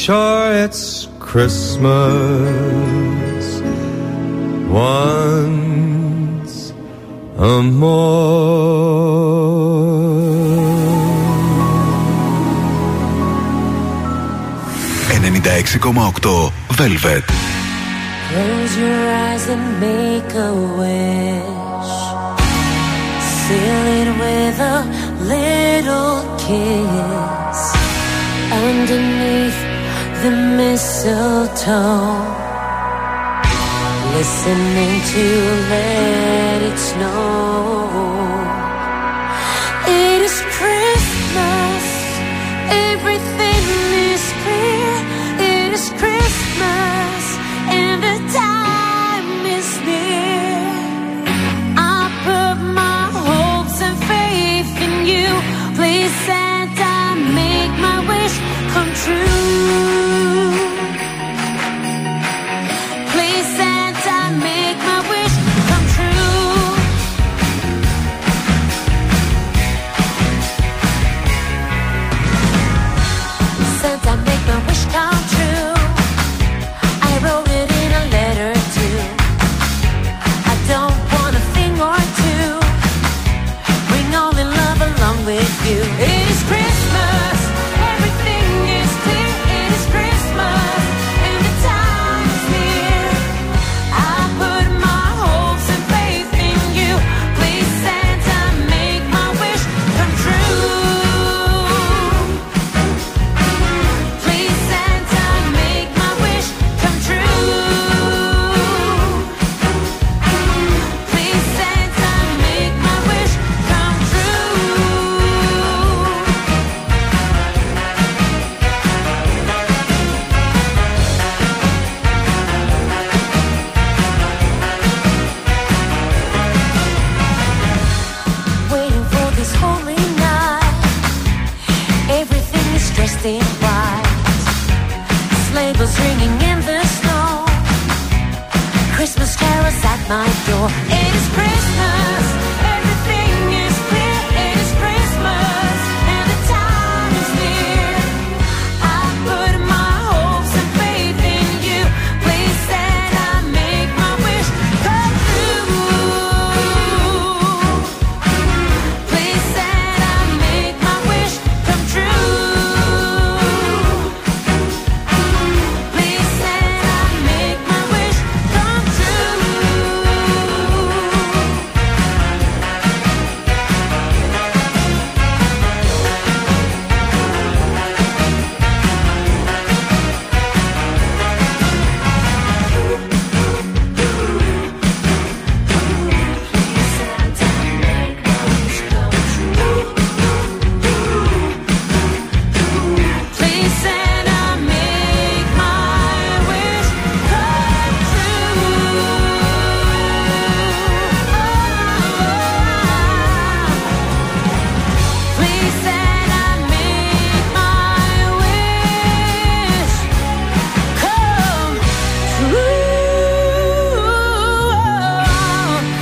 Sure, 0.00 0.48
it's 0.64 1.08
Christmas 1.18 1.90
once 4.70 6.72
a 7.36 7.62
more. 7.62 8.80
96,8 15.10 16.52
Velvet. 16.78 17.24
Close 18.30 18.72
your 18.78 19.02
eyes 19.26 19.44
and 19.50 19.80
make 19.80 20.34
a 20.34 20.52
wish. 20.80 21.92
Seal 23.36 23.86
it 24.00 24.08
with 24.22 24.58
a 24.60 24.62
little 25.34 26.14
kiss. 26.38 27.60
Underneath 28.50 29.69
the 30.22 30.30
mistletoe. 30.30 32.20
Listening 34.16 35.00
to 35.12 35.24
let 35.72 36.62
it 36.62 36.78
snow. 36.78 37.88
It 39.86 40.20
is 40.28 40.36
Christmas. 40.58 41.84
Everything 42.90 43.62
is 44.12 44.22
clear. 44.42 44.92
It 45.52 45.72
is 45.72 45.88
Christmas. 46.00 47.22
And 47.78 48.02
the 48.02 48.18
time 48.36 49.46
is 49.58 49.68
near. 49.88 51.24
I 51.78 52.00
put 52.26 52.56
my 52.82 53.08
hopes 53.24 53.80
and 53.80 53.96
faith 54.12 54.72
in 54.86 54.94
you. 55.12 55.28
Please, 55.76 56.12
Santa, 56.28 57.16
make 57.40 57.72
my 57.80 57.98
wish 58.10 58.36
come 58.74 58.92
true. 59.02 60.09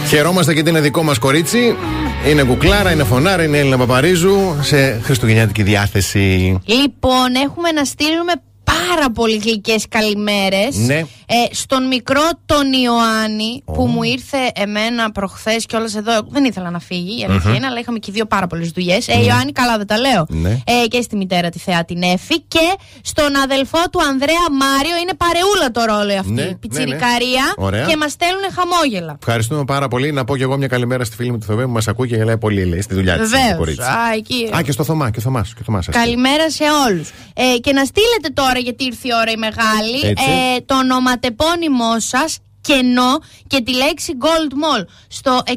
Χαιρόμαστε 0.08 0.52
γιατί 0.52 0.70
είναι 0.70 0.80
δικό 0.80 1.02
μας 1.02 1.18
κορίτσι. 1.18 1.76
Είναι 2.28 2.42
κουκλάρα, 2.42 2.92
είναι 2.92 3.04
φωνάρα, 3.04 3.42
είναι 3.42 3.58
Έλληνα 3.58 3.76
Παπαρίζου 3.76 4.56
σε 4.60 5.00
χριστουγεννιάτικη 5.02 5.62
διάθεση. 5.62 6.58
Λοιπόν, 6.64 7.34
έχουμε 7.44 7.70
να 7.70 7.84
στείλουμε 7.84 8.32
πάρα 8.64 9.10
πολύ 9.14 9.36
γλυκές 9.36 9.86
καλημέρες. 9.88 10.76
Ναι. 10.76 11.02
Ε, 11.30 11.54
στον 11.54 11.86
μικρό 11.86 12.22
τον 12.46 12.72
Ιωάννη 12.72 13.62
που 13.64 13.86
μου 13.86 14.02
ήρθε 14.02 14.36
εμένα 14.54 15.10
προχθές 15.12 15.66
και 15.66 15.76
όλα 15.76 15.88
εδώ. 15.96 16.12
Δεν 16.28 16.44
ήθελα 16.44 16.70
να 16.70 16.78
φύγει, 16.78 17.20
η 17.20 17.24
αλήθεια 17.28 17.50
Μμμ. 17.50 17.56
είναι, 17.56 17.66
αλλά 17.66 17.80
είχαμε 17.80 17.98
και 17.98 18.12
δύο 18.12 18.26
πάρα 18.26 18.46
πολλές 18.46 18.70
δουλειές. 18.70 19.08
Ε, 19.08 19.16
Ναι. 19.16 19.24
Ιωάννη, 19.24 19.52
καλά 19.52 19.76
δεν 19.76 19.86
τα 19.86 19.98
λέω. 19.98 20.26
Ναι. 20.28 20.50
Ε, 20.50 20.86
και 20.88 21.00
στη 21.02 21.16
μητέρα 21.16 21.48
τη 21.48 21.58
Θεά 21.58 21.84
την 21.84 22.02
Εφη. 22.02 22.40
Και 22.40 22.66
στον 23.02 23.36
αδελφό 23.36 23.78
του 23.92 24.00
Ανδρέα 24.10 24.46
Μάριο 24.62 24.96
είναι 25.02 25.12
παρεούλα 25.24 25.70
το 25.70 25.84
ρόλο 25.94 26.18
αυτή. 26.18 26.32
Ναι, 26.32 26.42
ναι, 26.42 26.48
ναι. 26.48 26.54
Πιτσιρικαρία. 26.54 27.44
Ωραία. 27.56 27.84
Και 27.86 27.96
μας 27.96 28.12
στέλνουν 28.12 28.42
χαμόγελα. 28.56 29.16
Ευχαριστούμε 29.20 29.64
πάρα 29.64 29.88
πολύ. 29.88 30.12
Να 30.12 30.24
πω 30.24 30.36
και 30.36 30.42
εγώ 30.42 30.56
μια 30.56 30.66
καλημέρα 30.66 31.04
στη 31.04 31.16
φίλη 31.16 31.30
μου 31.30 31.38
τη 31.38 31.46
Θωμέ 31.46 31.64
που 31.64 31.70
μας 31.70 31.88
ακούει 31.88 32.08
και 32.08 32.16
γελάει 32.16 32.38
πολύ 32.38 32.64
λέει, 32.64 32.80
στη 32.80 32.94
δουλειά 32.94 33.18
της. 33.18 33.30
Βεβαίως. 33.30 33.78
Α, 33.78 34.12
εκεί. 34.16 34.50
Α, 34.56 34.62
και 34.62 34.72
στο 34.72 34.84
Θωμά, 34.84 35.10
και 35.10 35.20
Θωμάς, 35.20 35.54
και 35.54 35.62
Θωμάς, 35.64 35.88
ας 35.88 35.94
πούμε. 35.94 36.04
Καλημέρα 36.04 36.50
σε 36.50 36.64
όλους. 36.88 37.08
Ε, 37.34 37.58
και 37.58 37.72
να 37.72 37.84
στείλετε 37.84 38.28
τώρα, 38.34 38.58
γιατί 38.58 38.84
ήρθε 38.84 39.08
η 39.08 39.10
ώρα 39.20 39.30
η 39.30 39.36
μεγάλη, 39.36 40.00
Έτσι. 40.10 40.24
ε, 40.56 40.60
το 40.66 40.74
ονοματεπώνυμό 41.22 42.00
σας 42.00 42.38
κενό 42.68 43.18
και 43.46 43.60
τη 43.62 43.74
λέξη 43.74 44.12
Gold 44.20 44.52
Mall 44.52 44.84
στο 45.08 45.42
69 45.46 45.52
43 45.52 45.54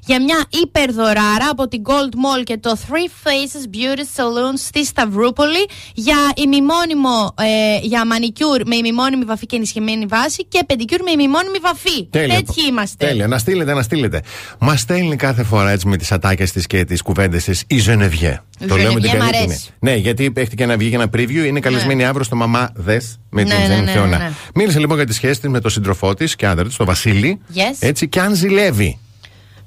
για 0.07 0.23
μια 0.23 0.45
υπερδωράρα 0.63 1.49
από 1.51 1.69
την 1.69 1.83
Gold 1.85 2.15
Mall 2.15 2.45
και 2.45 2.57
το 2.57 2.77
Three 2.89 3.27
Faces 3.27 3.75
Beauty 3.75 4.21
Saloon 4.21 4.55
στη 4.57 4.85
Σταυρούπολη 4.85 5.69
για 5.95 6.17
ημιμόνιμο 6.37 7.35
ε, 7.39 7.79
για 7.83 8.07
μανικιούρ 8.07 8.61
με 8.67 8.77
ημιμόνιμη 8.77 9.25
βαφή 9.25 9.47
και 9.47 9.57
ενισχυμένη 9.57 10.07
βάση 10.07 10.45
και 10.45 10.65
πεντικιούρ 10.67 11.03
με 11.03 11.11
ημιμόνιμη 11.11 11.59
βαφή. 11.63 12.07
Τέλεια. 12.11 12.35
Τέτοιοι 12.35 12.67
είμαστε. 12.69 13.07
Τέλεια. 13.07 13.27
Να 13.27 13.39
στείλετε, 13.39 13.75
να 13.75 13.83
στείλετε. 13.83 14.23
Μας 14.59 14.81
στέλνει 14.81 15.17
κάθε 15.17 15.43
φορά 15.43 15.71
έτσι 15.71 15.89
με 15.89 15.97
τις 15.97 16.13
ατάκες 16.13 16.53
της 16.53 16.67
και 16.67 16.85
τις 16.85 17.03
κουβέντες 17.03 17.45
της 17.45 17.65
η 17.67 17.79
Ζενεβιέ. 17.79 18.41
Η 18.59 18.67
Ζενεβιέ 18.69 19.17
μ' 19.17 19.23
αρέσει. 19.23 19.71
Ναι, 19.79 19.95
γιατί 19.95 20.33
έχετε 20.37 20.55
και 20.55 20.67
να 20.67 20.77
βγει 20.77 20.89
και 20.89 20.95
ένα 20.95 21.11
preview. 21.15 21.45
Είναι 21.47 21.61
καλεσμένη 21.61 22.05
αύριο 22.05 22.25
στο 22.25 22.37
Μαμά 22.37 22.71
Δε 22.75 22.96
με 23.31 23.43
Ναι, 23.43 23.49
την 23.49 23.59
ναι, 23.59 23.65
Τζέννη 23.65 23.85
ναι, 23.85 23.91
Θεώνα. 23.91 24.19
ναι. 24.19 24.31
Μίλησε 24.55 24.79
λοιπόν 24.79 24.97
για 24.97 25.07
τη 25.07 25.13
σχέση 25.15 25.41
της 25.41 25.51
με 25.51 25.61
τον 25.61 25.71
σύντροφό 25.71 26.15
της 26.15 26.37
και 26.37 26.47
άντρα 26.47 26.65
της, 26.65 26.77
τον 26.77 26.87
Βασίλη. 26.87 27.41
Yes. 27.55 27.59
Έτσι, 27.79 28.09
και 28.09 28.21
αν 28.21 28.35
ζηλεύει. 28.35 28.99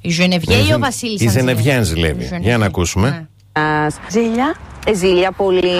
Η 0.01 0.09
Ζενεβιέ 0.09 0.57
ή 0.57 0.73
ο 0.73 0.79
Βασίλης. 0.79 1.21
Η 1.21 1.27
Ζενεβιέ 1.27 1.73
αν 1.73 1.83
ζηλεύει. 1.83 2.29
Για 2.41 2.57
να 2.57 2.65
ακούσουμε. 2.65 3.29
Ζήλια. 4.11 4.55
Ε, 4.87 4.93
ζήλια 4.93 5.31
πολύ. 5.31 5.75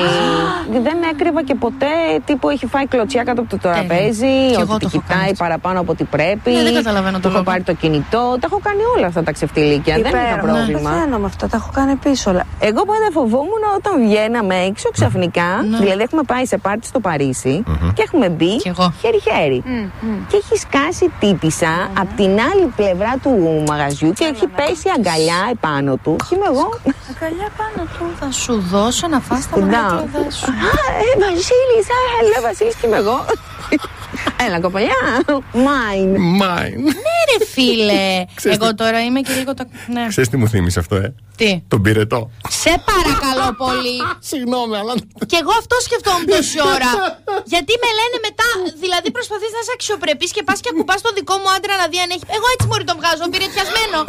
Δεν 0.72 0.98
έκρυβα 1.12 1.44
και 1.44 1.56
ποτέ 1.56 1.86
τύπου 2.26 2.50
έχει 2.50 2.66
φάει 2.66 2.88
κλωτσιά 2.88 3.24
κάτω 3.24 3.42
από 3.42 3.50
το 3.50 3.58
τραπέζι, 3.58 4.26
εγώ 4.60 4.74
ότι 4.74 4.86
το 4.86 4.90
τη 4.90 4.98
έχω 4.98 5.04
κάνει 5.08 5.22
κοιτάει 5.22 5.36
παραπάνω 5.36 5.80
από 5.80 5.92
ό,τι 5.92 6.04
πρέπει. 6.04 6.52
Ναι, 6.52 6.64
δεν 6.64 6.74
καταλαβαίνω 6.74 7.16
το 7.16 7.22
Του 7.22 7.28
έχω 7.28 7.34
λόγο. 7.38 7.44
πάρει 7.44 7.64
το 7.64 7.74
κινητό. 7.74 8.38
Τα 8.40 8.48
έχω 8.52 8.60
κάνει 8.64 8.82
όλα 8.98 9.06
αυτά 9.08 9.24
τα 9.24 9.32
ξεφτιλίκια. 9.32 9.94
Δεν 9.96 10.06
είχα 10.06 10.18
Υπέροχα. 10.22 10.40
πρόβλημα. 10.48 10.90
Πεθαίνω 10.90 11.18
με 11.18 11.26
αυτά, 11.26 11.48
τα 11.48 11.58
έχω 11.58 11.70
κάνει 11.74 11.96
πίσω 11.96 12.30
όλα. 12.32 12.44
Εγώ 12.60 12.82
πάντα 12.86 13.08
φοβόμουν 13.14 13.64
όταν 13.78 13.94
βγαίναμε 14.08 14.56
έξω 14.56 14.90
ξαφνικά. 14.90 15.50
Δηλαδή, 15.80 16.02
έχουμε 16.02 16.22
πάει 16.24 16.46
σε 16.46 16.58
πάρτι 16.58 16.86
στο 16.88 17.00
παρισι 17.00 17.64
και 17.94 18.02
έχουμε 18.06 18.30
μπει 18.30 18.62
χέρι-χέρι. 19.02 19.64
Και 20.28 20.36
έχει 20.38 20.56
σκάσει 20.60 21.12
τύπησα 21.20 21.90
από 22.00 22.14
την 22.16 22.30
άλλη 22.30 22.66
πλευρά 22.76 23.14
του 23.24 23.64
μαγαζιού 23.68 24.12
και 24.12 24.24
έχει 24.34 24.48
πέσει 24.48 24.88
αγκαλιά 24.98 25.40
επάνω 25.52 25.96
του. 26.04 26.16
Και 26.30 26.36
είμαι 26.36 26.46
εγώ. 26.54 26.68
Αγκαλιά 27.12 27.48
πάνω 27.58 27.88
του. 27.98 28.06
Θα 28.20 28.32
σου 28.32 28.64
δώσω 28.90 29.08
να 29.08 29.20
φας 29.20 29.50
τα 29.50 29.58
Να. 29.60 29.66
μαγάτια 29.66 30.32
σου. 30.38 30.46
Α, 30.46 30.72
ε, 31.04 31.12
Βασίλης, 31.20 31.88
α, 31.96 32.00
έλα 32.22 32.40
Βασίλης 32.48 32.76
και 32.80 32.86
είμαι 32.88 32.98
εγώ. 33.04 33.18
Έλα 34.48 34.58
κοπαλιά, 34.66 35.02
mine. 35.68 36.16
Mine. 36.42 36.80
Ναι, 37.06 37.18
ρε 37.32 37.38
φίλε. 37.54 38.04
Ξέρεις 38.40 38.58
Εγώ 38.58 38.68
τι- 38.70 38.76
τώρα 38.82 39.00
είμαι 39.06 39.20
και 39.26 39.34
λίγο 39.40 39.52
τα. 39.58 39.64
Ναι. 39.96 40.04
Ξέρεις 40.14 40.30
τι 40.32 40.38
μου 40.42 40.48
θύμισε 40.54 40.80
αυτό, 40.84 40.96
ε; 41.06 41.08
Τι; 41.40 41.50
Τον 41.72 41.80
πυρετό. 41.86 42.20
Σε 42.62 42.72
παρακαλώ 42.90 43.48
πολύ. 43.64 43.98
Συγγνώμη, 44.30 44.76
αλλά. 44.82 44.94
Και 45.32 45.38
εγώ 45.44 45.54
αυτό 45.62 45.76
σκεφτόμουν 45.88 46.26
τόση 46.36 46.58
ώρα. 46.76 46.92
Γιατί 47.54 47.74
με 47.84 47.90
λένε 48.00 48.18
μετά, 48.28 48.50
δηλαδή 48.84 49.08
προσπαθείς 49.18 49.52
να 49.56 49.60
είσαι 49.62 49.74
αξιοπρεπής 49.78 50.30
και 50.36 50.42
πας 50.48 50.58
και 50.64 50.70
ακουμπάς 50.74 51.00
το 51.06 51.12
δικό 51.18 51.36
μου 51.42 51.50
άντρα 51.56 51.74
να 51.82 51.86
δει 51.92 51.98
αν 52.06 52.10
έχει. 52.16 52.26
Εγώ 52.38 52.48
έτσι 52.54 52.66
μόλι 52.72 52.84
τον 52.90 52.96
βγάζω, 53.00 53.24
πυρετιασμένο. 53.34 54.00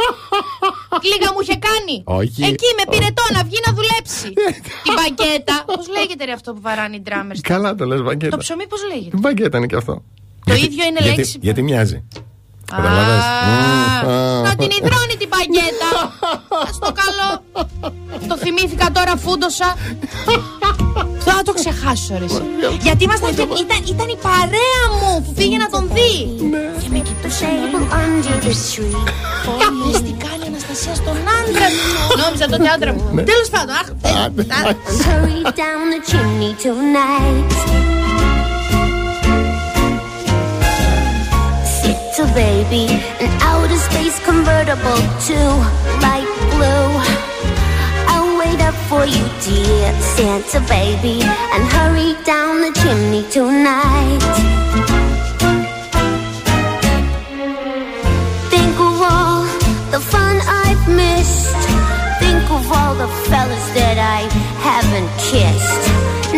Λίγα 1.10 1.28
μου 1.32 1.40
είχε 1.44 1.56
κάνει. 1.68 1.94
Όχι. 2.20 2.40
Εκεί 2.50 2.68
με 2.78 2.84
πυρετό 2.92 3.24
να 3.36 3.40
βγει 3.48 3.58
να 3.66 3.70
δουλέψει. 3.78 4.28
Την 4.82 4.92
μπαγκέτα. 4.96 5.64
Πώς 5.66 5.88
λέγεται 5.88 6.24
ρε 6.24 6.32
αυτό 6.32 6.52
που 6.52 6.60
βαράνε 6.60 6.96
οι 6.96 7.00
ντράμερ. 7.00 7.40
Καλά 7.40 7.74
το 7.74 7.84
λες, 7.84 8.02
Βαγκέτα. 8.02 8.30
Το 8.30 8.36
ψωμί 8.36 8.66
πώς 8.66 8.80
λέγεται; 8.86 9.10
Την 9.10 9.20
παγκέτα 9.20 9.56
είναι 9.58 9.66
και 9.66 9.76
αυτό. 9.76 10.02
Το 10.44 10.54
ίδιο 10.54 10.84
είναι 10.86 10.98
γιατί, 11.00 11.16
λέξη. 11.16 11.38
Γιατί 11.40 11.62
μοιάζει. 11.62 12.04
Καταλαβες. 12.70 13.22
Μμμ, 13.46 14.10
α. 14.10 14.42
Να 14.42 14.56
την 14.56 14.70
υδρώνει 14.70 15.16
την 15.18 15.28
παγκέτα. 15.28 15.90
Στο 16.72 16.92
καλό. 17.00 17.28
Το 18.28 18.36
θυμήθηκα 18.36 18.90
τώρα, 18.92 19.16
φούντοσα. 19.16 19.76
Θα 21.18 21.42
το 21.44 21.52
ξεχάσω, 21.52 22.18
ρε. 22.18 22.24
εσύ. 22.24 22.42
Γιατί 22.80 23.04
ήμασταν 23.04 23.34
και... 23.34 23.42
ήταν, 23.42 23.82
ήταν 23.88 24.08
η 24.08 24.16
παρέα 24.22 24.82
μου 25.00 25.22
που 25.24 25.32
πήγε 25.32 25.56
να 25.56 25.68
τον 25.68 25.90
δει. 25.94 26.12
Και 26.82 26.88
με 26.90 26.98
κοιτούσε 26.98 27.46
Λες 30.79 30.79
τι 30.79 30.79
κάνει 30.79 30.85
η 30.85 30.89
Αναστασία 30.89 30.95
στον 30.95 31.17
άντρα 31.37 31.67
του. 31.67 32.21
Νόμιζα 32.21 32.45
τότε 32.47 32.69
άντρα 32.75 32.93
μου. 32.93 33.23
Τέλος 33.31 33.49
πάντων. 33.49 33.75
αχ, 33.75 33.87
ε, 34.01 34.09
α, 34.09 34.75
Hurry 35.05 35.41
down 35.61 35.83
the 35.93 36.01
chimney 36.09 36.53
tonight. 36.65 37.51
Sit 41.77 42.19
a 42.23 42.27
baby, 42.43 42.85
an 43.25 43.31
outer 43.51 43.79
space 43.87 44.17
convertible 44.29 45.01
to 45.27 45.39
light 46.05 46.31
blue. 46.51 46.89
I'll 48.11 48.31
wait 48.41 48.59
up 48.69 48.77
for 48.89 49.03
you, 49.15 49.25
dear 49.45 49.87
Santa 50.13 50.59
baby, 50.77 51.17
and 51.53 51.63
hurry 51.75 52.11
down 52.31 52.53
the 52.65 52.71
chimney 52.81 53.23
tonight. 53.35 54.23
Of 62.60 62.72
all 62.72 62.94
the 62.94 63.08
fellas 63.28 63.66
that 63.78 63.96
I 63.96 64.20
haven't 64.68 65.10
kissed. 65.30 65.84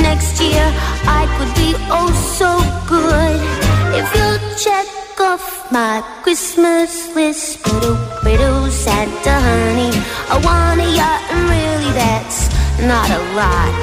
Next 0.09 0.41
year 0.41 0.65
I 1.21 1.23
could 1.37 1.53
be 1.63 1.71
oh 1.99 2.11
so 2.41 2.51
good 2.95 3.39
if 3.99 4.07
you'll 4.17 4.43
check 4.67 4.87
off 5.21 5.47
my 5.71 6.03
Christmas 6.23 7.15
list. 7.15 7.63
Biddle, 7.65 7.99
biddle, 8.25 8.71
Santa 8.71 9.37
honey, 9.49 9.93
I 10.33 10.37
want 10.47 10.81
a 10.87 10.89
yacht 10.99 11.23
and 11.33 11.43
really 11.55 11.93
that's 12.03 12.41
not 12.93 13.09
a 13.11 13.23
lot. 13.41 13.83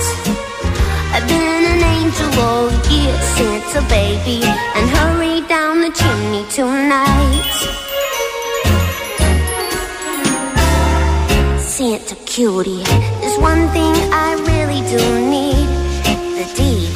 I've 1.14 1.28
been 1.28 1.64
an 1.74 1.82
angel 1.96 2.32
all 2.48 2.72
year 2.92 3.16
Santa 3.36 3.82
baby, 3.90 4.40
and 4.78 4.86
hurry 4.98 5.42
down 5.48 5.82
the 5.82 5.92
chimney 6.00 6.46
tonight. 6.56 6.69
Cutie, 12.40 12.84
there's 13.20 13.38
one 13.40 13.68
thing 13.76 13.92
I 14.16 14.30
really 14.48 14.80
do 14.88 15.02
need 15.36 15.68
the 16.40 16.48
deed 16.56 16.96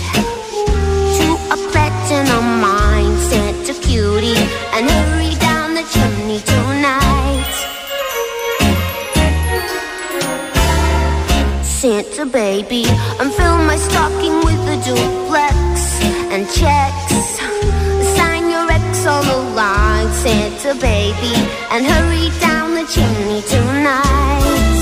to 1.19 1.27
a 1.51 1.57
platinum 1.69 2.61
mine. 2.63 3.17
Santa 3.29 3.73
cutie, 3.73 4.39
and 4.71 4.89
hurry 4.89 5.35
down 5.43 5.73
the 5.73 5.83
chimney 5.91 6.39
tonight. 6.47 7.53
Santa 11.61 12.25
baby, 12.25 12.85
and 13.19 13.29
fill 13.33 13.57
my 13.67 13.75
stocking 13.75 14.37
with 14.47 14.63
a 14.75 14.79
duplex 14.87 15.99
and 16.31 16.47
checks. 16.55 17.11
Sign 18.15 18.49
your 18.49 18.71
X 18.71 19.05
on 19.05 19.25
the 19.27 19.41
line, 19.59 20.07
Santa 20.23 20.73
baby, 20.79 21.35
and 21.69 21.85
hurry 21.85 22.29
down 22.39 22.75
the 22.75 22.85
chimney 22.85 23.41
tonight. 23.41 24.72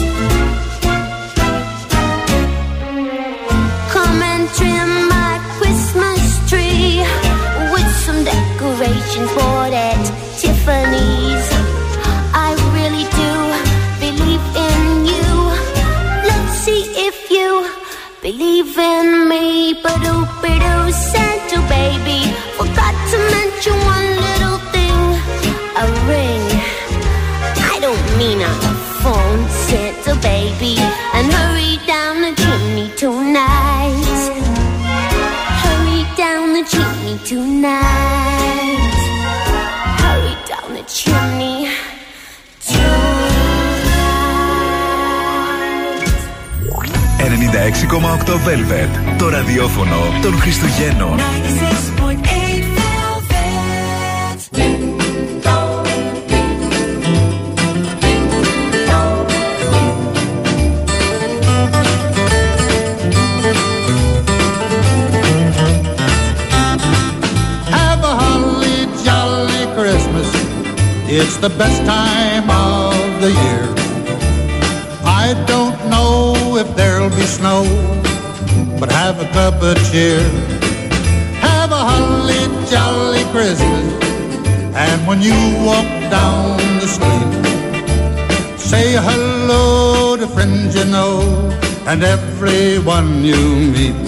Velvet. 48.47 49.19
Το 49.19 49.29
ραδιόφωνο 49.29 49.97
των 50.23 50.39
Χριστουγέννων. 50.41 51.19
96.8 51.19 51.23
Have 67.71 68.03
a 68.05 68.15
holly 68.23 68.79
jolly 69.07 69.65
Christmas. 69.77 70.29
It's 71.19 71.37
the 71.47 71.53
best 71.63 71.81
time 71.85 72.47
of 72.51 72.95
the 73.23 73.31
year. 73.43 73.65
I 75.27 75.35
don't 75.53 75.79
know 75.93 76.57
if 76.63 76.69
there'll 76.77 77.11
be 77.11 77.27
snow, 77.39 77.65
but 78.82 78.92
have 78.92 79.22
a 79.22 79.28
cup 79.32 79.62
of 79.62 79.78
cheer. 79.92 80.20
Have 81.46 81.72
a 81.72 81.82
holly 81.90 82.42
jolly 82.66 83.24
Christmas. 83.32 83.86
And 84.74 85.06
when 85.08 85.22
you 85.22 85.38
walk 85.64 85.86
down 86.10 86.58
the 86.82 86.90
street, 86.96 87.32
say 88.58 88.94
hello 89.08 90.18
to 90.18 90.26
friends 90.26 90.76
you 90.76 90.86
know 90.86 91.22
and 91.86 92.02
everyone 92.04 93.24
you 93.24 93.38
meet. 93.76 94.02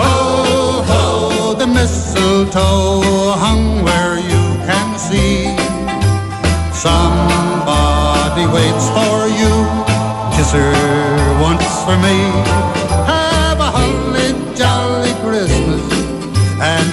Ho, 0.00 0.82
ho, 0.88 1.54
the 1.58 1.66
mistletoe 1.66 3.36
hung 3.44 3.84
where 3.84 4.16
you 4.16 4.44
can 4.64 4.88
see. 4.98 5.52
Somebody 6.72 8.46
waits 8.56 8.88
for 8.96 9.16
you. 9.40 9.52
Kiss 10.34 10.52
her 10.52 11.42
once 11.42 11.68
for 11.84 11.98
me. 11.98 12.55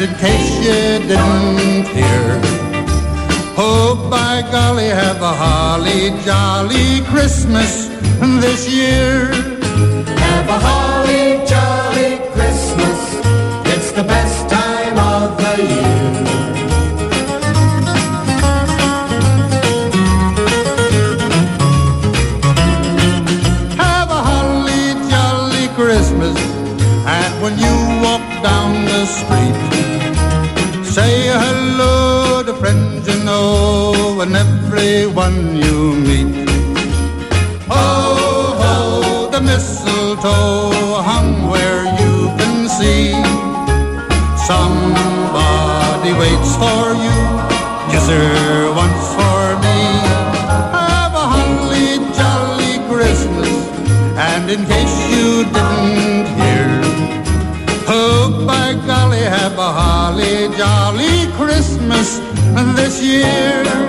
In 0.04 0.14
case 0.16 0.52
you 0.58 1.08
didn't 1.08 1.88
hear, 1.96 2.26
oh 3.58 4.08
by 4.12 4.42
golly, 4.52 4.90
have 4.90 5.22
a 5.22 5.34
holly 5.44 6.12
jolly 6.26 7.02
Christmas 7.12 7.88
this 8.42 8.68
year. 8.70 9.28
Have 10.24 10.50
a 10.50 10.60
holly 10.60 11.48
jolly 11.48 11.93
everyone 35.24 35.56
you 35.56 35.96
meet. 36.08 36.50
Oh, 37.70 38.56
ho, 38.62 39.30
the 39.32 39.42
mistletoe 39.42 41.02
hung 41.02 41.50
where 41.50 41.86
you 42.02 42.28
can 42.38 42.68
see. 42.68 43.12
Somebody 44.50 46.12
waits 46.20 46.56
for 46.62 46.84
you. 47.06 47.20
Kiss 47.92 48.08
her 48.08 48.74
once 48.76 49.06
for 49.18 49.44
me. 49.64 49.80
Have 50.76 51.14
a 51.14 51.26
holly 51.34 52.00
jolly 52.18 52.76
Christmas. 52.90 53.52
And 54.18 54.50
in 54.50 54.66
case 54.66 54.96
you 55.14 55.44
didn't 55.56 56.28
hear, 56.40 56.70
oh 57.88 58.44
by 58.46 58.74
golly, 58.86 59.20
have 59.20 59.58
a 59.58 59.72
holly 59.80 60.56
jolly 60.58 61.32
Christmas 61.38 62.20
this 62.76 63.02
year. 63.02 63.83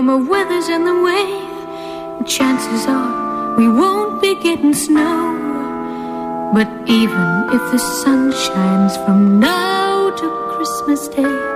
Warmer 0.00 0.30
weather's 0.30 0.68
in 0.70 0.84
the 0.86 1.02
way. 1.02 1.26
Chances 2.26 2.86
are 2.86 3.54
we 3.58 3.68
won't 3.68 4.22
be 4.22 4.34
getting 4.36 4.72
snow. 4.72 5.36
But 6.54 6.68
even 6.88 7.28
if 7.52 7.62
the 7.70 7.78
sun 7.78 8.32
shines 8.32 8.96
from 9.04 9.38
now 9.38 10.10
to 10.16 10.26
Christmas 10.54 11.06
Day, 11.08 11.49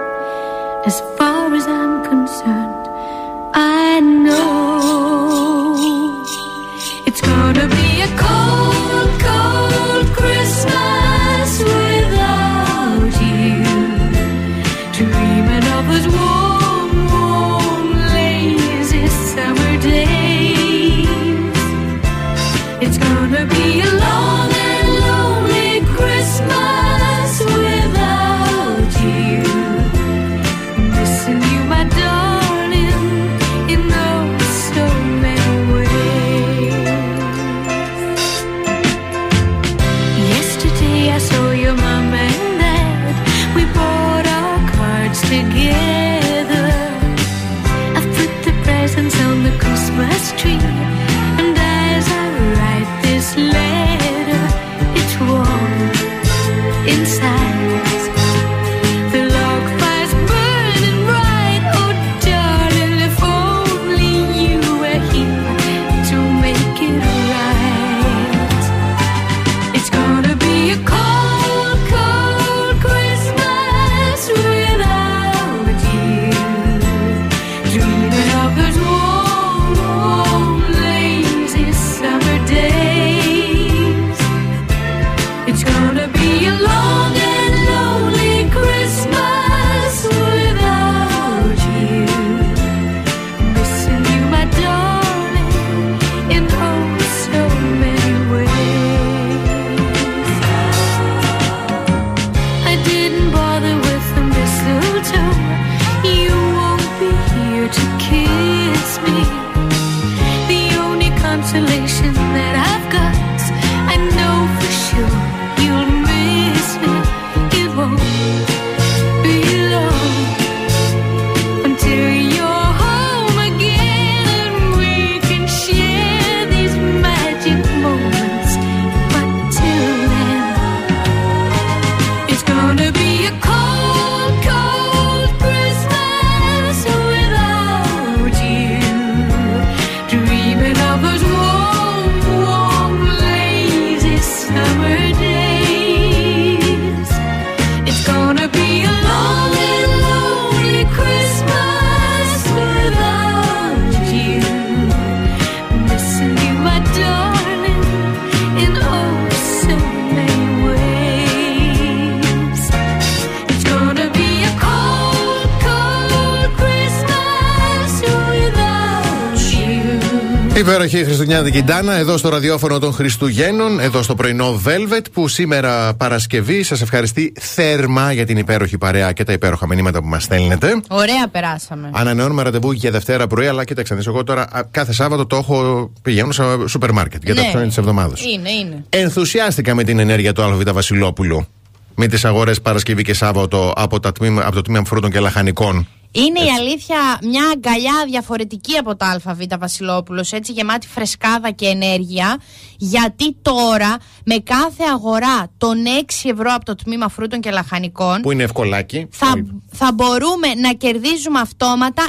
Υπέροχη 171.35 171.53
Χριστουγεννιάτικη 171.53 171.87
Ντάνα, 171.87 172.09
εδώ 172.11 172.17
στο 172.17 172.29
ραδιόφωνο 172.29 172.79
των 172.79 172.93
Χριστουγέννων, 172.93 173.81
εδώ 173.81 174.03
στο 174.03 174.15
πρωινό 174.15 174.61
Velvet, 174.67 175.05
που 175.13 175.29
σήμερα 175.29 175.95
Παρασκευή 175.95 176.63
σας 176.63 176.81
ευχαριστεί 176.81 177.33
θέρμα 177.41 178.13
για 178.13 178.27
την 178.27 178.37
υπέροχη 178.37 178.79
παρέα 178.79 179.13
και 179.13 179.25
τα 179.25 179.33
υπέροχα 179.33 179.67
μηνύματα 179.67 180.01
που 180.01 180.07
μας 180.07 180.23
στέλνετε. 180.23 180.81
Ωραία, 180.89 181.29
περάσαμε. 181.31 181.91
Ανανεώνουμε 181.93 182.43
ραντεβού 182.43 182.73
για 182.73 182.91
Δευτέρα 182.91 183.27
πρωί, 183.27 183.47
αλλά 183.47 183.65
κοίταξε, 183.65 183.93
να 183.93 183.99
δεις, 183.99 184.09
εγώ 184.09 184.25
τώρα 184.25 184.43
α, 184.43 184.63
κάθε 184.71 184.93
Σάββατο 184.93 185.27
το 185.27 185.37
έχω 185.37 185.91
πηγαίνω 186.03 186.33
σε 186.33 186.43
σούπερ 186.67 186.93
μάρκετ 186.93 187.25
για 187.25 187.35
τα 187.35 187.41
Ναι. 187.41 187.49
ψώνια 187.49 187.67
της 187.67 187.79
εβδομάδας. 187.79 188.21
Είναι, 188.21 188.51
είναι. 188.51 188.85
Ενθουσιάστηκα 188.89 189.75
με 189.75 189.85
την 189.85 189.99
ενέργεια 189.99 190.33
του 190.33 190.43
ΑΒ 190.43 190.63
Βασιλόπουλου. 190.73 191.47
Με 191.95 192.07
τις 192.07 192.25
αγορές 192.25 192.61
Παρασκευή 192.61 193.03
και 193.03 193.15
Σάββατο 193.15 193.73
από, 193.77 194.01
τα 194.01 194.13
τμήμα, 194.13 194.43
από 194.47 194.55
το 194.55 194.63
τμήμα 194.63 194.85
φρούτων 194.85 195.11
και 195.11 195.21
λαχανικών. 195.21 195.89
Είναι 196.17 196.41
η 196.41 196.51
αλήθεια 196.59 196.97
μια 197.23 197.51
αγκαλιά 197.53 198.05
διαφορετική 198.09 198.77
από 198.77 198.97
το 198.97 199.05
ΑΒ 199.25 199.41
Βασιλόπουλος, 199.59 200.33
έτσι 200.33 200.53
γεμάτη 200.53 200.89
φρεσκάδα 200.89 201.51
και 201.51 201.67
ενέργεια. 201.67 202.41
Γιατί 202.79 203.37
τώρα 203.43 203.97
με 204.25 204.35
κάθε 204.37 204.85
αγορά 204.93 205.47
των 205.59 205.77
6 206.23 206.31
ευρώ 206.31 206.55
από 206.55 206.65
το 206.65 206.75
τμήμα 206.75 207.09
φρούτων 207.09 207.41
και 207.41 207.51
λαχανικών 207.51 208.21
Που 208.21 208.31
είναι 208.31 208.43
ευκολάκι. 208.43 209.07
θα, 209.11 209.33
θα 209.77 209.93
μπορούμε 209.95 210.49
να 210.63 210.73
κερδίζουμε 210.73 211.41
αυτόματα 211.41 212.05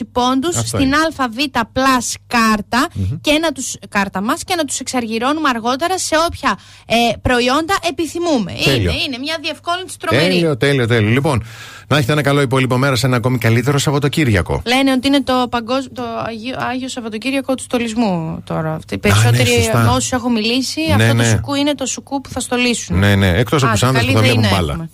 20 0.00 0.06
πόντους 0.12 0.56
Αυτό 0.56 0.66
στην 0.66 0.80
είναι. 0.86 0.96
ΑΒ 1.16 1.34
Plus 1.74 2.14
κάρτα 2.26 2.88
και 3.20 3.38
να 3.42 3.52
τους, 3.52 3.74
κάρτα 3.88 4.20
μας 4.20 4.44
και 4.44 4.54
να 4.54 4.64
τους 4.64 4.78
εξαργυρώνουμε 4.80 5.48
αργότερα 5.48 5.98
σε 5.98 6.14
όποια 6.26 6.58
ε, 6.86 6.94
προϊόντα 7.22 7.74
επιθυμούμε. 7.88 8.52
Τέλειο. 8.64 8.90
Είναι, 8.90 9.00
είναι 9.06 9.18
μια 9.18 9.36
διευκόλυνση 9.42 9.98
τρομερή. 9.98 10.28
Τέλειο, 10.34 10.56
τέλειο, 10.56 10.86
τέλειο. 10.86 11.10
Λοιπόν, 11.10 11.44
να 11.88 11.96
έχετε 11.96 12.12
ένα 12.12 12.22
καλό 12.22 12.40
υπόλοιπο 12.40 12.76
μέρα 12.78 12.96
σε 12.96 13.06
ένα 13.06 13.16
ακόμη 13.16 13.38
καλύτερο 13.38 13.78
Σαββατοκύριακο. 13.78 14.62
Λένε 14.66 14.92
ότι 14.92 15.06
είναι 15.06 15.22
το, 15.22 15.46
παγκόσμιο, 15.50 15.90
το 15.94 16.02
Αγίο, 16.26 16.56
Άγιο 16.70 16.88
Σαββατοκύριακο 16.88 17.54
του 17.54 17.62
στολισμού 17.62 18.42
τώρα. 18.44 18.74
Αυτοί 18.74 18.94
Οι 18.94 18.98
περισσότεροι 18.98 19.50
ναι, 19.50 19.56
σωστά. 19.62 19.78
με 19.78 19.88
όσους 19.88 20.12
έχω 20.12 20.30
μιλήσει, 20.30 20.80
Ναι, 20.86 20.92
αυτό 21.04 21.06
το 21.06 21.14
ναι. 21.22 21.28
σουκού 21.28 21.54
είναι 21.54 21.74
το 21.74 21.86
σουκού 21.86 22.20
που 22.20 22.28
θα 22.30 22.40
στολίσουν. 22.40 22.98
Ναι, 22.98 23.14
ναι. 23.14 23.28
Εκτός 23.28 23.62
από 23.62 23.72
Άντε, 23.72 23.80
τους 23.80 23.88
άντρε 23.88 24.00
που 24.00 24.06
θα 24.06 24.12
καλή 24.12 24.24
βλέπουν 24.26 24.42
ΔΕΗ 24.42 24.50
να 24.50 24.56
μπάλα. 24.56 24.72
έχουμε. 24.72 24.90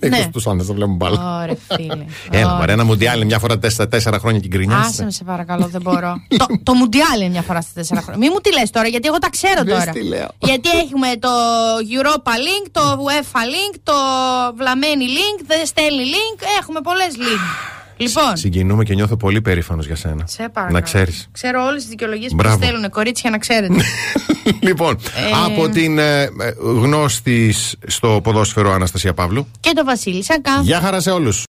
Ε, 0.00 0.08
ναι. 0.08 0.16
Εκτό 0.16 0.28
από 0.28 0.40
του 0.40 0.50
άντρε 0.50 0.62
που 0.62 0.68
θα 0.68 0.74
βλέπουν 0.74 0.94
μπάλα. 0.94 1.40
Ωραία, 1.42 1.56
φίλε. 1.76 1.92
Έλα, 2.30 2.44
Ωραία. 2.46 2.56
μωρέ, 2.56 2.72
ένα 2.72 2.84
μουντιάλ 2.84 3.24
μια 3.24 3.38
φορά 3.38 3.58
τέσσερα, 3.58 3.88
τέσσερα 3.88 4.18
χρόνια 4.18 4.40
και 4.40 4.48
γκρινιάζει. 4.48 4.86
Άσε 4.88 5.04
με 5.04 5.10
σε 5.10 5.24
παρακαλώ, 5.24 5.66
δεν 5.66 5.82
μπορώ. 5.82 6.14
το, 6.40 6.46
το 6.62 6.74
Μουντιάλ 6.74 7.20
είναι 7.20 7.28
μια 7.28 7.42
φορά 7.42 7.60
στα 7.60 7.70
τέσσερα 7.74 8.00
χρόνια. 8.00 8.18
Μην 8.22 8.30
μου 8.34 8.40
τη 8.40 8.52
λες 8.52 8.70
τώρα, 8.70 8.88
γιατί 8.88 9.08
εγώ 9.08 9.18
τα 9.18 9.30
ξέρω 9.30 9.62
Δες 9.64 9.78
τώρα. 9.78 9.92
τι 9.92 10.02
λέω. 10.02 10.28
Γιατί 10.48 10.68
έχουμε 10.84 11.08
το 11.18 11.28
Europa 11.96 12.30
Link, 12.46 12.66
το 12.72 12.82
UEFA 13.06 13.44
Link, 13.54 13.74
το 13.82 13.92
Βλαμένη 14.56 15.04
Link, 15.18 15.38
The 15.50 15.68
Stanley 15.72 16.06
Link. 16.14 16.38
Έχουμε 16.60 16.80
πολλές 16.80 17.12
link. 17.16 17.44
Λοιπόν, 18.02 18.36
Συγκινούμε 18.36 18.84
και 18.84 18.94
νιώθω 18.94 19.16
πολύ 19.16 19.40
περήφανος 19.40 19.86
για 19.86 19.96
σένα. 19.96 20.24
σε 20.26 20.36
παρακαλώ. 20.52 20.70
Να 20.78 20.80
ξέρεις. 20.80 21.28
Ξέρω 21.32 21.64
όλες 21.64 21.80
τις 21.80 21.90
δικαιολογίες 21.90 22.30
που 22.30 22.36
Μπράβο. 22.36 22.56
στέλνουν 22.64 22.90
κορίτσια 22.90 23.30
να 23.30 23.38
ξέρετε. 23.38 23.74
λοιπόν, 24.68 24.94
Ε. 24.94 25.44
από 25.52 25.68
την 25.68 25.98
ε, 25.98 26.22
ε, 26.22 26.28
γνώστης 26.58 27.74
στο 27.86 28.20
ποδόσφαιρο 28.22 28.72
Αναστασία 28.72 29.14
Παύλου. 29.14 29.46
και 29.60 29.72
το 29.74 29.84
Βασίλη 29.84 30.24
Σακά. 30.24 30.60
Γεια 30.62 30.80
χαρά 30.80 31.00
σε 31.00 31.10
όλους. 31.10 31.40